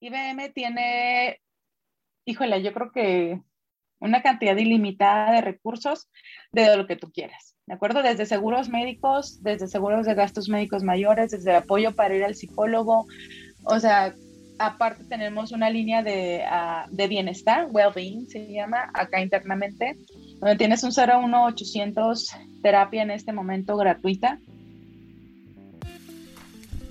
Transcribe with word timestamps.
IBM 0.00 0.52
tiene, 0.52 1.40
híjole, 2.24 2.62
yo 2.62 2.72
creo 2.72 2.90
que 2.90 3.40
una 4.00 4.22
cantidad 4.22 4.56
ilimitada 4.56 5.32
de 5.32 5.40
recursos 5.42 6.08
de 6.52 6.76
lo 6.76 6.86
que 6.86 6.96
tú 6.96 7.12
quieras, 7.12 7.54
¿de 7.66 7.74
acuerdo? 7.74 8.02
Desde 8.02 8.24
seguros 8.24 8.70
médicos, 8.70 9.42
desde 9.42 9.68
seguros 9.68 10.06
de 10.06 10.14
gastos 10.14 10.48
médicos 10.48 10.82
mayores, 10.82 11.30
desde 11.30 11.54
apoyo 11.54 11.94
para 11.94 12.14
ir 12.14 12.24
al 12.24 12.34
psicólogo, 12.34 13.06
o 13.64 13.78
sea, 13.78 14.14
aparte 14.58 15.04
tenemos 15.04 15.52
una 15.52 15.70
línea 15.70 16.02
de, 16.02 16.44
ah, 16.46 16.86
de 16.90 17.08
bienestar, 17.08 17.68
well-being 17.70 18.26
se 18.26 18.46
llama, 18.52 18.90
acá 18.94 19.20
internamente, 19.20 19.96
donde 20.38 20.56
tienes 20.56 20.82
un 20.82 20.92
01800 20.92 22.36
terapia 22.62 23.02
en 23.02 23.10
este 23.10 23.32
momento 23.32 23.76
gratuita. 23.76 24.38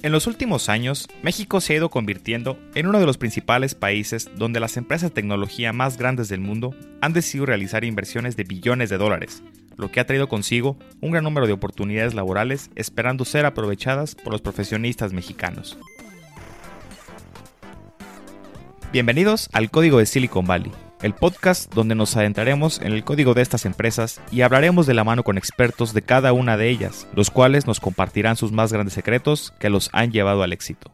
En 0.01 0.13
los 0.13 0.27
últimos 0.27 0.69
años, 0.69 1.09
México 1.23 1.59
se 1.59 1.73
ha 1.73 1.75
ido 1.75 1.89
convirtiendo 1.89 2.57
en 2.73 2.87
uno 2.87 3.01
de 3.01 3.05
los 3.05 3.17
principales 3.17 3.75
países 3.75 4.29
donde 4.37 4.61
las 4.61 4.77
empresas 4.77 5.09
de 5.09 5.15
tecnología 5.15 5.73
más 5.73 5.97
grandes 5.97 6.29
del 6.29 6.39
mundo 6.39 6.73
han 7.01 7.11
decidido 7.11 7.47
realizar 7.47 7.83
inversiones 7.83 8.37
de 8.37 8.45
billones 8.45 8.89
de 8.89 8.97
dólares, 8.97 9.43
lo 9.75 9.91
que 9.91 9.99
ha 9.99 10.05
traído 10.05 10.29
consigo 10.29 10.77
un 11.01 11.11
gran 11.11 11.25
número 11.25 11.47
de 11.47 11.53
oportunidades 11.53 12.13
laborales 12.13 12.69
esperando 12.75 13.25
ser 13.25 13.45
aprovechadas 13.45 14.15
por 14.15 14.31
los 14.31 14.39
profesionistas 14.41 15.11
mexicanos. 15.11 15.77
Bienvenidos 18.93 19.49
al 19.51 19.69
Código 19.69 19.99
de 19.99 20.05
Silicon 20.05 20.47
Valley, 20.47 20.71
el 21.01 21.13
podcast 21.13 21.73
donde 21.73 21.95
nos 21.95 22.17
adentraremos 22.17 22.81
en 22.81 22.91
el 22.91 23.03
código 23.03 23.33
de 23.33 23.41
estas 23.41 23.65
empresas 23.65 24.21
y 24.31 24.41
hablaremos 24.41 24.85
de 24.85 24.93
la 24.93 25.03
mano 25.03 25.23
con 25.23 25.37
expertos 25.37 25.93
de 25.93 26.01
cada 26.01 26.33
una 26.33 26.57
de 26.57 26.69
ellas, 26.69 27.07
los 27.15 27.29
cuales 27.29 27.67
nos 27.67 27.79
compartirán 27.79 28.35
sus 28.35 28.51
más 28.51 28.73
grandes 28.73 28.93
secretos 28.93 29.53
que 29.59 29.69
los 29.69 29.89
han 29.93 30.11
llevado 30.11 30.43
al 30.43 30.51
éxito. 30.51 30.93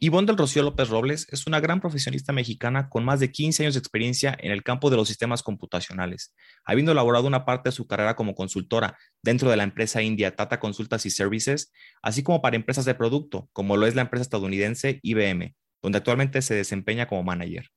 Ivonne 0.00 0.26
del 0.26 0.36
Rocío 0.36 0.62
López 0.62 0.88
Robles 0.90 1.26
es 1.30 1.46
una 1.46 1.60
gran 1.60 1.80
profesionista 1.80 2.32
mexicana 2.32 2.90
con 2.90 3.04
más 3.04 3.20
de 3.20 3.30
15 3.30 3.62
años 3.62 3.74
de 3.74 3.78
experiencia 3.78 4.36
en 4.38 4.50
el 4.50 4.62
campo 4.62 4.90
de 4.90 4.96
los 4.96 5.08
sistemas 5.08 5.42
computacionales, 5.42 6.34
habiendo 6.64 6.92
elaborado 6.92 7.26
una 7.26 7.46
parte 7.46 7.68
de 7.68 7.72
su 7.72 7.86
carrera 7.86 8.14
como 8.14 8.34
consultora 8.34 8.98
dentro 9.22 9.48
de 9.48 9.56
la 9.56 9.62
empresa 9.62 10.02
india 10.02 10.36
Tata 10.36 10.60
Consultas 10.60 11.06
y 11.06 11.10
Services, 11.10 11.72
así 12.02 12.22
como 12.22 12.42
para 12.42 12.56
empresas 12.56 12.84
de 12.84 12.94
producto, 12.94 13.48
como 13.52 13.78
lo 13.78 13.86
es 13.86 13.94
la 13.94 14.02
empresa 14.02 14.22
estadounidense 14.22 15.00
IBM, 15.02 15.54
donde 15.84 15.98
actualmente 15.98 16.40
se 16.40 16.54
desempeña 16.54 17.06
como 17.06 17.22
manager. 17.22 17.68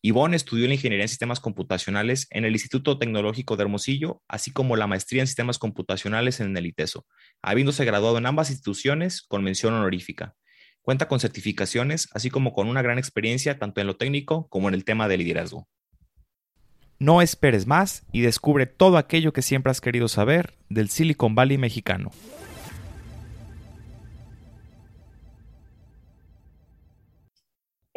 Ivonne 0.00 0.36
estudió 0.36 0.68
la 0.68 0.74
ingeniería 0.74 1.02
en 1.02 1.08
sistemas 1.08 1.40
computacionales 1.40 2.28
en 2.30 2.44
el 2.44 2.52
Instituto 2.52 2.96
Tecnológico 2.96 3.56
de 3.56 3.64
Hermosillo, 3.64 4.22
así 4.28 4.52
como 4.52 4.76
la 4.76 4.86
maestría 4.86 5.22
en 5.22 5.26
sistemas 5.26 5.58
computacionales 5.58 6.38
en 6.38 6.56
el 6.56 6.64
ITESO, 6.64 7.06
habiéndose 7.42 7.84
graduado 7.84 8.18
en 8.18 8.26
ambas 8.26 8.50
instituciones 8.50 9.20
con 9.20 9.42
mención 9.42 9.74
honorífica. 9.74 10.36
Cuenta 10.80 11.08
con 11.08 11.18
certificaciones, 11.18 12.08
así 12.12 12.30
como 12.30 12.52
con 12.52 12.68
una 12.68 12.82
gran 12.82 12.98
experiencia 12.98 13.58
tanto 13.58 13.80
en 13.80 13.88
lo 13.88 13.96
técnico 13.96 14.46
como 14.48 14.68
en 14.68 14.74
el 14.74 14.84
tema 14.84 15.08
de 15.08 15.16
liderazgo. 15.16 15.66
No 17.00 17.20
esperes 17.20 17.66
más 17.66 18.04
y 18.12 18.20
descubre 18.20 18.66
todo 18.66 18.96
aquello 18.96 19.32
que 19.32 19.42
siempre 19.42 19.72
has 19.72 19.80
querido 19.80 20.06
saber 20.06 20.54
del 20.68 20.88
Silicon 20.88 21.34
Valley 21.34 21.58
mexicano. 21.58 22.12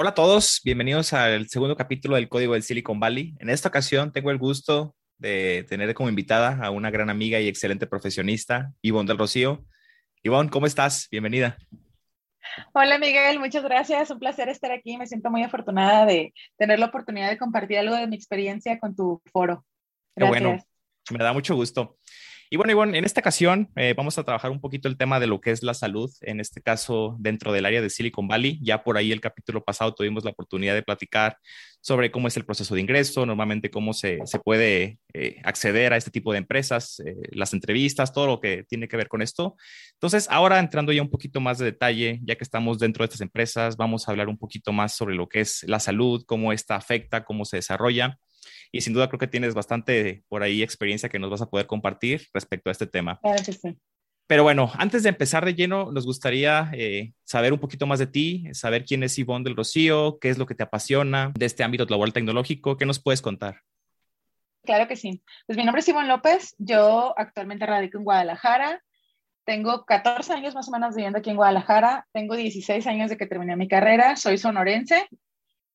Hola 0.01 0.11
a 0.11 0.15
todos, 0.15 0.61
bienvenidos 0.63 1.11
al 1.11 1.49
segundo 1.49 1.75
capítulo 1.75 2.15
del 2.15 2.29
Código 2.29 2.53
del 2.53 2.63
Silicon 2.63 3.01
Valley. 3.01 3.35
En 3.39 3.49
esta 3.49 3.67
ocasión 3.67 4.13
tengo 4.13 4.31
el 4.31 4.37
gusto 4.37 4.95
de 5.17 5.65
tener 5.67 5.93
como 5.93 6.07
invitada 6.07 6.65
a 6.65 6.71
una 6.71 6.89
gran 6.89 7.09
amiga 7.09 7.37
y 7.41 7.49
excelente 7.49 7.85
profesionista, 7.85 8.71
Ivonne 8.81 9.09
del 9.09 9.17
Rocío. 9.17 9.65
Ivonne, 10.23 10.49
¿cómo 10.49 10.67
estás? 10.67 11.09
Bienvenida. 11.11 11.57
Hola 12.71 12.97
Miguel, 12.97 13.39
muchas 13.39 13.61
gracias. 13.61 14.09
Un 14.09 14.19
placer 14.19 14.47
estar 14.47 14.71
aquí. 14.71 14.95
Me 14.95 15.05
siento 15.05 15.29
muy 15.29 15.43
afortunada 15.43 16.05
de 16.05 16.33
tener 16.55 16.79
la 16.79 16.85
oportunidad 16.85 17.29
de 17.29 17.37
compartir 17.37 17.79
algo 17.79 17.97
de 17.97 18.07
mi 18.07 18.15
experiencia 18.15 18.79
con 18.79 18.95
tu 18.95 19.21
foro. 19.33 19.65
Gracias. 20.15 20.39
Qué 20.39 20.45
bueno, 20.45 20.63
me 21.11 21.19
da 21.25 21.33
mucho 21.33 21.55
gusto. 21.55 21.98
Y 22.51 22.57
bueno, 22.57 22.71
Ivonne, 22.71 22.97
en 22.97 23.05
esta 23.05 23.19
ocasión 23.21 23.69
eh, 23.75 23.93
vamos 23.95 24.17
a 24.17 24.23
trabajar 24.23 24.49
un 24.49 24.59
poquito 24.59 24.87
el 24.87 24.97
tema 24.97 25.19
de 25.19 25.27
lo 25.27 25.39
que 25.39 25.51
es 25.51 25.61
la 25.61 25.75
salud, 25.75 26.11
en 26.21 26.39
este 26.39 26.63
caso 26.63 27.15
dentro 27.19 27.53
del 27.53 27.63
área 27.63 27.79
de 27.79 27.91
Silicon 27.91 28.27
Valley. 28.27 28.59
Ya 28.63 28.83
por 28.83 28.97
ahí 28.97 29.11
el 29.11 29.21
capítulo 29.21 29.63
pasado 29.63 29.93
tuvimos 29.93 30.23
la 30.23 30.31
oportunidad 30.31 30.73
de 30.73 30.81
platicar 30.81 31.37
sobre 31.79 32.09
cómo 32.09 32.27
es 32.27 32.37
el 32.37 32.45
proceso 32.45 32.73
de 32.73 32.81
ingreso, 32.81 33.23
normalmente 33.27 33.69
cómo 33.69 33.93
se, 33.93 34.17
se 34.25 34.39
puede 34.39 34.97
eh, 35.13 35.35
acceder 35.43 35.93
a 35.93 35.97
este 35.97 36.09
tipo 36.09 36.31
de 36.31 36.39
empresas, 36.39 36.99
eh, 37.05 37.17
las 37.33 37.53
entrevistas, 37.53 38.13
todo 38.13 38.25
lo 38.25 38.39
que 38.39 38.63
tiene 38.63 38.87
que 38.87 38.97
ver 38.97 39.09
con 39.09 39.21
esto. 39.21 39.55
Entonces, 39.93 40.27
ahora 40.31 40.57
entrando 40.57 40.91
ya 40.91 41.03
un 41.03 41.11
poquito 41.11 41.39
más 41.41 41.59
de 41.59 41.65
detalle, 41.65 42.19
ya 42.23 42.35
que 42.35 42.43
estamos 42.43 42.79
dentro 42.79 43.03
de 43.03 43.05
estas 43.05 43.21
empresas, 43.21 43.77
vamos 43.77 44.07
a 44.07 44.11
hablar 44.11 44.27
un 44.27 44.39
poquito 44.39 44.73
más 44.73 44.95
sobre 44.95 45.13
lo 45.13 45.29
que 45.29 45.41
es 45.41 45.63
la 45.67 45.79
salud, 45.79 46.23
cómo 46.25 46.51
esta 46.51 46.75
afecta, 46.75 47.23
cómo 47.23 47.45
se 47.45 47.57
desarrolla 47.57 48.17
y 48.71 48.81
sin 48.81 48.93
duda 48.93 49.07
creo 49.07 49.19
que 49.19 49.27
tienes 49.27 49.53
bastante 49.53 50.23
por 50.27 50.43
ahí 50.43 50.61
experiencia 50.61 51.09
que 51.09 51.19
nos 51.19 51.29
vas 51.29 51.41
a 51.41 51.49
poder 51.49 51.67
compartir 51.67 52.27
respecto 52.33 52.69
a 52.69 52.71
este 52.71 52.87
tema. 52.87 53.19
Claro 53.21 53.43
que 53.43 53.53
sí. 53.53 53.77
Pero 54.29 54.43
bueno, 54.43 54.71
antes 54.77 55.01
de 55.01 55.09
empezar 55.09 55.43
de 55.43 55.55
lleno, 55.55 55.91
nos 55.91 56.05
gustaría 56.05 56.69
eh, 56.73 57.13
saber 57.23 57.51
un 57.51 57.59
poquito 57.59 57.87
más 57.87 57.97
de 57.97 58.05
ti, 58.05 58.45
saber 58.53 58.85
quién 58.85 59.01
es 59.01 59.17
Ivonne 59.17 59.43
del 59.43 59.55
Rocío, 59.55 60.19
qué 60.21 60.29
es 60.29 60.37
lo 60.37 60.45
que 60.45 60.53
te 60.53 60.61
apasiona 60.61 61.31
de 61.35 61.47
este 61.47 61.63
ámbito 61.63 61.83
laboral 61.85 62.13
tecnológico, 62.13 62.77
¿qué 62.77 62.85
nos 62.85 63.01
puedes 63.01 63.23
contar? 63.23 63.63
Claro 64.63 64.87
que 64.87 64.95
sí. 64.95 65.23
Pues 65.47 65.57
mi 65.57 65.63
nombre 65.63 65.79
es 65.79 65.87
Ivonne 65.87 66.07
López, 66.07 66.53
yo 66.59 67.15
actualmente 67.17 67.65
radico 67.65 67.97
en 67.97 68.03
Guadalajara, 68.03 68.83
tengo 69.45 69.83
14 69.83 70.31
años 70.31 70.53
más 70.53 70.67
o 70.67 70.71
menos 70.71 70.95
viviendo 70.95 71.17
aquí 71.17 71.31
en 71.31 71.35
Guadalajara, 71.35 72.07
tengo 72.11 72.35
16 72.35 72.85
años 72.85 73.09
de 73.09 73.17
que 73.17 73.25
terminé 73.25 73.55
mi 73.55 73.67
carrera, 73.67 74.15
soy 74.15 74.37
sonorense, 74.37 75.07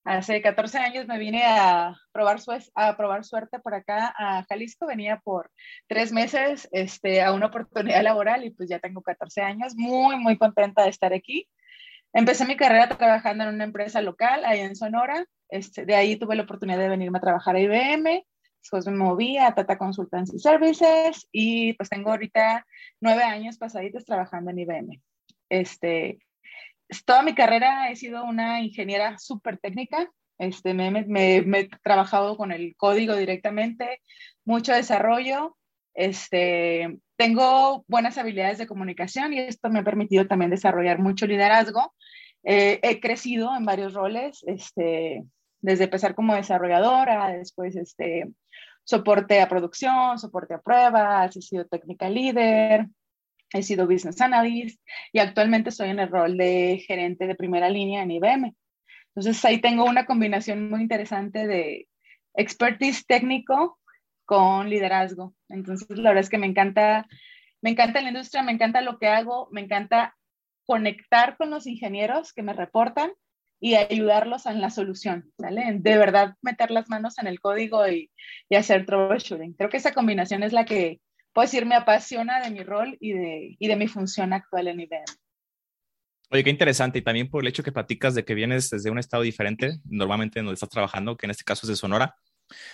Hace 0.05 0.39
14 0.39 0.77
años 0.77 1.07
me 1.07 1.17
vine 1.17 1.41
a 1.43 1.97
probar, 2.11 2.39
suerte 2.39 3.59
por 3.59 3.73
acá 3.73 4.13
a 4.15 4.45
Jalisco. 4.47 4.85
Venía 4.85 5.19
por 5.23 5.49
tres 5.87 6.11
meses 6.11 6.69
este, 6.71 7.23
a 7.23 7.33
una 7.33 7.47
oportunidad 7.47 8.03
laboral 8.03 8.45
y 8.45 8.51
pues 8.51 8.69
ya 8.69 8.77
tengo 8.77 9.01
14 9.01 9.41
años. 9.41 9.73
Muy, 9.75 10.15
muy 10.17 10.37
contenta 10.37 10.83
de 10.83 10.89
estar 10.89 11.11
aquí. 11.11 11.49
Empecé 12.13 12.45
mi 12.45 12.55
carrera 12.55 12.87
trabajando 12.87 13.45
en 13.45 13.55
una 13.55 13.63
empresa 13.63 13.99
local, 14.03 14.45
ahí 14.45 14.59
en 14.59 14.75
Sonora. 14.75 15.25
Este, 15.49 15.87
de 15.87 15.95
ahí 15.95 16.17
tuve 16.17 16.35
la 16.35 16.43
oportunidad 16.43 16.77
de 16.77 16.89
venirme 16.89 17.17
a 17.17 17.21
trabajar 17.21 17.55
a 17.55 17.59
IBM. 17.59 18.23
Después 18.61 18.85
me 18.85 18.95
moví 18.95 19.39
a 19.39 19.55
Tata 19.55 19.75
Consultancy 19.75 20.37
Services 20.37 21.27
y 21.31 21.73
pues 21.73 21.89
tengo 21.89 22.11
ahorita 22.11 22.63
nueve 23.01 23.23
años 23.23 23.57
pasaditos 23.57 24.05
trabajando 24.05 24.51
en 24.51 24.59
IBM. 24.59 25.01
Este, 25.49 26.19
toda 27.05 27.23
mi 27.23 27.33
carrera 27.33 27.89
he 27.89 27.95
sido 27.95 28.23
una 28.23 28.61
ingeniera 28.61 29.17
súper 29.17 29.57
técnica. 29.57 30.09
Este, 30.37 30.73
me, 30.73 30.91
me, 30.91 31.37
he 31.37 31.69
trabajado 31.83 32.35
con 32.37 32.51
el 32.51 32.75
código 32.75 33.15
directamente, 33.15 34.01
mucho 34.43 34.73
desarrollo. 34.73 35.55
Este, 35.93 36.97
tengo 37.15 37.85
buenas 37.87 38.17
habilidades 38.17 38.57
de 38.57 38.67
comunicación 38.67 39.33
y 39.33 39.39
esto 39.39 39.69
me 39.69 39.79
ha 39.79 39.83
permitido 39.83 40.27
también 40.27 40.51
desarrollar 40.51 40.99
mucho 40.99 41.25
liderazgo. 41.25 41.93
Eh, 42.43 42.79
he 42.83 42.99
crecido 42.99 43.55
en 43.55 43.65
varios 43.65 43.93
roles, 43.93 44.43
este, 44.45 45.23
desde 45.61 45.85
empezar 45.85 46.13
como 46.13 46.35
desarrolladora, 46.35 47.29
después 47.29 47.75
este, 47.75 48.29
soporte 48.83 49.41
a 49.41 49.49
producción, 49.49 50.19
soporte 50.19 50.53
a 50.53 50.61
pruebas, 50.61 51.35
he 51.35 51.41
sido 51.41 51.65
técnica 51.65 52.09
líder, 52.09 52.87
he 53.53 53.63
sido 53.63 53.87
business 53.87 54.21
analyst 54.21 54.81
y 55.11 55.19
actualmente 55.19 55.69
estoy 55.69 55.89
en 55.89 55.99
el 55.99 56.09
rol 56.09 56.37
de 56.37 56.83
gerente 56.85 57.27
de 57.27 57.35
primera 57.35 57.69
línea 57.69 58.03
en 58.03 58.11
IBM. 58.11 58.55
Entonces 59.15 59.43
ahí 59.45 59.59
tengo 59.61 59.85
una 59.85 60.05
combinación 60.05 60.69
muy 60.69 60.81
interesante 60.81 61.47
de 61.47 61.87
expertise 62.33 63.05
técnico 63.05 63.79
con 64.25 64.69
liderazgo. 64.69 65.33
Entonces 65.49 65.87
la 65.97 66.09
verdad 66.09 66.23
es 66.23 66.29
que 66.29 66.37
me 66.37 66.47
encanta, 66.47 67.07
me 67.61 67.69
encanta 67.69 68.01
la 68.01 68.09
industria, 68.09 68.43
me 68.43 68.51
encanta 68.51 68.81
lo 68.81 68.99
que 68.99 69.07
hago, 69.07 69.47
me 69.51 69.61
encanta 69.61 70.15
conectar 70.65 71.37
con 71.37 71.49
los 71.49 71.67
ingenieros 71.67 72.33
que 72.33 72.43
me 72.43 72.53
reportan 72.53 73.11
y 73.61 73.75
ayudarlos 73.75 74.45
en 74.47 74.59
la 74.59 74.69
solución. 74.69 75.31
De 75.37 75.97
verdad 75.97 76.35
meter 76.41 76.71
las 76.71 76.89
manos 76.89 77.17
en 77.19 77.27
el 77.27 77.39
código 77.39 77.87
y, 77.87 78.11
y 78.49 78.55
hacer 78.55 78.85
troubleshooting. 78.85 79.53
Creo 79.53 79.69
que 79.69 79.77
esa 79.77 79.93
combinación 79.93 80.43
es 80.43 80.51
la 80.51 80.65
que 80.65 80.99
puedo 81.35 81.45
decir, 81.45 81.65
me 81.65 81.75
apasiona 81.75 82.39
de 82.39 82.49
mi 82.49 82.63
rol 82.63 82.97
y 83.01 83.11
de, 83.11 83.57
y 83.59 83.67
de 83.67 83.75
mi 83.75 83.89
función 83.89 84.31
actual 84.31 84.69
en 84.69 84.79
IBM. 84.79 85.03
Oye, 86.31 86.43
qué 86.45 86.49
interesante. 86.49 86.99
Y 86.99 87.01
también 87.01 87.29
por 87.29 87.43
el 87.43 87.49
hecho 87.49 87.61
que 87.61 87.73
platicas 87.73 88.15
de 88.15 88.23
que 88.23 88.33
vienes 88.33 88.69
desde 88.69 88.89
un 88.89 88.99
estado 88.99 89.21
diferente, 89.21 89.79
normalmente 89.83 90.39
donde 90.39 90.53
estás 90.53 90.69
trabajando, 90.69 91.17
que 91.17 91.25
en 91.25 91.31
este 91.31 91.43
caso 91.43 91.65
es 91.65 91.71
de 91.71 91.75
Sonora. 91.75 92.15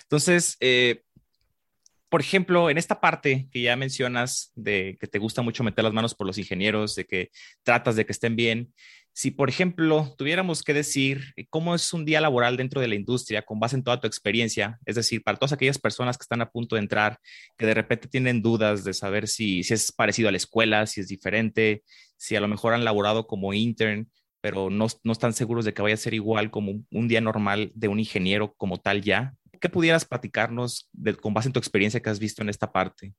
Entonces, 0.03 0.57
eh, 0.59 1.01
por 2.07 2.21
ejemplo, 2.21 2.69
en 2.69 2.77
esta 2.77 3.01
parte 3.01 3.47
que 3.51 3.63
ya 3.63 3.75
mencionas 3.75 4.51
de 4.53 4.95
que 4.99 5.07
te 5.07 5.17
gusta 5.17 5.41
mucho 5.41 5.63
meter 5.63 5.83
las 5.83 5.93
manos 5.93 6.13
por 6.13 6.27
los 6.27 6.37
ingenieros, 6.37 6.93
de 6.93 7.05
que 7.05 7.31
tratas 7.63 7.95
de 7.95 8.05
que 8.05 8.11
estén 8.11 8.35
bien, 8.35 8.71
si, 9.13 9.31
por 9.31 9.49
ejemplo, 9.49 10.13
tuviéramos 10.17 10.63
que 10.63 10.73
decir 10.73 11.33
eh, 11.35 11.45
cómo 11.49 11.75
es 11.75 11.93
un 11.93 12.05
día 12.05 12.21
laboral 12.21 12.57
dentro 12.57 12.81
de 12.81 12.87
la 12.87 12.95
industria 12.95 13.41
con 13.41 13.59
base 13.59 13.75
en 13.75 13.83
toda 13.83 13.99
tu 13.99 14.07
experiencia, 14.07 14.79
es 14.85 14.95
decir, 14.95 15.21
para 15.23 15.37
todas 15.37 15.53
aquellas 15.53 15.77
personas 15.79 16.17
que 16.17 16.23
están 16.23 16.41
a 16.41 16.49
punto 16.49 16.75
de 16.75 16.81
entrar, 16.81 17.19
que 17.57 17.65
de 17.65 17.73
repente 17.73 18.07
tienen 18.07 18.41
dudas 18.41 18.83
de 18.83 18.93
saber 18.93 19.27
si, 19.27 19.63
si 19.63 19.73
es 19.73 19.91
parecido 19.91 20.29
a 20.29 20.31
la 20.31 20.37
escuela, 20.37 20.85
si 20.87 21.01
es 21.01 21.07
diferente, 21.07 21.83
si 22.17 22.35
a 22.35 22.41
lo 22.41 22.47
mejor 22.47 22.73
han 22.73 22.85
laborado 22.85 23.27
como 23.27 23.53
intern, 23.53 24.09
pero 24.41 24.69
no, 24.69 24.87
no 25.03 25.11
están 25.11 25.33
seguros 25.33 25.65
de 25.65 25.73
que 25.73 25.81
vaya 25.81 25.95
a 25.95 25.97
ser 25.97 26.13
igual 26.13 26.49
como 26.49 26.83
un 26.89 27.07
día 27.07 27.21
normal 27.21 27.71
de 27.75 27.87
un 27.89 27.99
ingeniero 27.99 28.53
como 28.55 28.77
tal 28.77 29.01
ya. 29.01 29.35
¿Qué 29.59 29.69
pudieras 29.69 30.05
platicarnos 30.05 30.89
con 31.21 31.33
base 31.33 31.49
en 31.49 31.53
tu 31.53 31.59
experiencia 31.59 32.01
que 32.01 32.09
has 32.09 32.19
visto 32.19 32.41
en 32.41 32.49
esta 32.49 32.71
parte? 32.71 33.13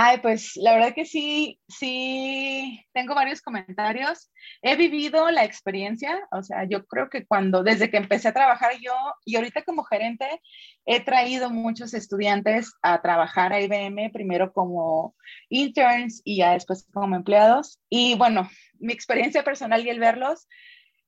Ay, 0.00 0.18
pues 0.22 0.52
la 0.54 0.74
verdad 0.74 0.94
que 0.94 1.04
sí, 1.04 1.58
sí, 1.66 2.86
tengo 2.92 3.16
varios 3.16 3.42
comentarios. 3.42 4.30
He 4.62 4.76
vivido 4.76 5.28
la 5.32 5.44
experiencia, 5.44 6.20
o 6.30 6.40
sea, 6.44 6.68
yo 6.68 6.86
creo 6.86 7.10
que 7.10 7.26
cuando, 7.26 7.64
desde 7.64 7.90
que 7.90 7.96
empecé 7.96 8.28
a 8.28 8.32
trabajar 8.32 8.74
yo 8.80 8.92
y 9.24 9.34
ahorita 9.34 9.64
como 9.64 9.82
gerente, 9.82 10.40
he 10.86 11.00
traído 11.00 11.50
muchos 11.50 11.94
estudiantes 11.94 12.72
a 12.80 13.02
trabajar 13.02 13.52
a 13.52 13.60
IBM, 13.60 14.10
primero 14.12 14.52
como 14.52 15.16
interns 15.48 16.22
y 16.24 16.36
ya 16.38 16.52
después 16.52 16.86
como 16.92 17.16
empleados. 17.16 17.80
Y 17.90 18.14
bueno, 18.14 18.48
mi 18.78 18.92
experiencia 18.92 19.42
personal 19.42 19.84
y 19.84 19.90
el 19.90 19.98
verlos, 19.98 20.46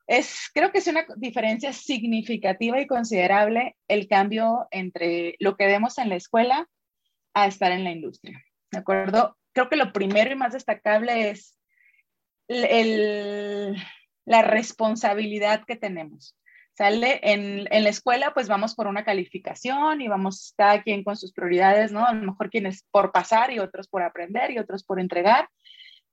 es, 0.08 0.50
creo 0.52 0.72
que 0.72 0.78
es 0.78 0.88
una 0.88 1.06
diferencia 1.16 1.72
significativa 1.72 2.80
y 2.80 2.88
considerable 2.88 3.76
el 3.86 4.08
cambio 4.08 4.66
entre 4.72 5.36
lo 5.38 5.56
que 5.56 5.66
vemos 5.66 5.96
en 5.98 6.08
la 6.08 6.16
escuela 6.16 6.66
a 7.34 7.46
estar 7.46 7.70
en 7.70 7.84
la 7.84 7.92
industria. 7.92 8.44
¿De 8.70 8.78
acuerdo? 8.78 9.36
Creo 9.52 9.68
que 9.68 9.76
lo 9.76 9.92
primero 9.92 10.32
y 10.32 10.36
más 10.36 10.52
destacable 10.52 11.30
es 11.30 11.58
la 12.48 14.42
responsabilidad 14.42 15.64
que 15.66 15.76
tenemos. 15.76 16.36
¿Sale? 16.72 17.20
En, 17.22 17.68
en, 17.70 17.84
la 17.84 17.90
escuela, 17.90 18.32
pues 18.32 18.48
vamos 18.48 18.74
por 18.74 18.86
una 18.86 19.04
calificación 19.04 20.00
y 20.00 20.08
vamos 20.08 20.54
cada 20.56 20.82
quien 20.82 21.04
con 21.04 21.16
sus 21.16 21.32
prioridades, 21.32 21.92
¿no? 21.92 22.06
A 22.06 22.14
lo 22.14 22.22
mejor 22.22 22.48
quienes 22.48 22.84
por 22.90 23.12
pasar 23.12 23.52
y 23.52 23.58
otros 23.58 23.86
por 23.86 24.02
aprender 24.02 24.50
y 24.50 24.58
otros 24.58 24.82
por 24.84 24.98
entregar. 24.98 25.48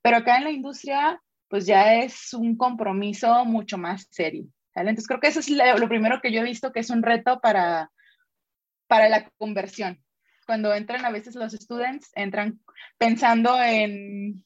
Pero 0.02 0.18
acá 0.18 0.36
en 0.36 0.44
la 0.44 0.50
industria, 0.50 1.22
pues 1.48 1.64
ya 1.64 1.94
es 1.94 2.34
un 2.34 2.56
compromiso 2.56 3.44
mucho 3.46 3.78
más 3.78 4.08
serio. 4.10 4.44
¿sale? 4.74 4.90
Entonces 4.90 5.08
creo 5.08 5.20
que 5.20 5.28
eso 5.28 5.40
es 5.40 5.48
lo, 5.48 5.88
primero 5.88 6.20
que 6.20 6.32
yo 6.32 6.40
he 6.40 6.44
visto 6.44 6.72
que 6.72 6.80
es 6.80 6.90
un 6.90 7.02
reto 7.02 7.40
para, 7.40 7.90
para 8.88 9.08
la 9.08 9.30
conversión 9.38 10.02
cuando 10.48 10.74
entran 10.74 11.04
a 11.04 11.10
veces 11.10 11.34
los 11.34 11.52
estudiantes, 11.52 12.10
entran 12.14 12.58
pensando 12.96 13.62
en, 13.62 14.42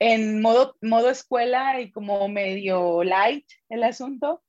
en 0.00 0.42
modo, 0.42 0.76
modo 0.82 1.08
escuela 1.08 1.80
y 1.80 1.92
como 1.92 2.28
medio 2.28 3.04
light 3.04 3.46
el 3.68 3.84
asunto, 3.84 4.42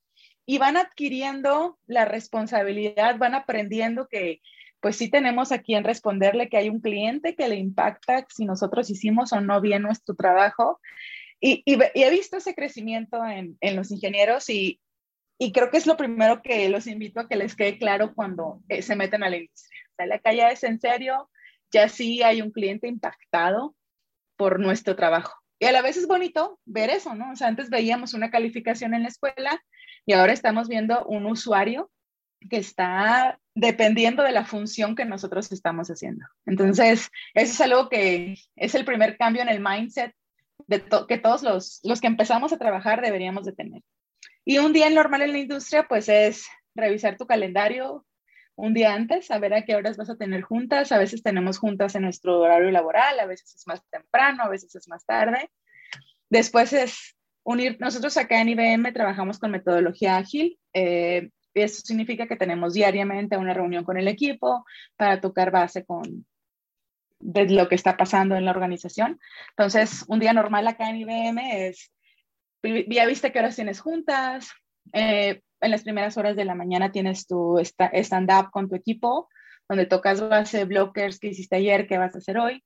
y 0.44 0.58
van 0.58 0.78
adquiriendo 0.78 1.78
la 1.86 2.06
responsabilidad, 2.06 3.20
van 3.20 3.36
aprendiendo 3.36 4.08
que 4.08 4.42
pues 4.80 4.96
sí 4.96 5.08
tenemos 5.08 5.52
a 5.52 5.60
quien 5.60 5.84
responderle 5.84 6.50
que 6.50 6.58
hay 6.58 6.70
un 6.70 6.82
cliente 6.82 7.36
que 7.36 7.48
le 7.48 7.58
impacta 7.58 8.26
si 8.28 8.46
nosotros 8.46 8.90
hicimos 8.90 9.34
o 9.34 9.40
no 9.40 9.62
bien 9.62 9.84
nuestro 9.84 10.16
trabajo. 10.16 10.80
Y, 11.40 11.62
y, 11.64 11.78
he 11.94 12.10
visto 12.10 12.38
ese 12.38 12.56
crecimiento 12.56 13.24
en, 13.24 13.56
en 13.62 13.76
los 13.76 13.92
ingenieros 13.92 14.50
y, 14.50 14.82
y, 15.38 15.52
creo 15.52 15.70
que 15.70 15.78
es 15.78 15.86
lo 15.86 15.96
primero 15.96 16.42
que 16.42 16.70
los 16.70 16.88
invito 16.88 17.20
a 17.20 17.28
que 17.28 17.36
les 17.36 17.56
quede 17.56 17.78
claro 17.78 18.16
cuando 18.16 18.64
eh, 18.68 18.82
se 18.82 18.96
meten 18.96 19.22
a 19.22 19.30
la 19.30 19.38
industria 19.38 19.82
la 20.06 20.20
calle 20.20 20.52
es 20.52 20.64
en 20.64 20.80
serio, 20.80 21.30
ya 21.72 21.90
sí 21.90 22.22
hay 22.24 22.42
un 22.42 22.52
cliente 22.52 22.88
impactado 22.88 23.76
por 24.36 24.60
nuestro 24.60 24.96
trabajo. 24.96 25.34
Y 25.60 25.66
a 25.66 25.72
la 25.72 25.82
vez 25.82 25.98
es 25.98 26.08
bonito 26.08 26.60
ver 26.66 26.90
eso, 26.90 27.14
¿no? 27.14 27.32
O 27.32 27.36
sea, 27.36 27.48
antes 27.48 27.70
veíamos 27.70 28.14
una 28.14 28.32
calificación 28.32 28.94
en 28.94 29.04
la 29.04 29.10
escuela 29.10 29.64
y 30.06 30.14
ahora 30.14 30.34
estamos 30.34 30.68
viendo 30.68 31.06
un 31.06 31.28
usuario 31.28 31.92
que 32.50 32.58
está 32.58 33.40
dependiendo 33.54 34.24
de 34.24 34.32
la 34.32 34.46
función 34.46 34.96
que 34.96 35.06
nosotros 35.06 35.52
estamos 35.52 35.90
haciendo. 35.90 36.26
Entonces, 36.46 37.10
eso 37.36 37.54
es 37.54 37.62
algo 37.62 37.90
que 37.90 38.36
es 38.56 38.76
el 38.76 38.86
primer 38.86 39.18
cambio 39.18 39.44
en 39.44 39.50
el 39.50 39.60
mindset 39.60 40.16
de 40.68 40.84
que 41.08 41.18
todos 41.18 41.44
los, 41.44 41.80
los 41.84 42.02
que 42.02 42.08
empezamos 42.08 42.54
a 42.54 42.58
trabajar 42.58 43.02
deberíamos 43.02 43.46
de 43.46 43.54
tener. 43.54 43.84
Y 44.44 44.58
un 44.58 44.74
día 44.74 44.90
normal 44.90 45.22
en 45.22 45.34
la 45.34 45.40
industria, 45.40 45.88
pues 45.88 46.10
es 46.10 46.48
revisar 46.74 47.18
tu 47.18 47.28
calendario, 47.28 48.06
un 48.56 48.74
día 48.74 48.94
antes, 48.94 49.28
saber 49.28 49.54
a 49.54 49.64
qué 49.64 49.76
horas 49.76 49.98
vas 49.98 50.10
a 50.10 50.18
tener 50.18 50.42
juntas. 50.42 50.92
A 50.92 50.98
veces 50.98 51.24
tenemos 51.24 51.58
juntas 51.58 51.96
en 51.96 52.04
nuestro 52.04 52.40
horario 52.40 52.72
laboral, 52.72 53.20
a 53.20 53.26
veces 53.26 53.56
es 53.56 53.68
más 53.68 53.82
temprano, 53.90 54.44
a 54.44 54.50
veces 54.50 54.76
es 54.76 54.88
más 54.88 55.06
tarde. 55.06 55.50
Después 56.30 56.74
es 56.74 57.16
unir, 57.44 57.78
nosotros 57.80 58.16
acá 58.18 58.42
en 58.42 58.50
IBM 58.50 58.94
trabajamos 58.94 59.40
con 59.40 59.52
metodología 59.52 60.18
ágil. 60.18 60.60
Eh, 60.74 61.30
eso 61.54 61.82
significa 61.84 62.28
que 62.28 62.38
tenemos 62.38 62.74
diariamente 62.74 63.38
una 63.38 63.54
reunión 63.54 63.84
con 63.84 63.98
el 63.98 64.08
equipo 64.08 64.66
para 64.96 65.20
tocar 65.20 65.52
base 65.52 65.86
con 65.86 66.26
lo 67.20 67.68
que 67.68 67.76
está 67.76 67.98
pasando 67.98 68.36
en 68.36 68.46
la 68.46 68.52
organización. 68.52 69.20
Entonces, 69.50 70.06
un 70.08 70.20
día 70.20 70.34
normal 70.34 70.68
acá 70.68 70.90
en 70.90 70.98
IBM 70.98 71.68
es, 71.68 71.92
ya 72.64 73.06
viste 73.06 73.32
qué 73.32 73.40
horas 73.40 73.56
tienes 73.56 73.80
juntas, 73.80 74.52
eh, 74.94 75.42
en 75.62 75.72
las 75.72 75.84
primeras 75.84 76.18
horas 76.18 76.36
de 76.36 76.46
la 76.46 76.56
mañana 76.56 76.92
tienes 76.92 77.28
tu 77.28 77.58
stand-up 77.60 78.52
con 78.52 78.70
tu 78.70 78.76
equipo, 78.76 79.30
donde 79.70 79.86
tocas 79.86 80.22
base, 80.22 80.66
blockers 80.66 81.20
que 81.20 81.28
hiciste 81.28 81.56
ayer, 81.56 81.88
qué 81.88 81.98
vas 81.98 82.16
a 82.16 82.18
hacer 82.18 82.38
hoy. 82.38 82.64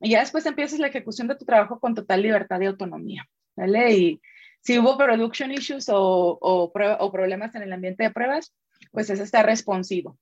Y 0.00 0.10
ya 0.10 0.20
después 0.20 0.46
empiezas 0.46 0.78
la 0.78 0.88
ejecución 0.88 1.28
de 1.28 1.36
tu 1.36 1.44
trabajo 1.44 1.78
con 1.78 1.94
total 1.94 2.22
libertad 2.22 2.60
y 2.60 2.66
autonomía, 2.66 3.26
¿vale? 3.54 3.92
Y 3.92 4.20
si 4.62 4.78
hubo 4.78 4.96
production 4.96 5.52
issues 5.52 5.88
o, 5.88 6.38
o, 6.40 7.12
problemas 7.12 7.54
en 7.54 7.62
el 7.62 7.72
ambiente 7.72 8.04
de 8.04 8.10
pruebas, 8.10 8.54
pues 8.90 9.10
es 9.10 9.20
estar 9.20 9.44
responsivo. 9.44 10.18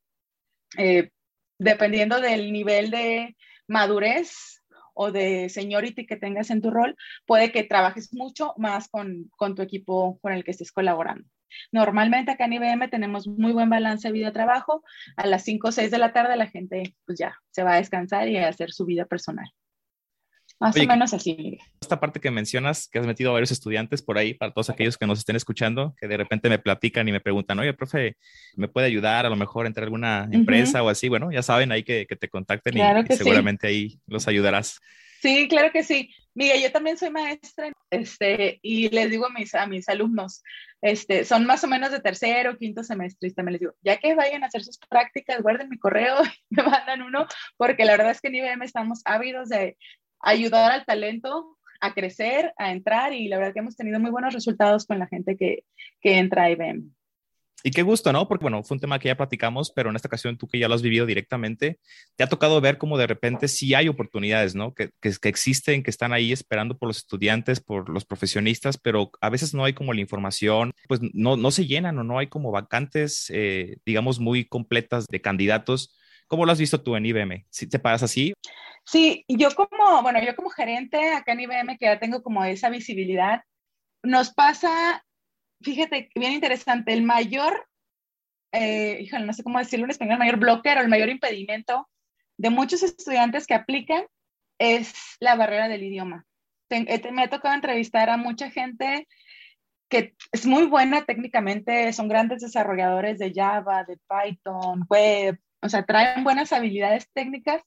Eh, 0.77 1.11
dependiendo 1.59 2.21
del 2.21 2.53
nivel 2.53 2.91
de 2.91 3.37
madurez 3.67 4.58
o 5.01 5.13
de 5.13 5.49
seniority 5.49 6.07
que 6.07 6.17
tengas 6.17 6.51
en 6.51 6.61
tu 6.61 6.71
rol, 6.71 6.97
puede 7.25 7.53
que 7.53 7.63
trabajes 7.63 8.13
mucho 8.13 8.53
más 8.57 8.89
con, 8.89 9.31
con 9.37 9.55
tu 9.55 9.63
equipo 9.63 10.19
con 10.21 10.33
el 10.33 10.43
que 10.43 10.51
estés 10.51 10.73
colaborando. 10.73 11.25
Normalmente 11.71 12.33
acá 12.33 12.47
en 12.47 12.55
IBM 12.55 12.91
tenemos 12.91 13.29
muy 13.29 13.53
buen 13.53 13.71
balance 13.71 14.11
vida-trabajo. 14.11 14.83
A 15.17 15.27
las 15.27 15.45
5 15.45 15.69
o 15.69 15.73
6 15.73 15.91
de 15.93 15.99
la 15.99 16.13
tarde 16.13 16.37
la 16.37 16.49
gente 16.49 16.95
pues 17.07 17.19
ya 17.19 17.39
se 17.51 17.63
va 17.63 17.75
a 17.75 17.77
descansar 17.77 18.29
y 18.29 18.37
a 18.39 18.49
hacer 18.49 18.73
su 18.73 18.85
vida 18.87 19.07
personal. 19.07 19.49
Más 20.61 20.77
o 20.77 20.85
menos 20.85 21.15
así. 21.15 21.59
Esta 21.81 22.01
parte 22.01 22.21
que 22.21 22.31
mencionas, 22.31 22.89
que 22.89 22.99
has 22.99 23.07
metido 23.07 23.31
a 23.31 23.35
varios 23.35 23.53
estudiantes 23.53 24.03
por 24.03 24.19
ahí, 24.19 24.35
para 24.35 24.53
todos 24.53 24.71
aquellos 24.71 24.99
que 24.99 25.07
nos 25.07 25.21
estén 25.21 25.37
escuchando, 25.37 25.95
que 26.01 26.09
de 26.09 26.17
repente 26.17 26.49
me 26.49 26.59
platican 26.59 27.07
y 27.09 27.13
me 27.13 27.21
preguntan, 27.21 27.59
oye, 27.61 27.73
profe, 27.75 28.17
¿me 28.57 28.67
puede 28.67 28.89
ayudar 28.89 29.25
a 29.25 29.31
lo 29.31 29.37
mejor 29.37 29.67
a 29.67 29.69
entrar 29.69 29.85
a 29.85 29.87
alguna 29.87 30.29
empresa 30.33 30.83
o 30.83 30.89
así? 30.89 31.09
Bueno, 31.09 31.31
ya 31.31 31.43
saben 31.43 31.71
ahí 31.71 31.85
que, 31.85 32.07
que 32.07 32.17
te 32.17 32.29
contacten 32.29 32.77
y, 32.77 33.17
seguramente 33.17 33.69
ahí 33.69 34.01
los 34.07 34.27
ayudarás. 34.27 34.81
Sí, 35.21 35.47
claro 35.49 35.71
que 35.73 35.85
sí. 35.85 36.11
Miguel, 36.35 36.63
yo 36.63 36.71
también 36.71 36.97
soy 36.97 37.11
maestra 37.11 37.73
este, 37.91 38.61
y 38.63 38.89
les 38.91 39.11
digo 39.11 39.27
a 39.27 39.31
mis, 39.31 39.55
a 39.55 39.67
mis 39.67 39.89
alumnos, 39.89 40.43
este, 40.81 41.25
son 41.25 41.47
más 41.47 41.65
o 41.65 41.67
menos 41.67 41.91
de 41.91 42.01
tercero, 42.01 42.57
quinto 42.57 42.85
semestre, 42.85 43.29
y 43.29 43.33
también 43.33 43.55
les 43.55 43.61
digo, 43.61 43.75
ya 43.83 43.97
que 43.97 44.15
vayan 44.15 44.45
a 44.45 44.47
hacer 44.47 44.63
sus 44.63 44.79
prácticas, 44.79 45.43
guarden 45.43 45.69
mi 45.69 45.79
correo 45.79 46.17
y 46.51 46.57
me 46.57 46.63
mandan 46.63 47.03
uno, 47.03 47.27
porque 47.57 47.85
la 47.85 47.93
verdad 47.93 48.13
es 48.13 48.21
que 48.21 48.29
en 48.29 48.37
IBM 48.37 48.65
estamos 48.65 49.03
ávidos 49.05 49.49
de 49.49 49.77
ayudar 50.21 50.73
al 50.73 50.85
talento 50.85 51.59
a 51.81 51.95
crecer, 51.95 52.53
a 52.57 52.73
entrar, 52.73 53.13
y 53.13 53.29
la 53.29 53.39
verdad 53.39 53.53
que 53.53 53.61
hemos 53.61 53.77
tenido 53.77 54.01
muy 54.01 54.11
buenos 54.11 54.35
resultados 54.35 54.85
con 54.87 54.99
la 54.99 55.07
gente 55.07 55.37
que, 55.37 55.65
que 56.01 56.19
entra 56.19 56.45
a 56.45 56.51
IBM. 56.51 56.91
Y 57.65 57.73
qué 57.73 57.83
gusto, 57.83 58.13
¿no? 58.13 58.29
Porque 58.29 58.45
bueno, 58.45 58.63
fue 58.63 58.77
un 58.77 58.81
tema 58.81 59.01
que 59.01 59.09
ya 59.09 59.17
platicamos, 59.17 59.73
pero 59.75 59.91
en 59.91 59.97
esta 59.97 60.07
ocasión 60.07 60.39
tú 60.39 60.47
que 60.47 60.61
ya 60.61 60.69
lo 60.69 60.75
has 60.75 60.83
vivido 60.83 61.07
directamente, 61.07 61.81
te 62.15 62.23
ha 62.23 62.29
tocado 62.29 62.61
ver 62.61 62.79
cómo 62.79 62.97
de 62.97 63.09
repente 63.09 63.49
sí 63.49 63.75
hay 63.75 63.89
oportunidades, 63.89 64.55
¿no? 64.55 64.75
Que, 64.75 64.91
que, 65.01 65.29
existen, 65.29 65.83
que 65.83 65.91
están 65.91 66.13
ahí 66.13 66.33
esperando 66.33 66.79
por 66.79 66.89
los 66.89 66.99
estudiantes, 66.99 67.61
por 67.61 67.89
los 67.89 68.05
profesionistas, 68.05 68.79
pero 68.79 69.11
a 69.21 69.29
veces 69.29 69.55
no 69.55 69.65
hay 69.65 69.73
como 69.73 69.93
la 69.93 70.01
información, 70.01 70.73
pues 70.87 71.01
no, 71.13 71.37
no 71.37 71.51
se 71.51 71.67
llenan 71.67 71.99
o 71.99 72.05
no 72.05 72.19
hay 72.19 72.29
como 72.29 72.53
vacantes, 72.53 73.27
eh, 73.31 73.79
digamos, 73.85 74.21
muy 74.21 74.45
completas 74.45 75.07
de 75.07 75.21
candidatos. 75.21 75.98
¿Cómo 76.29 76.47
lo 76.47 76.53
has 76.53 76.59
visto 76.61 76.81
tú 76.81 76.95
en 76.95 77.07
IBM? 77.07 77.47
¿Sí 77.51 77.69
te 77.69 77.79
paras 77.79 78.03
así? 78.03 78.33
Sí, 78.85 79.25
yo 79.29 79.49
como, 79.55 80.03
bueno, 80.03 80.23
yo 80.23 80.37
como 80.37 80.51
gerente 80.51 81.13
acá 81.13 81.33
en 81.33 81.41
IBM 81.41 81.77
que 81.79 81.87
ya 81.87 81.99
tengo 81.99 82.23
como 82.23 82.45
esa 82.45 82.71
visibilidad, 82.71 83.43
nos 84.03 84.33
pasa 84.33 85.03
fíjate, 85.61 86.11
bien 86.15 86.33
interesante, 86.33 86.93
el 86.93 87.03
mayor, 87.03 87.67
eh, 88.53 88.99
híjole, 89.01 89.27
no 89.27 89.33
sé 89.33 89.43
cómo 89.43 89.59
decirlo 89.59 89.85
en 89.85 89.91
español, 89.91 90.15
el 90.15 90.19
mayor 90.19 90.39
bloqueo, 90.39 90.81
el 90.81 90.89
mayor 90.89 91.09
impedimento 91.09 91.89
de 92.37 92.51
muchos 92.51 92.83
estudiantes 92.83 93.47
que 93.47 93.55
aplican 93.55 94.05
es 94.59 94.95
la 95.21 95.35
barrera 95.35 95.69
del 95.69 95.83
idioma. 95.83 96.25
Eh, 96.71 97.13
me 97.13 97.23
ha 97.23 97.31
tocado 97.31 97.55
entrevistar 97.55 98.11
a 98.11 98.17
mucha 98.17 98.51
gente 98.51 99.09
que 99.89 100.15
es 100.33 100.45
muy 100.45 100.67
buena 100.67 101.05
técnicamente, 101.05 101.93
son 101.95 102.09
grandes 102.09 102.43
desarrolladores 102.43 103.19
de 103.19 103.33
Java, 103.35 103.85
de 103.85 103.99
Python, 104.07 104.85
web, 104.89 105.39
o 105.63 105.69
sea, 105.69 105.85
traen 105.85 106.25
buenas 106.25 106.53
habilidades 106.53 107.09
técnicas, 107.13 107.63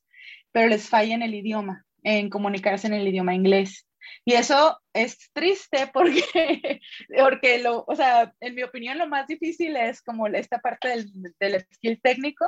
pero 0.51 0.67
les 0.67 0.89
falla 0.89 1.15
en 1.15 1.23
el 1.23 1.33
idioma, 1.33 1.85
en 2.03 2.29
comunicarse 2.29 2.87
en 2.87 2.93
el 2.93 3.07
idioma 3.07 3.35
inglés. 3.35 3.87
Y 4.25 4.33
eso 4.33 4.79
es 4.93 5.29
triste 5.33 5.89
porque, 5.93 6.21
porque 7.19 7.59
lo, 7.59 7.83
o 7.87 7.95
sea, 7.95 8.33
en 8.39 8.55
mi 8.55 8.63
opinión 8.63 8.97
lo 8.97 9.07
más 9.07 9.27
difícil 9.27 9.75
es 9.75 10.01
como 10.01 10.27
esta 10.27 10.59
parte 10.59 10.89
del, 10.89 11.11
del 11.39 11.65
skill 11.73 11.99
técnico 12.01 12.47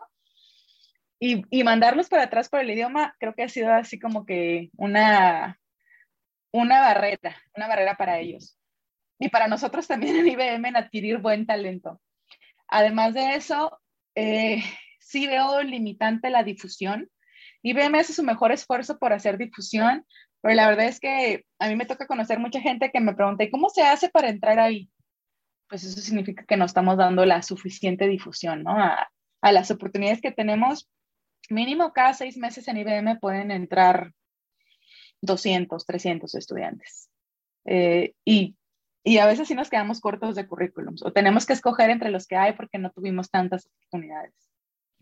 y, 1.19 1.43
y, 1.49 1.63
mandarlos 1.63 2.09
para 2.09 2.23
atrás 2.23 2.49
por 2.49 2.59
el 2.59 2.71
idioma, 2.71 3.15
creo 3.19 3.33
que 3.33 3.43
ha 3.43 3.49
sido 3.49 3.71
así 3.71 3.97
como 3.97 4.25
que 4.25 4.69
una, 4.75 5.57
una 6.51 6.81
barrera, 6.81 7.37
una 7.55 7.67
barrera 7.67 7.95
para 7.95 8.19
ellos. 8.19 8.57
y 9.19 9.29
para 9.29 9.47
nosotros 9.47 9.87
también 9.87 10.17
en 10.17 10.27
IBM 10.27 10.67
en 10.67 10.75
adquirir 10.75 11.19
buen 11.19 11.45
talento. 11.45 12.01
Además 12.67 13.13
de 13.13 13.35
eso, 13.35 13.79
eh, 14.15 14.63
sí 15.03 15.27
veo 15.27 15.61
limitante 15.63 16.29
la 16.29 16.43
difusión. 16.43 17.09
IBM 17.61 17.99
hace 17.99 18.13
su 18.13 18.23
mejor 18.23 18.51
esfuerzo 18.51 18.97
por 18.99 19.13
hacer 19.13 19.37
difusión, 19.37 20.05
pero 20.41 20.55
la 20.55 20.67
verdad 20.67 20.87
es 20.87 20.99
que 20.99 21.45
a 21.59 21.69
mí 21.69 21.75
me 21.75 21.85
toca 21.85 22.07
conocer 22.07 22.39
mucha 22.39 22.59
gente 22.59 22.91
que 22.91 22.99
me 22.99 23.15
pregunta, 23.15 23.43
¿y 23.43 23.51
cómo 23.51 23.69
se 23.69 23.83
hace 23.83 24.09
para 24.09 24.29
entrar 24.29 24.59
ahí? 24.59 24.89
Pues 25.69 25.83
eso 25.83 26.01
significa 26.01 26.45
que 26.45 26.57
no 26.57 26.65
estamos 26.65 26.97
dando 26.97 27.25
la 27.25 27.41
suficiente 27.41 28.07
difusión, 28.07 28.63
¿no? 28.63 28.71
A, 28.71 29.09
a 29.41 29.51
las 29.51 29.71
oportunidades 29.71 30.21
que 30.21 30.31
tenemos. 30.31 30.89
Mínimo 31.49 31.93
cada 31.93 32.13
seis 32.13 32.37
meses 32.37 32.67
en 32.67 32.77
IBM 32.77 33.19
pueden 33.19 33.51
entrar 33.51 34.13
200, 35.21 35.85
300 35.85 36.35
estudiantes. 36.35 37.09
Eh, 37.65 38.13
y, 38.25 38.55
y, 39.03 39.17
a 39.17 39.25
veces 39.25 39.47
sí 39.47 39.55
nos 39.55 39.69
quedamos 39.69 40.01
cortos 40.01 40.35
de 40.35 40.47
currículums 40.47 41.01
o 41.03 41.13
tenemos 41.13 41.45
que 41.45 41.53
escoger 41.53 41.89
entre 41.89 42.11
los 42.11 42.27
que 42.27 42.35
hay 42.35 42.53
porque 42.53 42.77
no 42.77 42.91
tuvimos 42.91 43.29
tantas 43.29 43.67
oportunidades. 43.67 44.33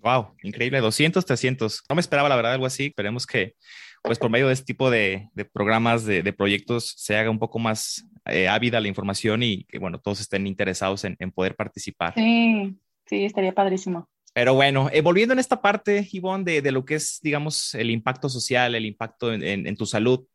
Wow, 0.02 0.36
increíble, 0.42 0.80
200, 0.80 1.26
300. 1.26 1.84
No 1.88 1.96
me 1.96 2.02
esperaba 2.02 2.30
la 2.30 2.36
verdad 2.36 2.54
algo 2.54 2.66
así. 2.66 2.88
Esperemos 2.88 3.28
que, 3.28 3.56
pues 4.02 4.18
por 4.18 4.32
medio 4.32 4.48
de 4.48 4.54
este 4.54 4.66
tipo 4.66 4.90
de, 4.90 5.30
de 5.34 5.46
programas, 5.46 6.06
de, 6.06 6.24
de, 6.24 6.34
proyectos, 6.34 6.94
se 6.98 7.16
haga 7.16 7.30
un 7.30 7.40
poco 7.40 7.60
más 7.60 8.06
eh, 8.26 8.48
ávida 8.48 8.80
la 8.80 8.88
información 8.88 9.44
y 9.44 9.64
que, 9.66 9.78
bueno, 9.78 10.00
todos 10.00 10.20
estén 10.20 10.48
interesados 10.48 11.04
en, 11.04 11.16
en 11.20 11.32
poder 11.32 11.56
participar. 11.56 12.16
Sí, 12.16 12.76
sí, 13.06 13.26
estaría 13.26 13.54
padrísimo. 13.54 14.10
Pero 14.34 14.54
bueno, 14.54 14.90
eh, 14.94 15.02
volviendo 15.02 15.34
en 15.34 15.40
esta 15.40 15.62
parte, 15.62 16.08
Ivonne, 16.12 16.46
de, 16.46 16.62
de, 16.62 16.72
lo 16.72 16.86
que 16.86 16.96
es, 16.96 17.20
digamos, 17.22 17.76
el 17.76 17.92
impacto 17.92 18.30
social, 18.30 18.74
el 18.76 18.86
impacto 18.86 19.34
en, 19.34 19.44
en, 19.44 19.68
en, 19.68 19.76
tu 19.76 19.86
salud, 19.86 20.26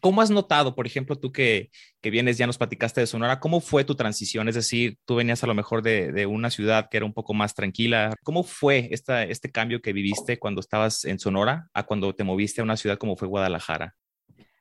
¿cómo 0.00 0.22
has 0.22 0.30
notado, 0.30 0.74
por 0.74 0.86
ejemplo, 0.86 1.16
tú 1.16 1.32
que, 1.32 1.70
que, 2.00 2.10
vienes, 2.10 2.38
ya 2.38 2.46
nos 2.46 2.58
platicaste 2.58 3.00
de 3.00 3.06
Sonora, 3.06 3.40
cómo 3.40 3.60
fue 3.60 3.84
tu 3.84 3.94
transición? 3.94 4.48
Es 4.48 4.54
decir, 4.54 4.98
tú 5.04 5.16
venías 5.16 5.42
a 5.44 5.46
lo 5.46 5.54
mejor 5.54 5.82
de, 5.82 6.12
de 6.12 6.26
una 6.26 6.50
ciudad 6.50 6.88
que 6.90 6.96
era 6.96 7.06
un 7.06 7.12
poco 7.12 7.34
más 7.34 7.54
tranquila. 7.54 8.14
¿Cómo 8.22 8.42
fue 8.42 8.88
esta, 8.90 9.24
este 9.24 9.50
cambio 9.50 9.80
que 9.80 9.92
viviste 9.92 10.38
cuando 10.38 10.60
estabas 10.60 11.04
en 11.04 11.18
Sonora 11.18 11.68
a 11.74 11.84
cuando 11.84 12.14
te 12.14 12.24
moviste 12.24 12.60
a 12.60 12.64
una 12.64 12.76
ciudad 12.76 12.98
como 12.98 13.16
fue 13.16 13.28
Guadalajara? 13.28 13.94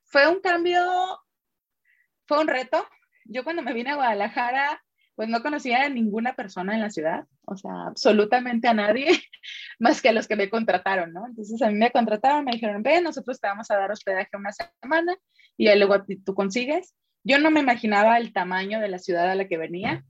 Fue 0.05 0.27
un 0.27 0.41
cambio, 0.41 0.81
fue 2.25 2.39
un 2.39 2.48
reto. 2.48 2.86
Yo 3.25 3.43
cuando 3.43 3.62
me 3.62 3.74
vine 3.74 3.91
a 3.91 3.96
Guadalajara 3.96 4.81
pues 5.19 5.27
no 5.27 5.41
conocía 5.41 5.84
a 5.84 5.89
ninguna 5.89 6.34
persona 6.34 6.75
en 6.75 6.79
la 6.79 6.89
ciudad, 6.89 7.25
o 7.46 7.58
sea, 7.58 7.88
absolutamente 7.88 8.69
a 8.69 8.74
nadie, 8.74 9.05
más 9.79 10.01
que 10.01 10.09
a 10.09 10.13
los 10.13 10.27
que 10.27 10.36
me 10.36 10.50
contrataron, 10.50 11.13
¿no? 11.13 11.25
Entonces 11.25 11.62
a 11.62 11.69
mí 11.69 11.75
me 11.75 11.91
contrataron, 11.91 12.45
me 12.45 12.51
dijeron, 12.51 12.83
ve, 12.83 13.01
nosotros 13.01 13.39
te 13.39 13.48
vamos 13.48 13.71
a 13.71 13.77
dar 13.77 13.91
hospedaje 13.91 14.29
una 14.36 14.51
semana 14.51 15.17
y 15.57 15.74
luego 15.75 16.03
tú 16.25 16.36
consigues. 16.36 16.93
Yo 17.24 17.39
no 17.39 17.50
me 17.50 17.62
imaginaba 17.62 18.17
el 18.17 18.33
tamaño 18.33 18.79
de 18.79 18.89
la 18.89 19.00
ciudad 19.00 19.29
a 19.29 19.36
la 19.36 19.48
que 19.48 19.57
venía. 19.57 20.03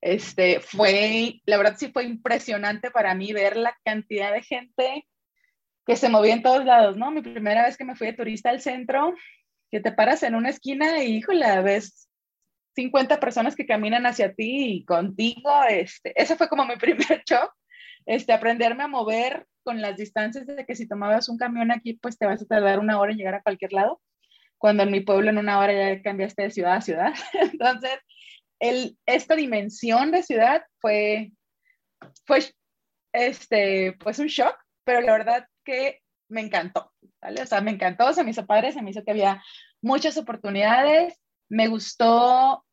Este, 0.00 0.60
fue, 0.60 1.40
la 1.44 1.56
verdad 1.56 1.76
sí 1.76 1.90
fue 1.92 2.04
impresionante 2.04 2.90
para 2.90 3.14
mí 3.14 3.32
ver 3.32 3.56
la 3.56 3.76
cantidad 3.84 4.32
de 4.32 4.42
gente 4.42 5.06
que 5.84 5.96
se 5.96 6.08
movía 6.08 6.34
en 6.34 6.42
todos 6.42 6.64
lados, 6.64 6.96
¿no? 6.96 7.10
Mi 7.10 7.22
primera 7.22 7.64
vez 7.64 7.76
que 7.76 7.84
me 7.84 7.96
fui 7.96 8.08
de 8.08 8.12
turista 8.12 8.50
al 8.50 8.60
centro, 8.60 9.14
que 9.70 9.80
te 9.80 9.90
paras 9.90 10.22
en 10.22 10.34
una 10.34 10.50
esquina 10.50 11.02
y, 11.02 11.16
híjole, 11.16 11.62
ves 11.62 12.08
50 12.76 13.18
personas 13.18 13.56
que 13.56 13.66
caminan 13.66 14.06
hacia 14.06 14.34
ti 14.34 14.74
y 14.74 14.84
contigo, 14.84 15.50
este, 15.68 16.12
ese 16.14 16.36
fue 16.36 16.48
como 16.48 16.64
mi 16.64 16.76
primer 16.78 17.22
shock, 17.26 17.52
este, 18.08 18.32
aprenderme 18.32 18.84
a 18.84 18.88
mover 18.88 19.46
con 19.62 19.82
las 19.82 19.98
distancias 19.98 20.46
de 20.46 20.64
que 20.64 20.74
si 20.74 20.88
tomabas 20.88 21.28
un 21.28 21.36
camión 21.36 21.70
aquí, 21.70 21.92
pues 21.92 22.16
te 22.16 22.24
vas 22.24 22.40
a 22.40 22.46
tardar 22.46 22.78
una 22.78 22.98
hora 22.98 23.12
en 23.12 23.18
llegar 23.18 23.34
a 23.34 23.42
cualquier 23.42 23.74
lado, 23.74 24.00
cuando 24.56 24.82
en 24.82 24.90
mi 24.90 25.00
pueblo 25.00 25.28
en 25.28 25.36
una 25.36 25.58
hora 25.58 25.74
ya 25.74 26.02
cambiaste 26.02 26.44
de 26.44 26.50
ciudad 26.50 26.76
a 26.76 26.80
ciudad. 26.80 27.12
Entonces, 27.52 27.98
el, 28.60 28.96
esta 29.04 29.36
dimensión 29.36 30.10
de 30.10 30.22
ciudad 30.22 30.62
fue, 30.80 31.32
fue 32.24 32.40
este, 33.12 33.94
pues 34.00 34.18
un 34.18 34.28
shock, 34.28 34.56
pero 34.84 35.02
la 35.02 35.12
verdad 35.12 35.46
que 35.62 36.00
me 36.30 36.40
encantó. 36.40 36.90
O 37.20 37.46
sea, 37.46 37.60
me 37.60 37.72
encantó, 37.72 38.10
se 38.14 38.24
me 38.24 38.30
hizo 38.30 38.46
padre, 38.46 38.72
se 38.72 38.80
me 38.80 38.90
hizo 38.90 39.04
que 39.04 39.10
había 39.10 39.44
muchas 39.82 40.16
oportunidades, 40.16 41.14
me 41.50 41.68
gustó 41.68 42.64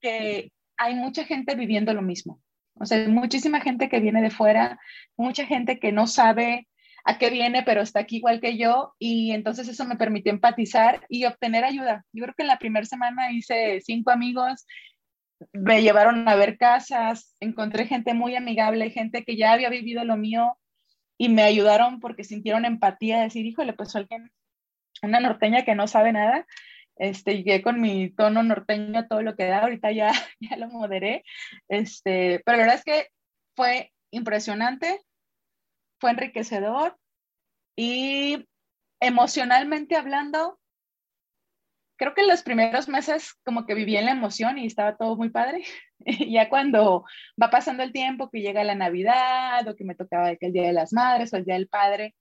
que 0.00 0.52
hay 0.76 0.94
mucha 0.94 1.24
gente 1.24 1.56
viviendo 1.56 1.92
lo 1.92 2.02
mismo. 2.02 2.40
O 2.78 2.86
sea, 2.86 3.08
muchísima 3.08 3.60
gente 3.60 3.88
que 3.88 4.00
viene 4.00 4.22
de 4.22 4.30
fuera, 4.30 4.78
mucha 5.16 5.46
gente 5.46 5.78
que 5.78 5.92
no 5.92 6.06
sabe 6.06 6.68
a 7.04 7.18
qué 7.18 7.30
viene, 7.30 7.62
pero 7.62 7.80
está 7.80 8.00
aquí 8.00 8.16
igual 8.16 8.40
que 8.40 8.58
yo, 8.58 8.94
y 8.98 9.30
entonces 9.30 9.68
eso 9.68 9.84
me 9.84 9.96
permitió 9.96 10.32
empatizar 10.32 11.06
y 11.08 11.24
obtener 11.24 11.64
ayuda. 11.64 12.04
Yo 12.12 12.24
creo 12.24 12.34
que 12.36 12.42
en 12.42 12.48
la 12.48 12.58
primera 12.58 12.84
semana 12.84 13.32
hice 13.32 13.80
cinco 13.80 14.10
amigos, 14.10 14.66
me 15.52 15.82
llevaron 15.82 16.28
a 16.28 16.34
ver 16.34 16.58
casas, 16.58 17.36
encontré 17.40 17.86
gente 17.86 18.14
muy 18.14 18.34
amigable, 18.34 18.90
gente 18.90 19.24
que 19.24 19.36
ya 19.36 19.52
había 19.52 19.70
vivido 19.70 20.04
lo 20.04 20.16
mío 20.16 20.56
y 21.18 21.28
me 21.28 21.42
ayudaron 21.42 22.00
porque 22.00 22.24
sintieron 22.24 22.64
empatía, 22.64 23.20
decir, 23.20 23.46
híjole, 23.46 23.72
pues 23.72 23.94
alguien, 23.94 24.30
una 25.02 25.20
norteña 25.20 25.64
que 25.64 25.74
no 25.74 25.86
sabe 25.86 26.12
nada, 26.12 26.46
este, 26.96 27.36
llegué 27.36 27.62
con 27.62 27.80
mi 27.80 28.10
tono 28.10 28.42
norteño, 28.42 29.06
todo 29.06 29.22
lo 29.22 29.36
que 29.36 29.46
da, 29.46 29.60
ahorita 29.60 29.92
ya, 29.92 30.10
ya 30.40 30.56
lo 30.56 30.68
moderé, 30.68 31.24
este, 31.68 32.42
pero 32.44 32.58
la 32.58 32.64
verdad 32.64 32.78
es 32.78 32.84
que 32.84 33.08
fue 33.54 33.92
impresionante, 34.10 35.00
fue 36.00 36.10
enriquecedor 36.10 36.98
y 37.76 38.46
emocionalmente 39.00 39.96
hablando, 39.96 40.58
creo 41.96 42.14
que 42.14 42.22
en 42.22 42.28
los 42.28 42.42
primeros 42.42 42.88
meses 42.88 43.34
como 43.44 43.66
que 43.66 43.74
viví 43.74 43.96
en 43.96 44.06
la 44.06 44.12
emoción 44.12 44.58
y 44.58 44.66
estaba 44.66 44.96
todo 44.96 45.16
muy 45.16 45.30
padre. 45.30 45.64
Ya 46.28 46.50
cuando 46.50 47.04
va 47.42 47.50
pasando 47.50 47.82
el 47.82 47.90
tiempo, 47.90 48.30
que 48.30 48.40
llega 48.40 48.62
la 48.64 48.74
Navidad 48.74 49.66
o 49.66 49.74
que 49.74 49.84
me 49.84 49.94
tocaba 49.94 50.30
el 50.30 50.52
Día 50.52 50.66
de 50.66 50.72
las 50.74 50.92
Madres 50.92 51.32
o 51.32 51.36
el 51.36 51.44
Día 51.46 51.54
del 51.54 51.68
Padre, 51.68 52.14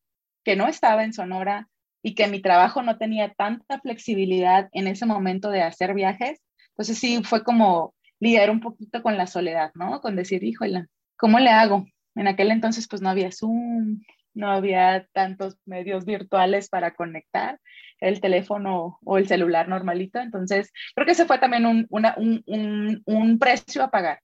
que 0.46 0.56
no 0.56 0.68
estaba 0.68 1.04
en 1.04 1.14
Sonora, 1.14 1.68
y 2.06 2.14
que 2.14 2.28
mi 2.28 2.40
trabajo 2.40 2.84
no 2.84 3.00
tenía 3.00 3.34
tanta 3.34 3.80
flexibilidad 3.80 4.70
en 4.74 4.86
ese 4.86 5.08
momento 5.08 5.50
de 5.50 5.64
hacer 5.64 5.96
viajes. 5.96 6.40
Entonces 6.70 7.00
sí 7.00 7.24
fue 7.24 7.44
como 7.44 7.96
lidiar 8.20 8.52
un 8.52 8.60
poquito 8.60 9.02
con 9.02 9.18
la 9.18 9.26
soledad, 9.26 9.72
¿no? 9.74 10.02
Con 10.02 10.16
decir, 10.16 10.44
híjole, 10.44 10.86
¿cómo 11.18 11.40
le 11.40 11.50
hago? 11.50 11.88
En 12.14 12.28
aquel 12.28 12.52
entonces 12.52 12.88
pues 12.88 13.02
no 13.02 13.10
había 13.10 13.32
Zoom, 13.32 14.04
no 14.36 14.52
había 14.52 15.08
tantos 15.14 15.58
medios 15.66 16.06
virtuales 16.06 16.70
para 16.70 16.94
conectar 16.94 17.60
el 18.00 18.22
teléfono 18.22 19.00
o 19.04 19.18
el 19.18 19.28
celular 19.28 19.68
normalito. 19.68 20.20
Entonces 20.20 20.72
creo 20.94 21.08
que 21.08 21.14
ese 21.14 21.26
fue 21.26 21.40
también 21.40 21.66
un, 21.66 21.88
una, 21.90 22.14
un, 22.20 22.44
un, 22.46 23.02
un 23.08 23.40
precio 23.40 23.82
a 23.82 23.90
pagar. 23.90 24.20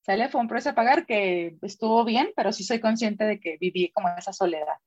¿Sale? 0.00 0.30
Fue 0.30 0.40
un 0.40 0.48
precio 0.48 0.70
a 0.70 0.74
pagar 0.74 1.04
que 1.04 1.58
estuvo 1.60 2.02
bien, 2.06 2.30
pero 2.34 2.50
sí 2.50 2.64
soy 2.64 2.80
consciente 2.80 3.24
de 3.24 3.38
que 3.38 3.58
viví 3.60 3.90
como 3.92 4.08
esa 4.16 4.32
soledad. 4.32 4.78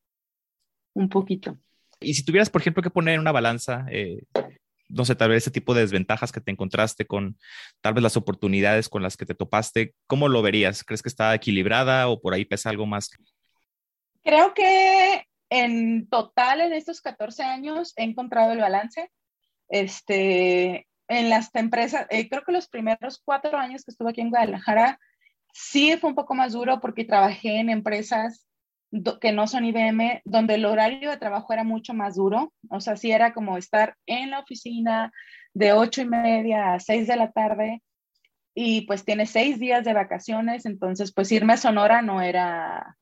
Un 0.95 1.09
poquito. 1.09 1.59
Y 1.99 2.13
si 2.13 2.23
tuvieras, 2.23 2.49
por 2.49 2.61
ejemplo, 2.61 2.83
que 2.83 2.89
poner 2.89 3.15
en 3.15 3.21
una 3.21 3.31
balanza, 3.31 3.85
eh, 3.91 4.21
no 4.89 5.05
sé, 5.05 5.15
tal 5.15 5.29
vez 5.29 5.43
ese 5.43 5.51
tipo 5.51 5.73
de 5.73 5.81
desventajas 5.81 6.31
que 6.31 6.41
te 6.41 6.51
encontraste 6.51 7.05
con 7.05 7.37
tal 7.81 7.93
vez 7.93 8.03
las 8.03 8.17
oportunidades 8.17 8.89
con 8.89 9.03
las 9.03 9.17
que 9.17 9.25
te 9.25 9.35
topaste, 9.35 9.93
¿cómo 10.07 10.27
lo 10.27 10.41
verías? 10.41 10.83
¿Crees 10.83 11.01
que 11.01 11.09
está 11.09 11.33
equilibrada 11.35 12.07
o 12.07 12.19
por 12.21 12.33
ahí 12.33 12.45
pesa 12.45 12.69
algo 12.69 12.85
más? 12.85 13.09
Creo 14.23 14.53
que 14.53 15.25
en 15.49 16.07
total 16.09 16.61
en 16.61 16.73
estos 16.73 17.01
14 17.01 17.43
años 17.43 17.93
he 17.95 18.03
encontrado 18.03 18.51
el 18.51 18.59
balance. 18.59 19.11
Este, 19.67 20.87
en 21.07 21.29
las 21.29 21.53
empresas, 21.53 22.07
eh, 22.09 22.27
creo 22.27 22.43
que 22.43 22.51
los 22.51 22.67
primeros 22.67 23.21
cuatro 23.23 23.57
años 23.57 23.83
que 23.83 23.91
estuve 23.91 24.09
aquí 24.09 24.21
en 24.21 24.29
Guadalajara, 24.29 24.99
sí 25.53 25.95
fue 25.97 26.09
un 26.09 26.15
poco 26.15 26.33
más 26.35 26.53
duro 26.53 26.79
porque 26.79 27.05
trabajé 27.05 27.59
en 27.59 27.69
empresas 27.69 28.45
que 29.21 29.31
no 29.31 29.47
son 29.47 29.65
IBM, 29.65 30.21
donde 30.25 30.55
el 30.55 30.65
horario 30.65 31.11
de 31.11 31.17
trabajo 31.17 31.53
era 31.53 31.63
mucho 31.63 31.93
más 31.93 32.15
duro, 32.15 32.53
o 32.69 32.79
sea, 32.79 32.95
sí 32.95 33.11
era 33.11 33.33
como 33.33 33.57
estar 33.57 33.95
en 34.05 34.31
la 34.31 34.39
oficina 34.39 35.11
de 35.53 35.73
ocho 35.73 36.01
y 36.01 36.05
media 36.05 36.73
a 36.73 36.79
seis 36.79 37.07
de 37.07 37.15
la 37.15 37.31
tarde 37.31 37.83
y 38.55 38.81
pues 38.81 39.05
tiene 39.05 39.25
seis 39.25 39.59
días 39.59 39.85
de 39.85 39.93
vacaciones, 39.93 40.65
entonces 40.65 41.13
pues 41.13 41.31
irme 41.31 41.53
a 41.53 41.57
Sonora 41.57 42.01
no 42.01 42.21
era 42.21 42.97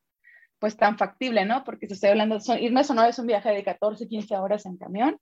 pues 0.59 0.75
tan 0.75 0.97
factible, 0.97 1.45
¿no? 1.45 1.63
Porque 1.63 1.87
se 1.87 1.93
estoy 1.93 2.09
hablando, 2.09 2.39
irme 2.59 2.81
a 2.81 2.83
Sonora 2.83 3.09
es 3.09 3.19
un 3.19 3.27
viaje 3.27 3.49
de 3.49 3.63
14, 3.63 4.07
15 4.07 4.37
horas 4.37 4.65
en 4.65 4.77
camión. 4.77 5.17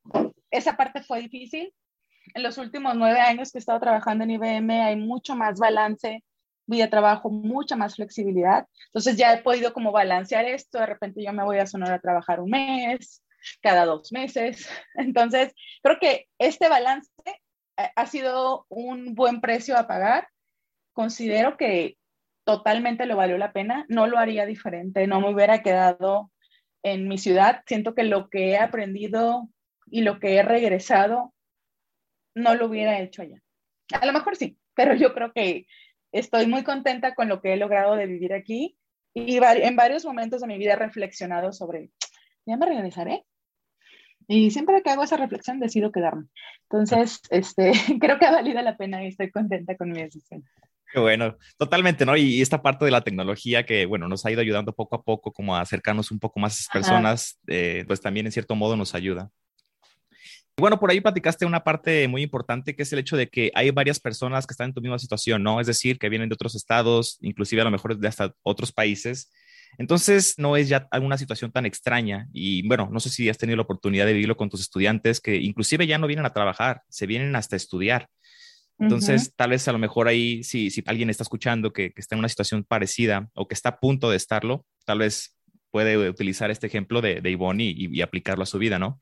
Esa 0.50 0.78
parte 0.78 1.04
fue 1.04 1.22
difícil. 1.22 1.74
En 2.34 2.42
los 2.42 2.58
últimos 2.58 2.96
nueve 2.96 3.20
años 3.20 3.52
que 3.52 3.58
he 3.58 3.60
estado 3.60 3.80
trabajando 3.80 4.24
en 4.24 4.32
IBM 4.32 4.82
hay 4.82 4.96
mucho 4.96 5.36
más 5.36 5.60
balance 5.60 6.24
vida 6.68 6.90
trabajo, 6.90 7.30
mucha 7.30 7.76
más 7.76 7.96
flexibilidad. 7.96 8.68
Entonces 8.88 9.18
ya 9.18 9.34
he 9.34 9.42
podido 9.42 9.74
como 9.74 9.92
balancear 9.92 10.46
esto, 10.46 10.80
de 10.80 10.86
repente 10.86 11.24
yo 11.24 11.34
me 11.34 11.44
voy 11.44 11.60
a 11.60 11.68
Sonora 11.68 11.96
a 11.96 12.02
trabajar 12.02 12.40
un 12.40 12.50
mes, 12.50 13.24
cada 13.62 13.86
dos 13.86 14.12
meses. 14.12 14.70
Entonces, 14.96 15.54
creo 15.84 15.98
que 16.00 16.28
este 16.40 16.70
balance 16.70 17.12
ha 17.78 18.06
sido 18.06 18.66
un 18.70 19.16
buen 19.16 19.42
precio 19.42 19.78
a 19.78 19.88
pagar. 19.88 20.28
Considero 20.94 21.58
que 21.58 21.98
totalmente 22.46 23.06
lo 23.06 23.18
valió 23.18 23.38
la 23.38 23.52
pena, 23.52 23.86
no 23.90 24.08
lo 24.08 24.18
haría 24.18 24.46
diferente, 24.46 25.08
no 25.08 25.20
me 25.20 25.34
hubiera 25.34 25.62
quedado 25.62 26.32
en 26.84 27.08
mi 27.08 27.18
ciudad. 27.18 27.64
Siento 27.66 27.96
que 27.96 28.04
lo 28.04 28.30
que 28.30 28.52
he 28.52 28.58
aprendido 28.58 29.50
y 29.88 30.02
lo 30.02 30.20
que 30.20 30.36
he 30.36 30.44
regresado, 30.44 31.34
no 32.34 32.56
lo 32.56 32.68
hubiera 32.68 33.00
hecho 33.00 33.22
allá. 33.22 33.42
A 34.00 34.06
lo 34.06 34.14
mejor 34.14 34.36
sí, 34.36 34.58
pero 34.74 34.94
yo 34.94 35.14
creo 35.14 35.32
que 35.32 35.68
estoy 36.20 36.48
muy 36.48 36.64
contenta 36.64 37.14
con 37.14 37.28
lo 37.28 37.42
que 37.42 37.54
he 37.54 37.58
logrado 37.58 37.96
de 37.96 38.08
vivir 38.08 38.34
aquí 38.34 38.78
y 39.14 39.38
en 39.38 39.76
varios 39.76 40.06
momentos 40.06 40.42
de 40.42 40.48
mi 40.48 40.58
vida 40.58 40.74
he 40.74 40.78
reflexionado 40.78 41.52
sobre, 41.52 41.92
ya 42.46 42.58
me 42.58 42.66
regresaré. 42.66 43.24
Y 44.28 44.50
siempre 44.52 44.82
que 44.82 44.90
hago 44.90 45.04
esa 45.04 45.18
reflexión 45.18 45.60
decido 45.60 45.92
quedarme. 45.92 46.26
Entonces, 46.64 47.22
este, 47.30 47.72
creo 48.00 48.18
que 48.18 48.26
ha 48.26 48.32
valido 48.32 48.62
la 48.62 48.78
pena 48.78 49.04
y 49.04 49.08
estoy 49.08 49.32
contenta 49.32 49.76
con 49.76 49.92
mi 49.92 50.02
decisión. 50.02 50.44
Qué 50.92 51.00
bueno, 51.00 51.38
totalmente, 51.58 52.06
¿no? 52.06 52.16
Y 52.16 52.42
esta 52.42 52.62
parte 52.62 52.86
de 52.86 52.92
la 52.92 53.02
tecnología 53.02 53.66
que, 53.66 53.86
bueno, 53.86 54.08
nos 54.08 54.26
ha 54.26 54.32
ido 54.32 54.42
ayudando 54.42 54.74
poco 54.74 54.96
a 54.96 55.04
poco 55.04 55.34
como 55.34 55.56
a 55.56 55.62
acercarnos 55.62 56.12
un 56.12 56.20
poco 56.20 56.40
más 56.40 56.54
a 56.54 56.56
esas 56.56 56.70
personas, 56.70 57.40
eh, 57.48 57.84
pues 57.88 58.00
también 58.00 58.26
en 58.26 58.32
cierto 58.32 58.56
modo 58.56 58.78
nos 58.78 58.96
ayuda. 58.96 59.30
Bueno, 60.58 60.80
por 60.80 60.90
ahí 60.90 61.02
platicaste 61.02 61.46
una 61.46 61.64
parte 61.64 62.08
muy 62.08 62.22
importante 62.22 62.76
que 62.76 62.84
es 62.84 62.94
el 62.94 63.00
hecho 63.00 63.18
de 63.18 63.28
que 63.28 63.52
hay 63.56 63.72
varias 63.72 64.00
personas 64.00 64.48
que 64.48 64.54
están 64.54 64.70
en 64.70 64.74
tu 64.74 64.82
misma 64.82 65.00
situación, 65.00 65.44
¿no? 65.44 65.60
Es 65.60 65.68
decir, 65.68 66.00
que 66.00 66.08
vienen 66.08 66.30
de 66.30 66.34
otros 66.34 66.56
estados, 66.56 67.18
inclusive 67.22 67.62
a 67.62 67.66
lo 67.66 67.72
mejor 67.72 67.98
de 67.98 68.08
hasta 68.08 68.34
otros 68.42 68.72
países. 68.72 69.32
Entonces, 69.78 70.36
no 70.38 70.56
es 70.56 70.70
ya 70.70 70.88
alguna 70.92 71.18
situación 71.18 71.52
tan 71.52 71.66
extraña. 71.66 72.30
Y 72.32 72.66
bueno, 72.68 72.90
no 72.90 73.02
sé 73.02 73.10
si 73.10 73.28
has 73.28 73.38
tenido 73.38 73.58
la 73.58 73.64
oportunidad 73.64 74.06
de 74.06 74.14
vivirlo 74.14 74.38
con 74.38 74.50
tus 74.50 74.62
estudiantes, 74.62 75.20
que 75.20 75.36
inclusive 75.36 75.88
ya 75.88 75.98
no 75.98 76.08
vienen 76.08 76.26
a 76.26 76.34
trabajar, 76.34 76.84
se 76.90 77.06
vienen 77.06 77.36
hasta 77.36 77.58
estudiar. 77.58 78.10
Entonces, 78.78 79.34
tal 79.36 79.52
vez 79.52 79.68
a 79.68 79.72
lo 79.72 79.80
mejor 79.80 80.08
ahí, 80.08 80.44
si, 80.44 80.70
si 80.70 80.84
alguien 80.86 81.10
está 81.10 81.24
escuchando 81.24 81.72
que, 81.72 81.94
está 81.96 82.16
en 82.16 82.20
una 82.20 82.30
situación 82.30 82.64
parecida 82.64 83.30
o 83.34 83.48
que 83.48 83.54
está 83.54 83.70
a 83.70 83.80
punto 83.80 84.10
de 84.10 84.18
estarlo, 84.18 84.66
tal 84.86 85.00
vez 85.00 85.38
puede 85.72 86.10
utilizar 86.10 86.52
este 86.52 86.68
ejemplo 86.68 87.02
de, 87.02 87.22
de 87.22 87.32
Ivonne 87.32 87.64
y, 87.64 88.02
aplicarlo 88.02 88.44
a 88.44 88.48
su 88.48 88.60
vida, 88.60 88.80
¿no? 88.80 89.02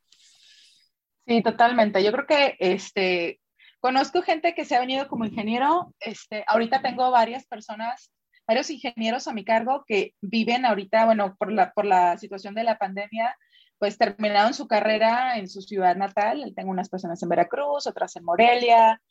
Sí, 1.25 1.41
totalmente. 1.41 2.03
Yo 2.03 2.11
creo 2.11 2.25
que 2.25 2.55
este, 2.59 3.39
conozco 3.79 4.21
gente 4.21 4.53
que 4.53 4.65
se 4.65 4.75
ha 4.75 4.79
venido 4.79 5.07
como 5.07 5.25
ingeniero. 5.25 5.93
Este, 5.99 6.43
ahorita 6.47 6.81
tengo 6.81 7.09
varias 7.11 7.45
personas, 7.45 8.11
varios 8.47 8.69
ingenieros 8.69 9.27
a 9.27 9.33
mi 9.33 9.45
cargo 9.45 9.85
que 9.87 10.13
viven 10.21 10.65
ahorita, 10.65 11.05
bueno, 11.05 11.35
por 11.37 11.51
la, 11.51 11.71
por 11.71 11.85
la 11.85 12.17
situación 12.17 12.55
de 12.55 12.63
la 12.63 12.77
pandemia, 12.77 13.35
pues 13.77 13.97
terminaron 13.97 14.53
su 14.53 14.67
carrera 14.67 15.37
en 15.37 15.47
su 15.47 15.61
ciudad 15.61 15.95
natal. 15.95 16.53
Tengo 16.55 16.71
unas 16.71 16.89
personas 16.89 17.21
en 17.23 17.29
Veracruz, 17.29 17.87
otras 17.87 18.15
en 18.15 18.25
Morelia, 18.25 19.01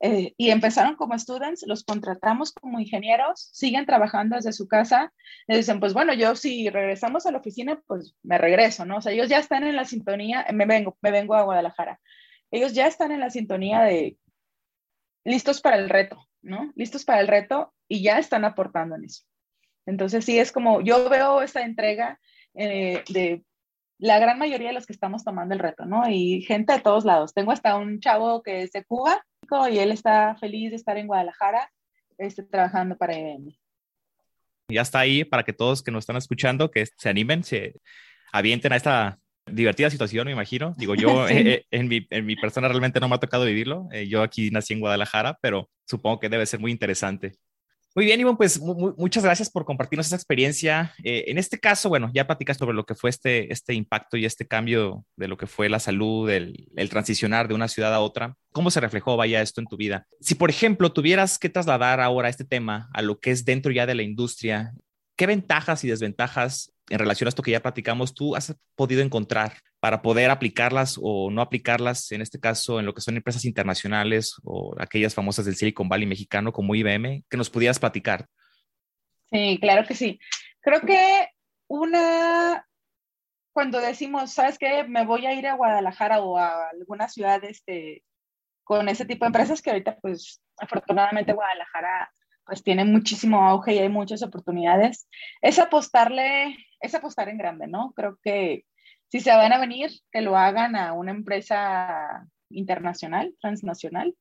eh, 0.00 0.34
y 0.36 0.50
empezaron 0.50 0.94
como 0.94 1.18
students, 1.18 1.66
los 1.66 1.82
contratamos 1.82 2.52
como 2.52 2.78
ingenieros, 2.78 3.50
siguen 3.52 3.84
trabajando 3.84 4.36
desde 4.36 4.52
su 4.52 4.68
casa, 4.68 5.12
y 5.48 5.56
dicen, 5.56 5.80
pues 5.80 5.92
bueno, 5.92 6.14
yo 6.14 6.36
si 6.36 6.70
regresamos 6.70 7.26
a 7.26 7.32
la 7.32 7.38
oficina, 7.38 7.82
pues 7.86 8.14
me 8.22 8.38
regreso, 8.38 8.84
¿no? 8.84 8.98
O 8.98 9.00
sea, 9.00 9.12
ellos 9.12 9.28
ya 9.28 9.38
están 9.38 9.64
en 9.64 9.74
la 9.76 9.84
sintonía, 9.84 10.46
me 10.52 10.66
vengo, 10.66 10.96
me 11.00 11.10
vengo 11.10 11.34
a 11.34 11.42
Guadalajara, 11.42 12.00
ellos 12.50 12.74
ya 12.74 12.86
están 12.86 13.10
en 13.10 13.20
la 13.20 13.30
sintonía 13.30 13.82
de 13.82 14.16
listos 15.24 15.60
para 15.60 15.76
el 15.76 15.88
reto, 15.88 16.28
¿no? 16.42 16.72
Listos 16.76 17.04
para 17.04 17.20
el 17.20 17.28
reto 17.28 17.74
y 17.88 18.02
ya 18.02 18.18
están 18.18 18.44
aportando 18.44 18.94
en 18.96 19.04
eso. 19.04 19.24
Entonces, 19.84 20.24
sí, 20.24 20.38
es 20.38 20.52
como, 20.52 20.80
yo 20.80 21.08
veo 21.08 21.42
esta 21.42 21.62
entrega 21.62 22.20
eh, 22.54 23.02
de 23.08 23.42
la 23.98 24.18
gran 24.18 24.38
mayoría 24.38 24.68
de 24.68 24.74
los 24.74 24.86
que 24.86 24.92
estamos 24.92 25.24
tomando 25.24 25.54
el 25.54 25.60
reto, 25.60 25.86
¿no? 25.86 26.08
Y 26.08 26.42
gente 26.42 26.72
de 26.72 26.80
todos 26.80 27.04
lados. 27.04 27.34
Tengo 27.34 27.52
hasta 27.52 27.76
un 27.76 27.98
chavo 28.00 28.42
que 28.42 28.62
es 28.62 28.70
de 28.72 28.84
Cuba 28.84 29.24
y 29.70 29.78
él 29.78 29.92
está 29.92 30.36
feliz 30.36 30.70
de 30.70 30.76
estar 30.76 30.96
en 30.96 31.06
Guadalajara 31.06 31.70
este, 32.18 32.42
trabajando 32.42 32.96
para 32.96 33.16
IBM. 33.16 33.58
Ya 34.70 34.82
está 34.82 35.00
ahí 35.00 35.24
para 35.24 35.44
que 35.44 35.52
todos 35.52 35.82
que 35.82 35.90
nos 35.90 36.02
están 36.02 36.16
escuchando, 36.16 36.70
que 36.70 36.84
se 36.86 37.08
animen, 37.08 37.42
se 37.42 37.80
avienten 38.32 38.72
a 38.72 38.76
esta 38.76 39.18
divertida 39.46 39.88
situación, 39.88 40.26
me 40.26 40.32
imagino. 40.32 40.74
Digo, 40.76 40.94
yo 40.94 41.26
eh, 41.28 41.50
eh, 41.50 41.64
en, 41.70 41.88
mi, 41.88 42.06
en, 42.10 42.26
mi, 42.26 42.36
persona 42.36 42.68
realmente 42.68 43.00
no 43.00 43.08
me 43.08 43.14
ha 43.14 43.20
tocado 43.20 43.46
vivirlo. 43.46 43.88
Eh, 43.92 44.08
yo 44.08 44.22
aquí 44.22 44.50
nací 44.50 44.74
en 44.74 44.80
Guadalajara, 44.80 45.38
pero 45.40 45.70
supongo 45.86 46.20
que 46.20 46.28
debe 46.28 46.44
ser 46.44 46.60
muy 46.60 46.70
interesante. 46.70 47.32
Muy 47.94 48.04
bien, 48.04 48.20
Ivonne, 48.20 48.36
pues 48.36 48.60
muchas 48.60 49.24
gracias 49.24 49.50
por 49.50 49.64
compartirnos 49.64 50.06
esa 50.06 50.16
experiencia. 50.16 50.94
Eh, 51.02 51.24
en 51.28 51.38
este 51.38 51.58
caso, 51.58 51.88
bueno, 51.88 52.10
ya 52.14 52.26
platicas 52.26 52.56
sobre 52.56 52.76
lo 52.76 52.84
que 52.84 52.94
fue 52.94 53.10
este, 53.10 53.52
este 53.52 53.74
impacto 53.74 54.16
y 54.16 54.24
este 54.24 54.46
cambio 54.46 55.04
de 55.16 55.26
lo 55.26 55.36
que 55.36 55.46
fue 55.46 55.68
la 55.68 55.80
salud, 55.80 56.30
el, 56.30 56.68
el, 56.76 56.90
transicionar 56.90 57.48
de 57.48 57.54
una 57.54 57.66
ciudad 57.66 57.92
a 57.94 58.00
otra. 58.00 58.36
¿Cómo 58.52 58.70
se 58.70 58.80
reflejó, 58.80 59.16
vaya, 59.16 59.42
esto 59.42 59.60
en 59.60 59.66
tu 59.66 59.76
vida? 59.76 60.06
Si, 60.20 60.34
por 60.34 60.50
ejemplo, 60.50 60.92
tuvieras 60.92 61.38
que 61.38 61.48
trasladar 61.48 62.00
ahora 62.00 62.28
este 62.28 62.44
tema 62.44 62.88
a 62.92 63.02
lo 63.02 63.18
que 63.18 63.30
es 63.30 63.44
dentro 63.44 63.72
ya 63.72 63.86
de 63.86 63.94
la 63.94 64.02
industria, 64.02 64.74
¿qué 65.16 65.26
ventajas 65.26 65.82
y 65.82 65.88
desventajas 65.88 66.72
en 66.90 66.98
relación 66.98 67.26
a 67.26 67.30
esto 67.30 67.42
que 67.42 67.50
ya 67.50 67.62
platicamos 67.62 68.14
tú 68.14 68.34
has 68.34 68.56
podido 68.74 69.02
encontrar 69.02 69.54
para 69.80 70.02
poder 70.02 70.30
aplicarlas 70.30 70.98
o 71.00 71.30
no 71.30 71.42
aplicarlas, 71.42 72.10
en 72.12 72.22
este 72.22 72.40
caso, 72.40 72.80
en 72.80 72.86
lo 72.86 72.94
que 72.94 73.00
son 73.00 73.16
empresas 73.16 73.44
internacionales 73.44 74.34
o 74.42 74.74
aquellas 74.78 75.14
famosas 75.14 75.44
del 75.44 75.56
Silicon 75.56 75.88
Valley 75.88 76.06
mexicano 76.06 76.52
como 76.52 76.74
IBM, 76.74 77.24
que 77.28 77.36
nos 77.36 77.50
pudieras 77.50 77.78
platicar? 77.78 78.26
Sí, 79.30 79.58
claro 79.60 79.86
que 79.86 79.94
sí. 79.94 80.18
Creo 80.60 80.80
que 80.80 81.28
una, 81.68 82.66
cuando 83.52 83.80
decimos, 83.80 84.32
¿sabes 84.32 84.58
qué? 84.58 84.84
Me 84.84 85.04
voy 85.04 85.26
a 85.26 85.34
ir 85.34 85.46
a 85.46 85.54
Guadalajara 85.54 86.20
o 86.20 86.38
a 86.38 86.70
alguna 86.70 87.08
ciudad 87.08 87.42
este, 87.44 88.02
con 88.64 88.88
ese 88.88 89.04
tipo 89.04 89.24
de 89.24 89.28
empresas 89.28 89.62
que 89.62 89.70
ahorita, 89.70 89.98
pues, 90.00 90.42
afortunadamente 90.58 91.32
Guadalajara 91.32 92.10
pues 92.48 92.62
tiene 92.62 92.86
muchísimo 92.86 93.46
auge 93.46 93.74
y 93.74 93.78
hay 93.78 93.90
muchas 93.90 94.22
oportunidades, 94.22 95.06
es 95.42 95.58
apostarle, 95.58 96.56
es 96.80 96.94
apostar 96.94 97.28
en 97.28 97.36
grande, 97.36 97.66
¿no? 97.66 97.92
Creo 97.94 98.18
que 98.22 98.64
si 99.10 99.20
se 99.20 99.30
van 99.30 99.52
a 99.52 99.58
venir, 99.58 99.90
que 100.10 100.22
lo 100.22 100.34
hagan 100.34 100.74
a 100.74 100.94
una 100.94 101.10
empresa 101.10 102.26
internacional, 102.48 103.34
transnacional, 103.38 104.14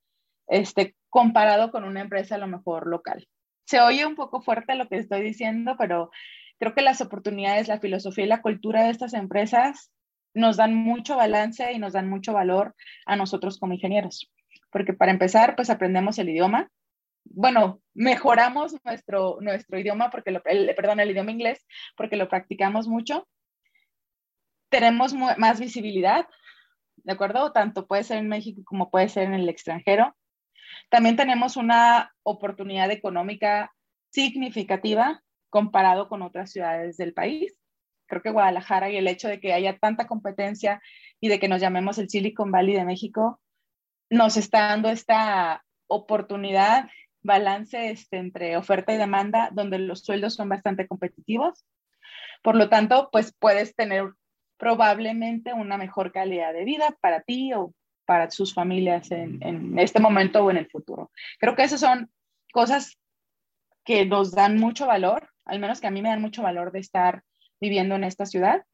este, 0.48 0.98
comparado 1.10 1.72
con 1.72 1.86
una 1.86 2.02
empresa 2.02 2.36
a 2.36 2.38
lo 2.38 2.48
mejor 2.48 2.88
local. 2.88 3.26
Se 3.66 3.80
oye 3.80 4.06
un 4.06 4.16
poco 4.16 4.42
fuerte 4.42 4.76
lo 4.76 4.90
que 4.90 4.98
estoy 4.98 5.22
diciendo, 5.22 5.76
pero 5.78 6.12
creo 6.60 6.76
que 6.76 6.82
las 6.82 7.00
oportunidades, 7.00 7.70
la 7.70 7.80
filosofía 7.80 8.26
y 8.26 8.28
la 8.28 8.42
cultura 8.42 8.84
de 8.84 8.90
estas 8.90 9.14
empresas 9.14 9.90
nos 10.34 10.58
dan 10.58 10.76
mucho 10.76 11.16
balance 11.16 11.72
y 11.72 11.80
nos 11.80 11.94
dan 11.94 12.10
mucho 12.10 12.34
valor 12.34 12.76
a 13.06 13.16
nosotros 13.16 13.58
como 13.58 13.74
ingenieros. 13.74 14.30
Porque 14.70 14.94
para 14.94 15.14
empezar, 15.14 15.56
pues 15.56 15.70
aprendemos 15.70 16.20
el 16.20 16.28
idioma. 16.28 16.70
Bueno, 17.30 17.82
mejoramos 17.94 18.76
nuestro, 18.84 19.38
nuestro 19.42 19.80
idioma, 19.80 20.10
porque 20.10 20.32
lo, 20.32 20.42
perdón, 20.42 21.00
el 21.00 21.12
idioma 21.12 21.32
inglés, 21.32 21.66
porque 21.96 22.16
lo 22.16 22.30
practicamos 22.30 22.88
mucho 22.88 23.28
tenemos 24.70 25.14
más 25.14 25.60
visibilidad, 25.60 26.28
¿de 26.98 27.14
acuerdo? 27.14 27.52
Tanto 27.52 27.88
puede 27.88 28.04
ser 28.04 28.18
en 28.18 28.28
México 28.28 28.62
como 28.66 28.90
puede 28.90 29.10
ser 29.10 29.24
en 29.24 29.34
el 29.34 29.50
extranjero. 29.50 30.16
También 30.90 31.16
tenemos 31.16 31.58
una 31.58 32.14
oportunidad 32.24 32.92
económica 32.92 33.74
significativa 34.12 35.24
comparado 35.50 36.10
con 36.10 36.22
otras 36.22 36.52
ciudades 36.52 36.98
del 36.98 37.14
país. 37.14 37.58
Creo 38.08 38.22
que 38.22 38.32
Guadalajara 38.32 38.90
y 38.90 38.98
el 38.98 39.08
hecho 39.08 39.28
de 39.28 39.40
que 39.40 39.54
haya 39.54 39.78
tanta 39.78 40.08
competencia 40.08 40.82
y 41.20 41.30
de 41.30 41.40
que 41.40 41.48
nos 41.48 41.62
llamemos 41.62 41.98
el 41.98 42.10
Silicon 42.10 42.52
Valley 42.52 42.76
de 42.76 42.86
México 42.86 43.42
nos 44.10 44.38
está 44.38 44.70
dando 44.70 44.90
esta 44.90 45.66
oportunidad, 45.88 46.90
balance 47.28 47.92
este, 47.92 48.18
entre 48.18 48.58
oferta 48.58 48.92
y 48.94 48.98
demanda, 48.98 49.50
donde 49.52 49.78
los 49.78 50.02
sueldos 50.02 50.34
son 50.34 50.50
bastante 50.50 50.88
competitivos. 50.88 51.64
Por 52.42 52.56
lo 52.56 52.70
tanto, 52.70 53.10
pues 53.12 53.36
puedes 53.38 53.76
tener 53.76 54.14
probablemente 54.58 55.54
una 55.54 55.78
mejor 55.78 56.12
calidad 56.12 56.54
de 56.54 56.66
vida 56.66 56.98
para 57.00 57.22
ti 57.22 57.54
o 57.54 57.74
para 58.06 58.32
sus 58.32 58.54
familias 58.54 59.12
en, 59.12 59.78
este 59.78 60.00
momento 60.00 60.44
o 60.44 60.50
en 60.50 60.58
el 60.58 60.68
futuro. 60.68 61.12
Creo 61.40 61.56
que 61.56 61.64
esas 61.64 61.82
son 61.82 62.10
cosas 62.52 62.98
que 63.84 64.06
nos 64.06 64.32
dan 64.32 64.58
mucho 64.58 64.88
valor, 64.88 65.30
al 65.46 65.60
menos 65.60 65.80
que 65.80 65.88
a 65.88 65.92
mí 65.92 66.02
me 66.02 66.10
dan 66.10 66.22
mucho 66.22 66.42
valor 66.42 66.72
de 66.72 66.80
estar 66.80 67.24
viviendo 67.60 67.96
en 67.96 68.06
esta 68.06 68.26
ciudad. 68.26 68.66